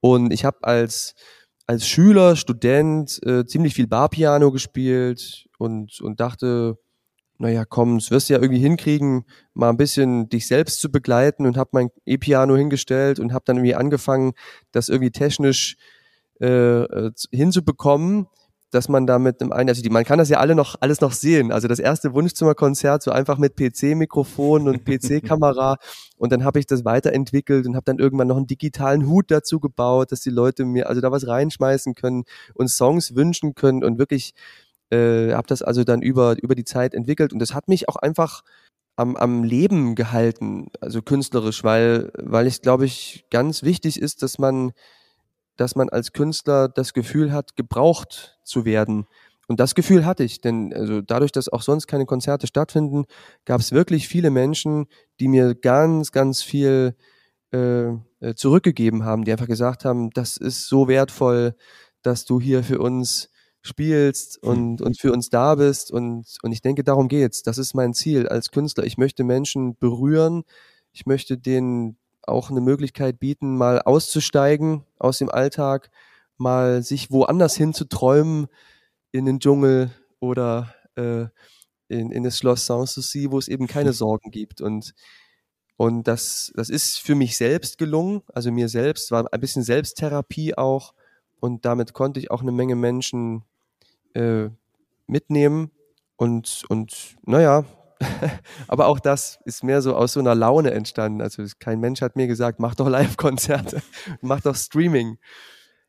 und 0.00 0.32
ich 0.32 0.44
habe 0.44 0.58
als 0.62 1.14
als 1.68 1.86
Schüler, 1.86 2.34
Student 2.34 3.20
äh, 3.24 3.44
ziemlich 3.44 3.74
viel 3.74 3.86
Barpiano 3.86 4.50
gespielt 4.50 5.46
und 5.58 6.00
und 6.00 6.18
dachte, 6.18 6.78
naja, 7.36 7.64
komm, 7.66 7.98
das 7.98 8.10
wirst 8.10 8.28
du 8.28 8.34
ja 8.34 8.40
irgendwie 8.40 8.60
hinkriegen, 8.60 9.24
mal 9.52 9.68
ein 9.68 9.76
bisschen 9.76 10.30
dich 10.30 10.46
selbst 10.46 10.80
zu 10.80 10.90
begleiten 10.90 11.46
und 11.46 11.58
habe 11.58 11.70
mein 11.74 11.90
E-Piano 12.06 12.56
hingestellt 12.56 13.20
und 13.20 13.32
habe 13.34 13.44
dann 13.46 13.58
irgendwie 13.58 13.74
angefangen, 13.74 14.32
das 14.72 14.88
irgendwie 14.88 15.12
technisch 15.12 15.76
äh, 16.40 16.46
äh 16.84 17.12
hinzubekommen, 17.30 18.28
dass 18.70 18.88
man 18.88 19.06
da 19.06 19.18
mit 19.18 19.40
einem 19.40 19.52
einen, 19.52 19.68
also 19.70 19.82
die, 19.82 19.90
man 19.90 20.04
kann 20.04 20.18
das 20.18 20.28
ja 20.28 20.38
alle 20.38 20.54
noch 20.54 20.76
alles 20.80 21.00
noch 21.00 21.12
sehen. 21.12 21.52
Also 21.52 21.68
das 21.68 21.78
erste 21.78 22.12
Wunschzimmerkonzert 22.12 23.02
so 23.02 23.10
einfach 23.10 23.38
mit 23.38 23.56
PC-Mikrofon 23.56 24.68
und 24.68 24.84
PC-Kamera 24.84 25.78
und 26.16 26.32
dann 26.32 26.44
habe 26.44 26.58
ich 26.58 26.66
das 26.66 26.84
weiterentwickelt 26.84 27.66
und 27.66 27.76
habe 27.76 27.84
dann 27.84 27.98
irgendwann 27.98 28.28
noch 28.28 28.36
einen 28.36 28.46
digitalen 28.46 29.06
Hut 29.06 29.30
dazu 29.30 29.60
gebaut, 29.60 30.12
dass 30.12 30.20
die 30.20 30.30
Leute 30.30 30.64
mir 30.64 30.88
also 30.88 31.00
da 31.00 31.10
was 31.10 31.26
reinschmeißen 31.26 31.94
können 31.94 32.24
und 32.54 32.68
Songs 32.68 33.14
wünschen 33.14 33.54
können 33.54 33.84
und 33.84 33.98
wirklich 33.98 34.34
äh, 34.90 35.32
habe 35.32 35.46
das 35.46 35.62
also 35.62 35.84
dann 35.84 36.02
über, 36.02 36.36
über 36.42 36.54
die 36.54 36.64
Zeit 36.64 36.94
entwickelt 36.94 37.32
und 37.32 37.38
das 37.38 37.54
hat 37.54 37.68
mich 37.68 37.88
auch 37.88 37.96
einfach 37.96 38.42
am, 38.96 39.14
am 39.16 39.44
Leben 39.44 39.94
gehalten, 39.94 40.68
also 40.80 41.02
künstlerisch, 41.02 41.62
weil, 41.62 42.10
weil 42.18 42.46
ich 42.48 42.62
glaube 42.62 42.84
ich 42.84 43.24
ganz 43.30 43.62
wichtig 43.62 44.00
ist, 44.00 44.22
dass 44.22 44.38
man, 44.38 44.72
dass 45.58 45.76
man 45.76 45.90
als 45.90 46.12
Künstler 46.12 46.68
das 46.68 46.94
Gefühl 46.94 47.32
hat, 47.32 47.56
gebraucht 47.56 48.38
zu 48.44 48.64
werden. 48.64 49.06
Und 49.48 49.60
das 49.60 49.74
Gefühl 49.74 50.06
hatte 50.06 50.24
ich, 50.24 50.40
denn 50.40 50.72
also 50.72 51.00
dadurch, 51.00 51.32
dass 51.32 51.48
auch 51.48 51.62
sonst 51.62 51.86
keine 51.86 52.06
Konzerte 52.06 52.46
stattfinden, 52.46 53.04
gab 53.44 53.60
es 53.60 53.72
wirklich 53.72 54.06
viele 54.06 54.30
Menschen, 54.30 54.86
die 55.20 55.28
mir 55.28 55.54
ganz, 55.54 56.12
ganz 56.12 56.42
viel 56.42 56.94
äh, 57.52 57.88
äh, 58.20 58.34
zurückgegeben 58.36 59.04
haben, 59.04 59.24
die 59.24 59.32
einfach 59.32 59.46
gesagt 59.46 59.84
haben, 59.84 60.10
das 60.10 60.36
ist 60.36 60.68
so 60.68 60.86
wertvoll, 60.86 61.54
dass 62.02 62.24
du 62.24 62.40
hier 62.40 62.62
für 62.62 62.78
uns 62.78 63.30
spielst 63.62 64.38
hm. 64.42 64.50
und, 64.50 64.82
und 64.82 65.00
für 65.00 65.12
uns 65.12 65.30
da 65.30 65.54
bist. 65.54 65.90
Und, 65.90 66.26
und 66.42 66.52
ich 66.52 66.60
denke, 66.60 66.84
darum 66.84 67.08
geht's. 67.08 67.42
Das 67.42 67.58
ist 67.58 67.74
mein 67.74 67.94
Ziel 67.94 68.28
als 68.28 68.50
Künstler. 68.50 68.84
Ich 68.84 68.98
möchte 68.98 69.24
Menschen 69.24 69.76
berühren. 69.78 70.42
Ich 70.92 71.06
möchte 71.06 71.38
denen 71.38 71.96
auch 72.28 72.50
eine 72.50 72.60
Möglichkeit 72.60 73.18
bieten, 73.18 73.56
mal 73.56 73.82
auszusteigen 73.82 74.84
aus 74.98 75.18
dem 75.18 75.30
Alltag, 75.30 75.90
mal 76.36 76.82
sich 76.82 77.10
woanders 77.10 77.56
hin 77.56 77.74
zu 77.74 77.84
träumen, 77.84 78.46
in 79.12 79.24
den 79.24 79.40
Dschungel 79.40 79.90
oder 80.20 80.74
äh, 80.96 81.26
in, 81.88 82.12
in 82.12 82.22
das 82.22 82.38
Schloss 82.38 82.66
Sanssouci, 82.66 83.30
wo 83.30 83.38
es 83.38 83.48
eben 83.48 83.66
keine 83.66 83.92
Sorgen 83.92 84.30
gibt. 84.30 84.60
Und, 84.60 84.94
und 85.76 86.06
das, 86.06 86.52
das 86.54 86.68
ist 86.68 86.98
für 86.98 87.14
mich 87.14 87.36
selbst 87.36 87.78
gelungen, 87.78 88.22
also 88.32 88.52
mir 88.52 88.68
selbst, 88.68 89.10
war 89.10 89.32
ein 89.32 89.40
bisschen 89.40 89.62
Selbsttherapie 89.62 90.56
auch. 90.56 90.94
Und 91.40 91.64
damit 91.64 91.92
konnte 91.92 92.20
ich 92.20 92.30
auch 92.30 92.42
eine 92.42 92.52
Menge 92.52 92.76
Menschen 92.76 93.44
äh, 94.14 94.48
mitnehmen. 95.06 95.70
Und, 96.16 96.64
und 96.68 97.16
naja, 97.24 97.64
aber 98.68 98.86
auch 98.86 99.00
das 99.00 99.38
ist 99.44 99.64
mehr 99.64 99.82
so 99.82 99.94
aus 99.96 100.12
so 100.12 100.20
einer 100.20 100.34
Laune 100.34 100.70
entstanden. 100.70 101.20
Also 101.20 101.42
kein 101.58 101.80
Mensch 101.80 102.00
hat 102.00 102.16
mir 102.16 102.26
gesagt, 102.26 102.60
mach 102.60 102.74
doch 102.74 102.88
Live-Konzerte, 102.88 103.82
mach 104.20 104.40
doch 104.40 104.56
Streaming. 104.56 105.18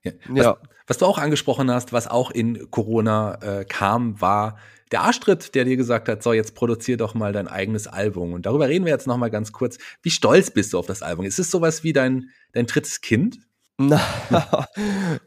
Ja. 0.04 0.12
Was, 0.28 0.45
ja. 0.45 0.58
was, 0.88 0.98
du 0.98 1.06
auch 1.06 1.17
angesprochen 1.17 1.69
hast, 1.69 1.91
was 1.91 2.08
auch 2.08 2.32
in 2.32 2.72
Corona 2.72 3.36
äh, 3.41 3.65
kam, 3.65 4.19
war 4.22 4.58
der 4.91 5.02
Arschtritt, 5.02 5.54
der 5.56 5.65
dir 5.65 5.78
gesagt 5.78 6.10
hat, 6.10 6.24
so 6.24 6.34
jetzt 6.34 6.56
produzier 6.56 6.98
doch 6.98 7.13
mal 7.13 7.32
dein 7.32 7.48
eigenes 7.48 7.88
Album. 7.88 8.34
Und 8.34 8.45
darüber 8.45 8.69
reden 8.69 8.86
wir 8.86 8.91
jetzt 8.91 9.08
noch 9.08 9.17
mal 9.17 9.30
ganz 9.30 9.52
kurz. 9.52 9.78
Wie 10.02 10.10
stolz 10.10 10.52
bist 10.52 10.74
du 10.74 10.80
auf 10.80 10.88
das 10.88 11.04
Album? 11.04 11.26
Ist 11.26 11.38
es 11.38 11.52
sowas 11.52 11.84
wie 11.84 11.93
dein, 11.93 12.30
dein 12.54 12.65
drittes 12.65 13.02
Kind? 13.02 13.39
Hm. 13.80 13.98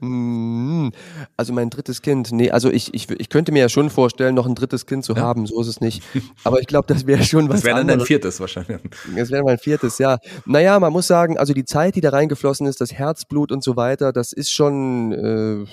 also 1.38 1.52
mein 1.54 1.70
drittes 1.70 2.02
Kind, 2.02 2.32
nee, 2.32 2.50
also 2.50 2.70
ich, 2.70 2.92
ich, 2.92 3.10
ich 3.10 3.28
könnte 3.30 3.50
mir 3.50 3.60
ja 3.60 3.68
schon 3.70 3.88
vorstellen, 3.88 4.34
noch 4.34 4.46
ein 4.46 4.54
drittes 4.54 4.84
Kind 4.84 5.04
zu 5.04 5.14
ja. 5.14 5.22
haben, 5.22 5.46
so 5.46 5.58
ist 5.60 5.68
es 5.68 5.80
nicht. 5.80 6.02
Aber 6.44 6.60
ich 6.60 6.66
glaube, 6.66 6.86
das 6.86 7.06
wäre 7.06 7.24
schon 7.24 7.48
was. 7.48 7.56
Das 7.56 7.64
wäre 7.64 7.78
dann 7.78 7.88
dein 7.88 8.00
viertes 8.00 8.38
wahrscheinlich. 8.40 8.78
Das 9.16 9.30
wäre 9.30 9.42
mein 9.42 9.58
viertes, 9.58 9.98
ja. 9.98 10.18
Naja, 10.44 10.78
man 10.78 10.92
muss 10.92 11.06
sagen, 11.06 11.38
also 11.38 11.54
die 11.54 11.64
Zeit, 11.64 11.96
die 11.96 12.02
da 12.02 12.10
reingeflossen 12.10 12.66
ist, 12.66 12.82
das 12.82 12.92
Herzblut 12.92 13.52
und 13.52 13.64
so 13.64 13.76
weiter, 13.76 14.12
das 14.12 14.34
ist 14.34 14.52
schon. 14.52 15.12
Äh, 15.12 15.64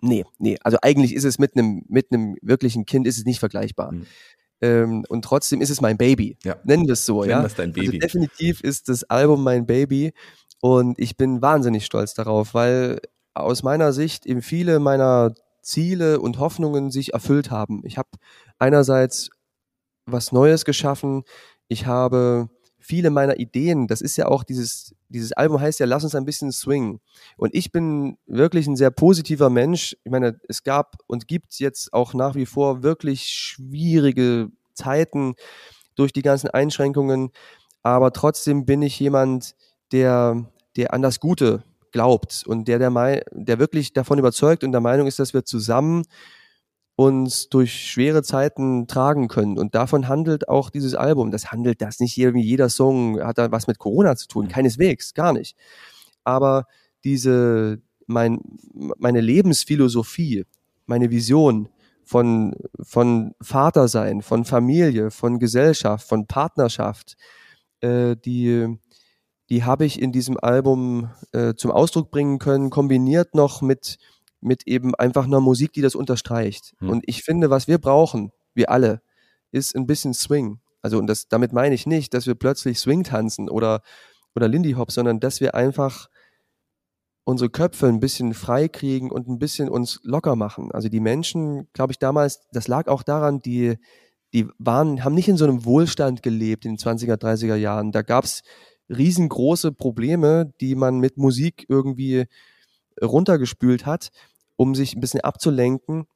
nee, 0.00 0.24
nee. 0.38 0.56
Also 0.62 0.78
eigentlich 0.82 1.14
ist 1.14 1.24
es 1.24 1.38
mit 1.38 1.56
einem 1.56 1.84
mit 1.88 2.10
einem 2.10 2.36
wirklichen 2.42 2.84
Kind 2.84 3.06
ist 3.06 3.16
es 3.16 3.24
nicht 3.24 3.38
vergleichbar. 3.38 3.92
Mhm. 3.92 4.06
Ähm, 4.60 5.04
und 5.08 5.22
trotzdem 5.22 5.60
ist 5.60 5.70
es 5.70 5.80
mein 5.80 5.98
Baby. 5.98 6.36
Ja. 6.42 6.56
Nennen 6.64 6.86
wir 6.86 6.94
es 6.94 7.06
so, 7.06 7.20
Nennen 7.20 7.30
ja. 7.30 7.42
Das 7.42 7.54
dein 7.54 7.70
also 7.70 7.80
Baby. 7.80 8.00
Also 8.02 8.18
definitiv 8.18 8.60
ist 8.62 8.88
das 8.88 9.04
Album 9.04 9.44
mein 9.44 9.66
Baby. 9.66 10.12
Und 10.60 10.98
ich 10.98 11.16
bin 11.16 11.42
wahnsinnig 11.42 11.84
stolz 11.84 12.14
darauf, 12.14 12.54
weil 12.54 13.00
aus 13.34 13.62
meiner 13.62 13.92
Sicht 13.92 14.26
eben 14.26 14.42
viele 14.42 14.78
meiner 14.80 15.34
Ziele 15.62 16.20
und 16.20 16.38
Hoffnungen 16.38 16.90
sich 16.90 17.12
erfüllt 17.12 17.50
haben. 17.50 17.82
Ich 17.84 17.98
habe 17.98 18.08
einerseits 18.58 19.30
was 20.06 20.32
Neues 20.32 20.64
geschaffen. 20.64 21.24
Ich 21.68 21.86
habe 21.86 22.48
viele 22.86 23.10
meiner 23.10 23.38
Ideen, 23.38 23.88
das 23.88 24.00
ist 24.00 24.16
ja 24.16 24.28
auch 24.28 24.44
dieses, 24.44 24.94
dieses 25.08 25.32
Album 25.32 25.60
heißt 25.60 25.80
ja, 25.80 25.86
lass 25.86 26.04
uns 26.04 26.14
ein 26.14 26.24
bisschen 26.24 26.52
swingen. 26.52 27.00
Und 27.36 27.52
ich 27.52 27.72
bin 27.72 28.16
wirklich 28.26 28.68
ein 28.68 28.76
sehr 28.76 28.92
positiver 28.92 29.50
Mensch. 29.50 29.96
Ich 30.04 30.12
meine, 30.12 30.38
es 30.48 30.62
gab 30.62 30.96
und 31.08 31.26
gibt 31.26 31.58
jetzt 31.58 31.92
auch 31.92 32.14
nach 32.14 32.36
wie 32.36 32.46
vor 32.46 32.84
wirklich 32.84 33.24
schwierige 33.24 34.50
Zeiten 34.74 35.34
durch 35.96 36.12
die 36.12 36.22
ganzen 36.22 36.48
Einschränkungen. 36.48 37.30
Aber 37.82 38.12
trotzdem 38.12 38.64
bin 38.66 38.82
ich 38.82 39.00
jemand, 39.00 39.56
der, 39.92 40.46
der 40.76 40.92
an 40.94 41.02
das 41.02 41.20
Gute 41.20 41.62
glaubt 41.92 42.44
und 42.46 42.68
der, 42.68 42.78
der, 42.78 42.90
der 43.32 43.58
wirklich 43.58 43.92
davon 43.92 44.18
überzeugt 44.18 44.64
und 44.64 44.72
der 44.72 44.80
Meinung 44.80 45.06
ist, 45.06 45.18
dass 45.18 45.32
wir 45.32 45.44
zusammen 45.44 46.04
uns 46.96 47.50
durch 47.50 47.90
schwere 47.90 48.22
Zeiten 48.22 48.86
tragen 48.86 49.28
können. 49.28 49.58
Und 49.58 49.74
davon 49.74 50.08
handelt 50.08 50.48
auch 50.48 50.70
dieses 50.70 50.94
Album. 50.94 51.30
Das 51.30 51.52
handelt 51.52 51.82
das 51.82 52.00
nicht 52.00 52.16
irgendwie 52.16 52.46
jeder 52.46 52.70
Song 52.70 53.20
hat 53.22 53.38
da 53.38 53.52
was 53.52 53.66
mit 53.66 53.78
Corona 53.78 54.16
zu 54.16 54.28
tun. 54.28 54.46
Mhm. 54.46 54.50
Keineswegs, 54.50 55.12
gar 55.12 55.32
nicht. 55.34 55.56
Aber 56.24 56.64
diese, 57.04 57.80
mein, 58.06 58.40
meine 58.72 59.20
Lebensphilosophie, 59.20 60.44
meine 60.86 61.10
Vision 61.10 61.68
von, 62.02 62.54
von 62.80 63.34
Vatersein, 63.42 64.22
von 64.22 64.44
Familie, 64.44 65.10
von 65.10 65.38
Gesellschaft, 65.38 66.08
von 66.08 66.26
Partnerschaft, 66.26 67.16
äh, 67.80 68.16
die, 68.16 68.78
die 69.50 69.64
habe 69.64 69.84
ich 69.84 70.00
in 70.00 70.12
diesem 70.12 70.36
Album 70.38 71.10
äh, 71.32 71.54
zum 71.54 71.70
Ausdruck 71.70 72.10
bringen 72.10 72.38
können, 72.38 72.70
kombiniert 72.70 73.34
noch 73.34 73.62
mit, 73.62 73.98
mit 74.40 74.66
eben 74.66 74.94
einfach 74.94 75.24
einer 75.24 75.40
Musik, 75.40 75.72
die 75.72 75.82
das 75.82 75.94
unterstreicht. 75.94 76.74
Mhm. 76.80 76.90
Und 76.90 77.04
ich 77.06 77.22
finde, 77.22 77.50
was 77.50 77.68
wir 77.68 77.78
brauchen, 77.78 78.32
wir 78.54 78.70
alle, 78.70 79.02
ist 79.52 79.76
ein 79.76 79.86
bisschen 79.86 80.14
Swing. 80.14 80.60
Also, 80.82 80.98
und 80.98 81.06
das, 81.06 81.28
damit 81.28 81.52
meine 81.52 81.74
ich 81.74 81.86
nicht, 81.86 82.14
dass 82.14 82.26
wir 82.26 82.34
plötzlich 82.34 82.78
Swing 82.78 83.04
tanzen 83.04 83.48
oder, 83.48 83.82
oder 84.34 84.48
Lindy 84.48 84.72
Hop, 84.72 84.90
sondern 84.90 85.20
dass 85.20 85.40
wir 85.40 85.54
einfach 85.54 86.08
unsere 87.24 87.50
Köpfe 87.50 87.88
ein 87.88 87.98
bisschen 87.98 88.34
frei 88.34 88.68
kriegen 88.68 89.10
und 89.10 89.28
ein 89.28 89.38
bisschen 89.38 89.68
uns 89.68 89.98
locker 90.04 90.36
machen. 90.36 90.70
Also 90.72 90.88
die 90.88 91.00
Menschen, 91.00 91.68
glaube 91.72 91.92
ich, 91.92 91.98
damals, 91.98 92.46
das 92.52 92.68
lag 92.68 92.86
auch 92.86 93.02
daran, 93.02 93.40
die, 93.40 93.76
die 94.32 94.46
waren, 94.58 95.02
haben 95.02 95.14
nicht 95.14 95.28
in 95.28 95.36
so 95.36 95.44
einem 95.44 95.64
Wohlstand 95.64 96.22
gelebt 96.22 96.64
in 96.64 96.76
den 96.76 96.78
20er, 96.78 97.16
30er 97.16 97.56
Jahren. 97.56 97.90
Da 97.90 98.02
gab 98.02 98.24
es 98.24 98.42
riesengroße 98.88 99.72
Probleme, 99.72 100.52
die 100.60 100.74
man 100.74 100.98
mit 100.98 101.16
Musik 101.16 101.66
irgendwie 101.68 102.26
runtergespült 103.02 103.86
hat, 103.86 104.10
um 104.56 104.74
sich 104.74 104.94
ein 104.94 105.00
bisschen 105.00 105.20
abzulenken. 105.20 106.06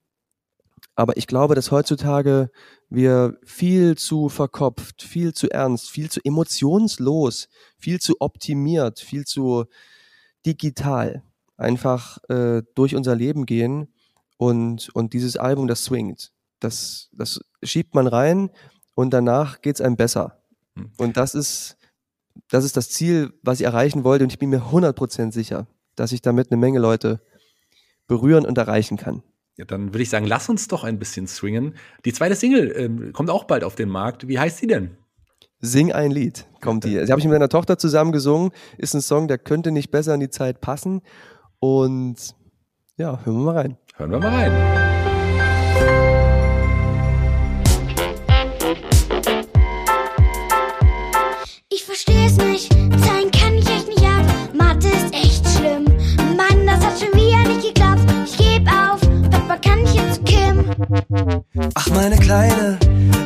Aber 0.95 1.17
ich 1.17 1.27
glaube, 1.27 1.55
dass 1.55 1.71
heutzutage 1.71 2.51
wir 2.89 3.39
viel 3.45 3.97
zu 3.97 4.29
verkopft, 4.29 5.03
viel 5.03 5.33
zu 5.35 5.51
ernst, 5.51 5.91
viel 5.91 6.11
zu 6.11 6.21
emotionslos, 6.25 7.49
viel 7.79 8.01
zu 8.01 8.17
optimiert, 8.21 9.01
viel 9.01 9.25
zu 9.25 9.67
digital 10.45 11.23
einfach 11.57 12.19
äh, 12.29 12.63
durch 12.75 12.97
unser 12.97 13.15
Leben 13.15 13.47
gehen 13.47 13.93
und, 14.39 14.89
und 14.95 15.13
dieses 15.13 15.37
Album, 15.37 15.69
das 15.69 15.85
swingt. 15.85 16.33
Das, 16.59 17.11
das 17.13 17.41
schiebt 17.63 17.95
man 17.95 18.07
rein 18.07 18.51
und 18.95 19.11
danach 19.11 19.61
geht's 19.61 19.81
einem 19.81 19.97
besser. 19.97 20.43
Hm. 20.77 20.91
Und 20.97 21.17
das 21.17 21.35
ist, 21.35 21.77
das 22.49 22.65
ist 22.65 22.77
das 22.77 22.91
Ziel, 22.91 23.33
was 23.43 23.61
ich 23.61 23.67
erreichen 23.67 24.05
wollte 24.05 24.25
und 24.25 24.33
ich 24.33 24.39
bin 24.39 24.51
mir 24.51 24.63
100% 24.71 25.33
sicher, 25.33 25.67
dass 25.97 26.13
ich 26.13 26.23
damit 26.23 26.51
eine 26.51 26.61
Menge 26.61 26.79
Leute 26.79 27.21
berühren 28.07 28.45
und 28.45 28.59
erreichen 28.59 28.97
kann. 28.97 29.23
Ja, 29.57 29.65
dann 29.65 29.89
würde 29.89 30.03
ich 30.03 30.11
sagen, 30.11 30.27
lass 30.27 30.49
uns 30.49 30.69
doch 30.69 30.85
ein 30.85 30.99
bisschen 30.99 31.27
swingen. 31.27 31.75
Die 32.05 32.13
zweite 32.13 32.35
Single 32.35 32.73
ähm, 32.77 33.13
kommt 33.13 33.31
auch 33.31 33.45
bald 33.45 33.63
auf 33.63 33.75
den 33.75 33.89
Markt. 33.89 34.27
Wie 34.27 34.39
heißt 34.39 34.59
sie 34.59 34.67
denn? 34.67 34.97
Sing 35.61 35.93
ein 35.93 36.11
Lied, 36.11 36.47
kommt 36.63 36.85
die. 36.85 37.05
Sie 37.05 37.13
habe 37.13 37.21
ich 37.21 37.27
mit 37.27 37.33
meiner 37.33 37.51
Tochter 37.51 37.77
zusammen 37.77 38.13
gesungen. 38.13 38.53
Ist 38.79 38.95
ein 38.95 39.03
Song, 39.03 39.29
der 39.29 39.37
könnte 39.37 39.71
nicht 39.71 39.91
besser 39.91 40.15
in 40.15 40.21
die 40.21 40.31
Zeit 40.31 40.63
passen. 40.63 41.03
Und 41.59 42.35
ja, 42.97 43.21
hören 43.25 43.37
wir 43.37 43.45
mal 43.45 43.57
rein. 43.57 43.77
Hören 43.97 44.11
wir 44.11 44.19
mal 44.19 44.29
rein. 44.29 46.20
Ach 61.75 61.89
meine 61.91 62.17
Kleine, 62.17 62.77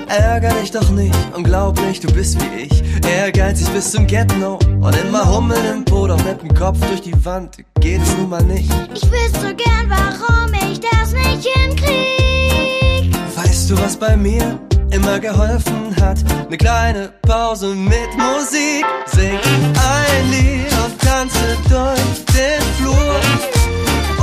ärger 0.08 0.52
dich 0.60 0.70
doch 0.70 0.90
nicht 0.90 1.14
und 1.34 1.44
glaub 1.44 1.80
nicht, 1.80 2.04
du 2.04 2.12
bist 2.12 2.38
wie 2.40 2.64
ich. 2.64 2.84
Ehrgeizig 3.08 3.68
bis 3.68 3.90
zum 3.90 4.06
Get-No 4.06 4.58
und 4.80 4.94
immer 4.96 5.34
Hummeln 5.34 5.64
im 5.72 5.84
Po, 5.84 6.06
doch 6.06 6.22
mit 6.24 6.42
dem 6.42 6.52
Kopf 6.54 6.78
durch 6.88 7.00
die 7.00 7.24
Wand 7.24 7.56
geht's 7.80 8.14
nun 8.18 8.28
mal 8.28 8.42
nicht. 8.42 8.70
Ich 8.94 9.10
wüsste 9.10 9.40
so 9.40 9.54
gern, 9.54 9.88
warum 9.88 10.52
ich 10.70 10.78
das 10.80 11.12
nicht 11.12 11.48
hinkrieg. 11.54 13.16
Weißt 13.34 13.70
du, 13.70 13.78
was 13.78 13.96
bei 13.96 14.14
mir 14.14 14.58
immer 14.90 15.18
geholfen 15.18 15.96
hat? 16.02 16.18
Ne 16.50 16.58
kleine 16.58 17.12
Pause 17.22 17.68
mit 17.68 18.10
Musik. 18.18 18.84
Sing 19.06 19.38
ein 19.38 20.30
Lied 20.30 20.72
und 20.84 21.00
tanze 21.00 21.56
durch 21.70 22.24
den 22.34 22.62
Flur. 22.78 23.20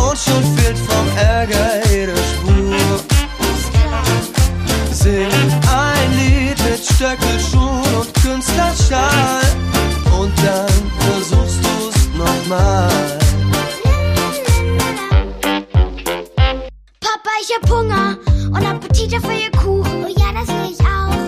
Und 0.07 0.17
schon 0.17 0.43
fehlt 0.57 0.77
vom 0.77 1.17
Ärger 1.17 1.89
jede 1.89 2.15
Spur. 2.15 2.50
Sing 5.01 5.25
ein 5.67 6.11
Lied 6.13 6.63
mit 6.63 6.79
Stöckelschuhen 6.85 7.95
und 7.99 8.13
Künstlerschal. 8.21 9.41
Und 10.19 10.31
dann 10.45 10.91
versuchst 10.99 11.59
du's 11.65 11.95
nochmal. 12.15 12.87
Papa, 16.99 17.31
ich 17.41 17.51
hab 17.55 17.67
Hunger 17.67 18.15
und 18.53 18.63
Appetit 18.63 19.15
auf 19.15 19.23
Kuchen. 19.57 20.05
Oh 20.05 20.07
ja, 20.07 20.31
das 20.33 20.47
will 20.49 20.71
ich 20.71 20.79
auch. 20.81 21.20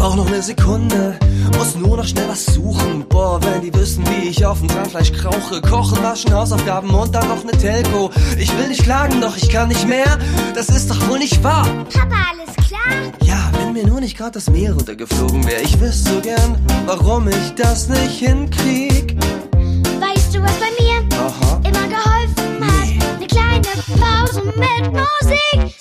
Brauch 0.00 0.16
noch 0.16 0.30
ne 0.30 0.40
Sekunde, 0.40 1.18
muss 1.58 1.76
nur 1.76 1.98
noch 1.98 2.06
schnell 2.06 2.26
was 2.26 2.46
suchen. 2.46 3.04
Boah, 3.06 3.38
wenn 3.42 3.60
die 3.60 3.74
wüssten, 3.74 4.02
wie 4.08 4.30
ich 4.30 4.46
auf 4.46 4.58
dem 4.60 4.70
Zahnfleisch 4.70 5.12
krauche. 5.12 5.60
Kochen, 5.60 6.02
waschen, 6.02 6.32
Hausaufgaben 6.32 6.88
und 6.88 7.14
dann 7.14 7.28
noch 7.28 7.44
ne 7.44 7.52
Telco. 7.52 8.10
Ich 8.38 8.50
will 8.56 8.68
nicht 8.68 8.82
klagen, 8.82 9.20
doch 9.20 9.36
ich 9.36 9.50
kann 9.50 9.68
nicht 9.68 9.86
mehr. 9.86 10.18
Das 10.54 10.70
ist 10.70 10.88
doch 10.88 11.06
wohl 11.06 11.18
nicht 11.18 11.44
wahr. 11.44 11.66
Papa, 11.92 12.16
alles 12.32 12.56
klar? 12.66 13.12
Ja, 13.20 13.50
wenn 13.58 13.74
mir 13.74 13.86
nur 13.86 14.00
nicht 14.00 14.16
grad 14.16 14.34
das 14.36 14.48
Meer 14.48 14.72
runtergeflogen 14.72 15.46
wäre. 15.46 15.60
Ich 15.60 15.78
wüsste 15.78 16.14
so 16.14 16.20
gern, 16.22 16.56
warum 16.86 17.28
ich 17.28 17.54
das 17.56 17.90
nicht 17.90 18.20
hinkrieg. 18.20 19.18
Weißt 19.20 20.34
du, 20.34 20.40
was 20.42 20.54
bei 20.54 20.82
mir 20.82 21.04
Aha. 21.20 21.60
immer 21.62 21.88
geholfen 21.88 22.64
hat? 22.64 23.16
Eine 23.16 23.26
kleine 23.26 24.00
Pause 24.00 24.44
mit 24.46 24.92
Musik. 24.92 25.79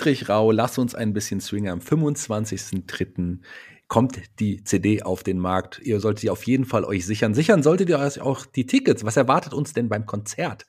Friedrich 0.00 0.30
Rau, 0.30 0.50
lass 0.50 0.78
uns 0.78 0.94
ein 0.94 1.12
bisschen 1.12 1.40
swingen. 1.40 1.70
Am 1.70 1.78
25.03. 1.80 3.40
kommt 3.86 4.18
die 4.38 4.64
CD 4.64 5.02
auf 5.02 5.22
den 5.22 5.38
Markt. 5.38 5.78
Ihr 5.80 6.00
solltet 6.00 6.20
sie 6.20 6.30
auf 6.30 6.44
jeden 6.44 6.64
Fall 6.64 6.86
euch 6.86 7.04
sichern. 7.04 7.34
Sichern 7.34 7.62
solltet 7.62 7.90
ihr 7.90 7.98
euch 7.98 8.18
auch 8.18 8.46
die 8.46 8.64
Tickets. 8.64 9.04
Was 9.04 9.18
erwartet 9.18 9.52
uns 9.52 9.74
denn 9.74 9.90
beim 9.90 10.06
Konzert, 10.06 10.64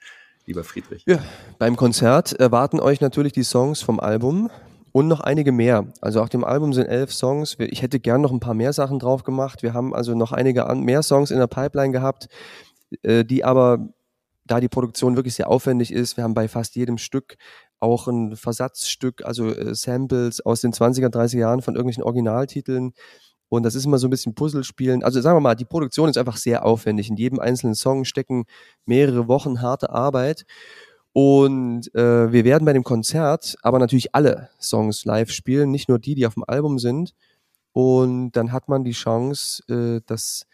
lieber 0.47 0.65
Friedrich? 0.65 1.05
Ja, 1.07 1.19
beim 1.59 1.77
Konzert 1.77 2.33
erwarten 2.33 2.81
euch 2.81 2.99
natürlich 2.99 3.31
die 3.31 3.43
Songs 3.43 3.81
vom 3.81 4.01
Album 4.01 4.49
und 4.91 5.07
noch 5.07 5.21
einige 5.21 5.53
mehr. 5.53 5.93
Also 6.01 6.21
auf 6.21 6.27
dem 6.27 6.43
Album 6.43 6.73
sind 6.73 6.87
elf 6.87 7.13
Songs. 7.13 7.55
Ich 7.57 7.81
hätte 7.81 8.01
gern 8.01 8.19
noch 8.19 8.33
ein 8.33 8.41
paar 8.41 8.53
mehr 8.53 8.73
Sachen 8.73 8.99
drauf 8.99 9.23
gemacht. 9.23 9.63
Wir 9.63 9.73
haben 9.73 9.95
also 9.95 10.13
noch 10.13 10.33
einige 10.33 10.65
mehr 10.75 11.03
Songs 11.03 11.31
in 11.31 11.39
der 11.39 11.47
Pipeline 11.47 11.93
gehabt, 11.93 12.27
äh, 13.01 13.23
die 13.23 13.45
aber, 13.45 13.93
da 14.43 14.59
die 14.59 14.67
Produktion 14.67 15.15
wirklich 15.15 15.35
sehr 15.35 15.47
aufwendig 15.47 15.93
ist, 15.93 16.17
wir 16.17 16.25
haben 16.25 16.33
bei 16.33 16.49
fast 16.49 16.75
jedem 16.75 16.97
Stück 16.97 17.37
auch 17.81 18.07
ein 18.07 18.35
Versatzstück, 18.35 19.25
also 19.25 19.49
äh, 19.49 19.75
Samples 19.75 20.39
aus 20.45 20.61
den 20.61 20.71
20er, 20.71 21.07
30er 21.07 21.39
Jahren 21.39 21.61
von 21.61 21.75
irgendwelchen 21.75 22.03
Originaltiteln. 22.03 22.93
Und 23.49 23.63
das 23.63 23.75
ist 23.75 23.85
immer 23.85 23.97
so 23.97 24.07
ein 24.07 24.11
bisschen 24.11 24.35
Puzzlespielen. 24.35 25.03
Also 25.03 25.19
sagen 25.19 25.35
wir 25.35 25.41
mal, 25.41 25.55
die 25.55 25.65
Produktion 25.65 26.09
ist 26.09 26.17
einfach 26.17 26.37
sehr 26.37 26.65
aufwendig. 26.65 27.09
In 27.09 27.17
jedem 27.17 27.39
einzelnen 27.39 27.75
Song 27.75 28.05
stecken 28.05 28.45
mehrere 28.85 29.27
Wochen 29.27 29.61
harte 29.61 29.89
Arbeit. 29.89 30.45
Und 31.11 31.93
äh, 31.93 32.31
wir 32.31 32.45
werden 32.45 32.63
bei 32.63 32.71
dem 32.71 32.85
Konzert 32.85 33.57
aber 33.61 33.79
natürlich 33.79 34.15
alle 34.15 34.49
Songs 34.61 35.03
live 35.03 35.31
spielen, 35.31 35.69
nicht 35.69 35.89
nur 35.89 35.99
die, 35.99 36.15
die 36.15 36.25
auf 36.25 36.35
dem 36.35 36.45
Album 36.47 36.79
sind. 36.79 37.13
Und 37.73 38.31
dann 38.33 38.53
hat 38.53 38.69
man 38.69 38.83
die 38.83 38.91
Chance, 38.91 39.63
äh, 39.67 40.01
das, 40.05 40.45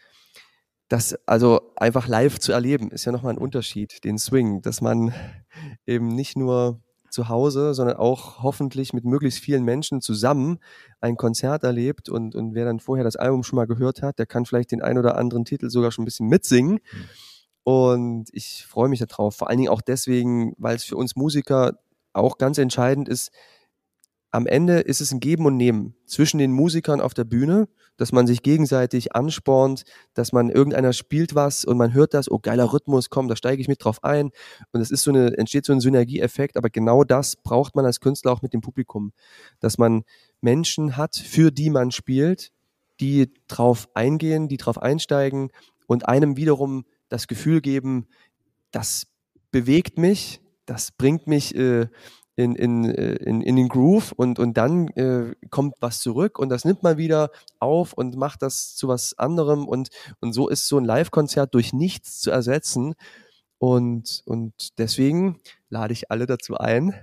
das 0.88 1.14
also 1.26 1.72
einfach 1.76 2.08
live 2.08 2.40
zu 2.40 2.52
erleben, 2.52 2.90
ist 2.90 3.04
ja 3.04 3.12
nochmal 3.12 3.34
ein 3.34 3.38
Unterschied, 3.38 4.02
den 4.02 4.18
Swing, 4.18 4.62
dass 4.62 4.80
man 4.80 5.14
eben 5.86 6.08
nicht 6.08 6.36
nur 6.36 6.80
zu 7.10 7.28
Hause, 7.28 7.74
sondern 7.74 7.96
auch 7.96 8.42
hoffentlich 8.42 8.92
mit 8.92 9.04
möglichst 9.04 9.40
vielen 9.40 9.64
Menschen 9.64 10.00
zusammen 10.00 10.58
ein 11.00 11.16
Konzert 11.16 11.64
erlebt 11.64 12.08
und, 12.08 12.34
und 12.34 12.54
wer 12.54 12.64
dann 12.64 12.80
vorher 12.80 13.04
das 13.04 13.16
Album 13.16 13.42
schon 13.42 13.56
mal 13.56 13.66
gehört 13.66 14.02
hat, 14.02 14.18
der 14.18 14.26
kann 14.26 14.46
vielleicht 14.46 14.72
den 14.72 14.82
ein 14.82 14.98
oder 14.98 15.16
anderen 15.16 15.44
Titel 15.44 15.70
sogar 15.70 15.90
schon 15.90 16.02
ein 16.02 16.06
bisschen 16.06 16.28
mitsingen. 16.28 16.80
Und 17.64 18.28
ich 18.32 18.64
freue 18.66 18.88
mich 18.88 19.00
darauf. 19.00 19.36
Vor 19.36 19.50
allen 19.50 19.58
Dingen 19.58 19.70
auch 19.70 19.82
deswegen, 19.82 20.54
weil 20.56 20.76
es 20.76 20.84
für 20.84 20.96
uns 20.96 21.16
Musiker 21.16 21.78
auch 22.14 22.38
ganz 22.38 22.56
entscheidend 22.58 23.08
ist. 23.08 23.30
Am 24.30 24.46
Ende 24.46 24.80
ist 24.80 25.00
es 25.00 25.10
ein 25.10 25.20
Geben 25.20 25.46
und 25.46 25.56
Nehmen 25.56 25.94
zwischen 26.04 26.38
den 26.38 26.52
Musikern 26.52 27.00
auf 27.00 27.14
der 27.14 27.24
Bühne, 27.24 27.66
dass 27.96 28.12
man 28.12 28.26
sich 28.26 28.42
gegenseitig 28.42 29.14
anspornt, 29.14 29.84
dass 30.12 30.32
man 30.32 30.50
irgendeiner 30.50 30.92
spielt 30.92 31.34
was 31.34 31.64
und 31.64 31.78
man 31.78 31.94
hört 31.94 32.12
das, 32.12 32.30
oh 32.30 32.38
geiler 32.38 32.72
Rhythmus, 32.72 33.08
komm, 33.08 33.28
da 33.28 33.36
steige 33.36 33.62
ich 33.62 33.68
mit 33.68 33.82
drauf 33.82 34.04
ein. 34.04 34.30
Und 34.72 34.82
es 34.82 34.90
ist 34.90 35.02
so 35.02 35.10
eine, 35.10 35.36
entsteht 35.38 35.64
so 35.64 35.72
ein 35.72 35.80
Synergieeffekt, 35.80 36.58
aber 36.58 36.68
genau 36.68 37.04
das 37.04 37.36
braucht 37.36 37.74
man 37.74 37.86
als 37.86 38.00
Künstler 38.00 38.32
auch 38.32 38.42
mit 38.42 38.52
dem 38.52 38.60
Publikum. 38.60 39.12
Dass 39.60 39.78
man 39.78 40.02
Menschen 40.42 40.98
hat, 40.98 41.16
für 41.16 41.50
die 41.50 41.70
man 41.70 41.90
spielt, 41.90 42.52
die 43.00 43.32
drauf 43.48 43.88
eingehen, 43.94 44.48
die 44.48 44.58
drauf 44.58 44.80
einsteigen 44.80 45.50
und 45.86 46.06
einem 46.06 46.36
wiederum 46.36 46.84
das 47.08 47.28
Gefühl 47.28 47.62
geben, 47.62 48.06
das 48.72 49.06
bewegt 49.50 49.98
mich, 49.98 50.42
das 50.66 50.92
bringt 50.92 51.26
mich 51.26 51.54
äh, 51.54 51.86
in, 52.38 52.54
in, 52.54 52.84
äh, 52.84 53.14
in, 53.14 53.40
in 53.40 53.56
den 53.56 53.68
Groove 53.68 54.12
und, 54.12 54.38
und 54.38 54.56
dann 54.56 54.86
äh, 54.90 55.34
kommt 55.50 55.74
was 55.80 55.98
zurück 55.98 56.38
und 56.38 56.50
das 56.50 56.64
nimmt 56.64 56.84
man 56.84 56.96
wieder 56.96 57.32
auf 57.58 57.94
und 57.94 58.14
macht 58.14 58.42
das 58.42 58.76
zu 58.76 58.86
was 58.86 59.18
anderem 59.18 59.66
und, 59.66 59.88
und 60.20 60.32
so 60.32 60.48
ist 60.48 60.68
so 60.68 60.78
ein 60.78 60.84
Live-Konzert 60.84 61.52
durch 61.52 61.72
nichts 61.72 62.20
zu 62.20 62.30
ersetzen 62.30 62.94
und, 63.58 64.22
und 64.24 64.78
deswegen 64.78 65.40
lade 65.68 65.92
ich 65.92 66.12
alle 66.12 66.26
dazu 66.26 66.56
ein, 66.56 66.94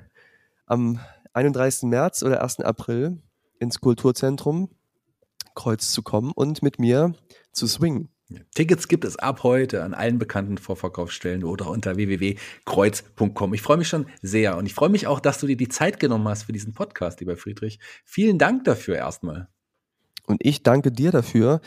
am 0.68 1.02
31. 1.34 1.90
März 1.90 2.24
oder 2.24 2.42
1. 2.42 2.62
April 2.62 3.22
ins 3.60 3.82
Kulturzentrum 3.82 4.70
Kreuz 5.54 5.92
zu 5.92 6.02
kommen 6.02 6.32
und 6.34 6.64
mit 6.64 6.80
mir 6.80 7.14
zu 7.52 7.68
swingen. 7.68 8.08
Tickets 8.56 8.88
gibt 8.88 9.06
es 9.06 9.18
ab 9.18 9.44
heute 9.44 9.84
an 9.84 9.94
allen 9.94 10.18
bekannten 10.18 10.58
Vorverkaufsstellen 10.58 11.44
oder 11.44 11.70
unter 11.70 11.96
www.kreuz.com. 11.96 13.54
Ich 13.54 13.62
freue 13.62 13.78
mich 13.78 13.88
schon 13.88 14.08
sehr 14.22 14.58
und 14.58 14.66
ich 14.66 14.74
freue 14.74 14.90
mich 14.90 15.06
auch, 15.06 15.20
dass 15.20 15.40
du 15.40 15.48
dir 15.48 15.58
die 15.58 15.70
Zeit 15.70 16.00
genommen 16.00 16.28
hast 16.28 16.44
für 16.44 16.54
diesen 16.54 16.74
Podcast, 16.74 17.20
lieber 17.20 17.38
Friedrich. 17.38 17.80
Vielen 18.04 18.40
Dank 18.40 18.64
dafür 18.64 18.96
erstmal. 18.96 19.48
Und 20.26 20.44
ich 20.44 20.64
danke 20.64 20.92
dir 20.92 21.12
dafür, 21.12 21.62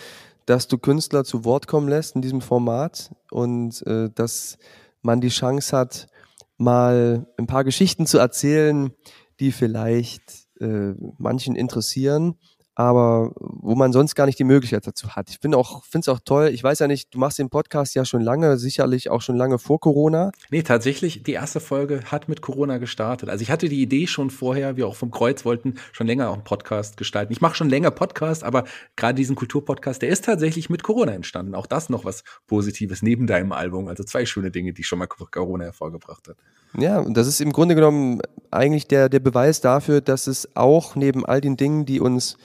dass 0.46 0.66
du 0.66 0.78
Künstler 0.78 1.24
zu 1.24 1.44
Wort 1.44 1.68
kommen 1.68 1.88
lässt 1.88 2.16
in 2.16 2.22
diesem 2.22 2.40
Format 2.40 3.14
und 3.30 3.86
äh, 3.86 4.10
dass 4.12 4.58
man 5.02 5.20
die 5.20 5.28
Chance 5.28 5.76
hat, 5.76 6.08
mal 6.56 7.26
ein 7.36 7.46
paar 7.46 7.62
Geschichten 7.62 8.06
zu 8.06 8.18
erzählen, 8.18 8.92
die 9.38 9.52
vielleicht 9.52 10.48
äh, 10.60 10.94
manchen 11.18 11.54
interessieren, 11.54 12.34
aber 12.78 13.32
wo 13.34 13.74
man 13.74 13.92
sonst 13.92 14.14
gar 14.14 14.26
nicht 14.26 14.38
die 14.38 14.44
Möglichkeit 14.44 14.86
dazu 14.86 15.16
hat. 15.16 15.30
Ich 15.30 15.40
finde 15.40 15.58
auch, 15.58 15.84
finde 15.84 16.04
es 16.04 16.08
auch 16.08 16.20
toll. 16.24 16.50
Ich 16.52 16.62
weiß 16.62 16.78
ja 16.78 16.86
nicht, 16.86 17.12
du 17.12 17.18
machst 17.18 17.40
den 17.40 17.50
Podcast 17.50 17.96
ja 17.96 18.04
schon 18.04 18.22
lange, 18.22 18.56
sicherlich 18.56 19.10
auch 19.10 19.20
schon 19.20 19.36
lange 19.36 19.58
vor 19.58 19.80
Corona. 19.80 20.30
Nee, 20.50 20.62
tatsächlich, 20.62 21.24
die 21.24 21.32
erste 21.32 21.58
Folge 21.58 22.02
hat 22.04 22.28
mit 22.28 22.40
Corona 22.40 22.78
gestartet. 22.78 23.30
Also 23.30 23.42
ich 23.42 23.50
hatte 23.50 23.68
die 23.68 23.82
Idee 23.82 24.06
schon 24.06 24.30
vorher, 24.30 24.76
wir 24.76 24.86
auch 24.86 24.94
vom 24.94 25.10
Kreuz 25.10 25.44
wollten 25.44 25.74
schon 25.90 26.06
länger 26.06 26.28
auch 26.28 26.34
einen 26.34 26.44
Podcast 26.44 26.96
gestalten. 26.96 27.32
Ich 27.32 27.40
mache 27.40 27.56
schon 27.56 27.68
länger 27.68 27.90
Podcast, 27.90 28.44
aber 28.44 28.62
gerade 28.94 29.16
diesen 29.16 29.34
Kulturpodcast, 29.34 30.00
der 30.00 30.10
ist 30.10 30.26
tatsächlich 30.26 30.70
mit 30.70 30.84
Corona 30.84 31.10
entstanden. 31.10 31.56
Auch 31.56 31.66
das 31.66 31.88
noch 31.88 32.04
was 32.04 32.22
Positives 32.46 33.02
neben 33.02 33.26
deinem 33.26 33.50
Album. 33.50 33.88
Also 33.88 34.04
zwei 34.04 34.24
schöne 34.24 34.52
Dinge, 34.52 34.72
die 34.72 34.84
schon 34.84 35.00
mal 35.00 35.08
Corona 35.08 35.64
hervorgebracht 35.64 36.28
hat. 36.28 36.36
Ja, 36.76 37.00
und 37.00 37.16
das 37.16 37.26
ist 37.26 37.40
im 37.40 37.52
Grunde 37.52 37.74
genommen 37.74 38.20
eigentlich 38.52 38.86
der, 38.86 39.08
der 39.08 39.18
Beweis 39.18 39.60
dafür, 39.60 40.00
dass 40.00 40.28
es 40.28 40.54
auch 40.54 40.94
neben 40.94 41.26
all 41.26 41.40
den 41.40 41.56
Dingen, 41.56 41.84
die 41.84 41.98
uns 41.98 42.36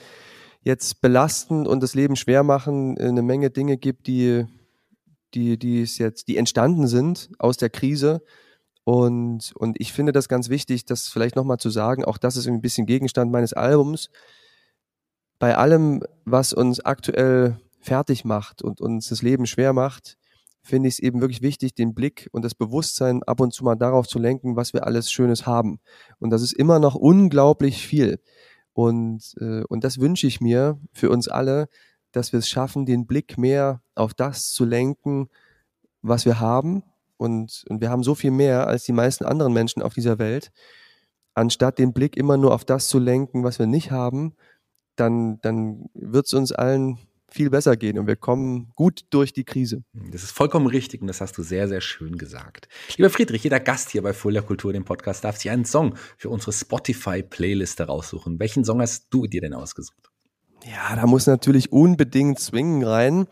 jetzt 0.64 1.02
belasten 1.02 1.66
und 1.66 1.82
das 1.82 1.94
Leben 1.94 2.16
schwer 2.16 2.42
machen, 2.42 2.98
eine 2.98 3.22
Menge 3.22 3.50
Dinge 3.50 3.76
gibt, 3.76 4.06
die, 4.06 4.46
die, 5.34 5.58
die 5.58 5.82
es 5.82 5.98
jetzt, 5.98 6.26
die 6.28 6.38
entstanden 6.38 6.86
sind 6.86 7.30
aus 7.38 7.58
der 7.58 7.70
Krise. 7.70 8.22
Und, 8.82 9.52
und 9.56 9.80
ich 9.80 9.92
finde 9.92 10.12
das 10.12 10.28
ganz 10.28 10.48
wichtig, 10.48 10.84
das 10.84 11.08
vielleicht 11.08 11.36
nochmal 11.36 11.58
zu 11.58 11.70
sagen, 11.70 12.04
auch 12.04 12.18
das 12.18 12.36
ist 12.36 12.46
ein 12.46 12.62
bisschen 12.62 12.86
Gegenstand 12.86 13.30
meines 13.30 13.52
Albums. 13.52 14.10
Bei 15.38 15.56
allem, 15.56 16.02
was 16.24 16.52
uns 16.52 16.80
aktuell 16.80 17.58
fertig 17.80 18.24
macht 18.24 18.62
und 18.62 18.80
uns 18.80 19.08
das 19.08 19.22
Leben 19.22 19.46
schwer 19.46 19.74
macht, 19.74 20.16
finde 20.62 20.88
ich 20.88 20.94
es 20.94 20.98
eben 20.98 21.20
wirklich 21.20 21.42
wichtig, 21.42 21.74
den 21.74 21.94
Blick 21.94 22.28
und 22.32 22.42
das 22.42 22.54
Bewusstsein 22.54 23.22
ab 23.22 23.40
und 23.40 23.52
zu 23.52 23.64
mal 23.64 23.74
darauf 23.74 24.06
zu 24.06 24.18
lenken, 24.18 24.56
was 24.56 24.72
wir 24.72 24.86
alles 24.86 25.12
Schönes 25.12 25.46
haben. 25.46 25.78
Und 26.18 26.30
das 26.30 26.40
ist 26.40 26.54
immer 26.54 26.78
noch 26.78 26.94
unglaublich 26.94 27.86
viel. 27.86 28.18
Und, 28.74 29.34
äh, 29.40 29.62
und 29.68 29.84
das 29.84 29.98
wünsche 29.98 30.26
ich 30.26 30.40
mir 30.40 30.78
für 30.92 31.08
uns 31.08 31.28
alle, 31.28 31.68
dass 32.12 32.32
wir 32.32 32.40
es 32.40 32.48
schaffen, 32.48 32.84
den 32.84 33.06
Blick 33.06 33.38
mehr 33.38 33.80
auf 33.94 34.14
das 34.14 34.52
zu 34.52 34.64
lenken, 34.64 35.30
was 36.02 36.26
wir 36.26 36.40
haben. 36.40 36.82
Und, 37.16 37.64
und 37.68 37.80
wir 37.80 37.90
haben 37.90 38.02
so 38.02 38.14
viel 38.14 38.32
mehr 38.32 38.66
als 38.66 38.84
die 38.84 38.92
meisten 38.92 39.24
anderen 39.24 39.52
Menschen 39.52 39.82
auf 39.82 39.94
dieser 39.94 40.18
Welt. 40.18 40.52
Anstatt 41.34 41.78
den 41.78 41.92
Blick 41.92 42.16
immer 42.16 42.36
nur 42.36 42.52
auf 42.52 42.64
das 42.64 42.88
zu 42.88 42.98
lenken, 42.98 43.44
was 43.44 43.58
wir 43.58 43.66
nicht 43.66 43.90
haben, 43.90 44.34
dann, 44.96 45.40
dann 45.40 45.88
wird 45.94 46.26
es 46.26 46.34
uns 46.34 46.52
allen 46.52 46.98
viel 47.34 47.50
besser 47.50 47.76
gehen 47.76 47.98
und 47.98 48.06
wir 48.06 48.16
kommen 48.16 48.70
gut 48.76 49.04
durch 49.10 49.32
die 49.32 49.44
Krise. 49.44 49.82
Das 49.92 50.22
ist 50.22 50.30
vollkommen 50.30 50.66
richtig 50.66 51.02
und 51.02 51.08
das 51.08 51.20
hast 51.20 51.36
du 51.36 51.42
sehr, 51.42 51.68
sehr 51.68 51.80
schön 51.80 52.16
gesagt. 52.16 52.68
Lieber 52.96 53.10
Friedrich, 53.10 53.42
jeder 53.42 53.58
Gast 53.60 53.90
hier 53.90 54.02
bei 54.02 54.12
Full 54.12 54.40
Kultur, 54.42 54.72
dem 54.72 54.84
Podcast, 54.84 55.24
darf 55.24 55.36
sich 55.36 55.50
einen 55.50 55.64
Song 55.64 55.96
für 56.16 56.30
unsere 56.30 56.52
Spotify-Playliste 56.52 57.84
raussuchen. 57.84 58.38
Welchen 58.38 58.64
Song 58.64 58.80
hast 58.80 59.08
du 59.10 59.26
dir 59.26 59.40
denn 59.40 59.52
ausgesucht? 59.52 60.10
Ja, 60.64 60.96
da 60.96 61.06
muss 61.06 61.26
natürlich 61.26 61.72
unbedingt 61.72 62.38
Swingen 62.38 62.84
rein. 62.84 63.26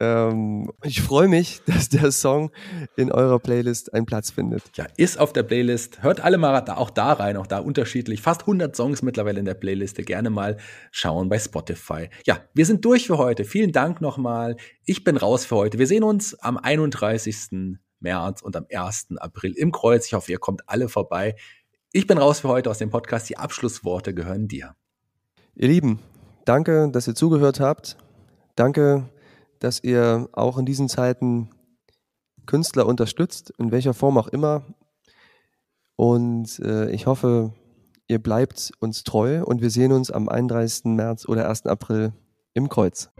Ähm, 0.00 0.72
ich 0.82 1.02
freue 1.02 1.28
mich, 1.28 1.60
dass 1.66 1.90
der 1.90 2.10
Song 2.10 2.50
in 2.96 3.12
eurer 3.12 3.38
Playlist 3.38 3.92
einen 3.92 4.06
Platz 4.06 4.30
findet. 4.30 4.62
Ja, 4.76 4.86
ist 4.96 5.20
auf 5.20 5.32
der 5.32 5.42
Playlist. 5.42 6.02
Hört 6.02 6.20
alle 6.20 6.38
mal 6.38 6.58
da, 6.62 6.76
auch 6.76 6.90
da 6.90 7.12
rein, 7.12 7.36
auch 7.36 7.46
da 7.46 7.58
unterschiedlich. 7.58 8.22
Fast 8.22 8.42
100 8.42 8.74
Songs 8.74 9.02
mittlerweile 9.02 9.38
in 9.38 9.44
der 9.44 9.54
Playliste. 9.54 10.02
Gerne 10.02 10.30
mal 10.30 10.56
schauen 10.90 11.28
bei 11.28 11.38
Spotify. 11.38 12.08
Ja, 12.26 12.40
wir 12.54 12.64
sind 12.64 12.84
durch 12.84 13.06
für 13.06 13.18
heute. 13.18 13.44
Vielen 13.44 13.72
Dank 13.72 14.00
nochmal. 14.00 14.56
Ich 14.84 15.04
bin 15.04 15.18
raus 15.18 15.44
für 15.44 15.56
heute. 15.56 15.78
Wir 15.78 15.86
sehen 15.86 16.02
uns 16.02 16.34
am 16.40 16.56
31. 16.56 17.76
März 18.00 18.40
und 18.40 18.56
am 18.56 18.64
1. 18.72 19.08
April 19.18 19.52
im 19.52 19.70
Kreuz. 19.70 20.06
Ich 20.06 20.14
hoffe, 20.14 20.32
ihr 20.32 20.38
kommt 20.38 20.62
alle 20.66 20.88
vorbei. 20.88 21.36
Ich 21.92 22.06
bin 22.06 22.16
raus 22.16 22.40
für 22.40 22.48
heute 22.48 22.70
aus 22.70 22.78
dem 22.78 22.88
Podcast. 22.88 23.28
Die 23.28 23.36
Abschlussworte 23.36 24.14
gehören 24.14 24.48
dir. 24.48 24.74
Ihr 25.56 25.68
Lieben, 25.68 25.98
danke, 26.46 26.88
dass 26.90 27.06
ihr 27.06 27.14
zugehört 27.14 27.60
habt. 27.60 27.98
Danke, 28.56 29.10
dass 29.60 29.82
ihr 29.84 30.28
auch 30.32 30.58
in 30.58 30.66
diesen 30.66 30.88
Zeiten 30.88 31.50
Künstler 32.46 32.86
unterstützt, 32.86 33.52
in 33.58 33.70
welcher 33.70 33.94
Form 33.94 34.18
auch 34.18 34.28
immer. 34.28 34.64
Und 35.94 36.58
äh, 36.60 36.90
ich 36.90 37.06
hoffe, 37.06 37.52
ihr 38.08 38.18
bleibt 38.18 38.72
uns 38.80 39.04
treu 39.04 39.44
und 39.44 39.62
wir 39.62 39.70
sehen 39.70 39.92
uns 39.92 40.10
am 40.10 40.28
31. 40.28 40.86
März 40.86 41.28
oder 41.28 41.48
1. 41.48 41.66
April 41.66 42.12
im 42.54 42.68
Kreuz. 42.68 43.10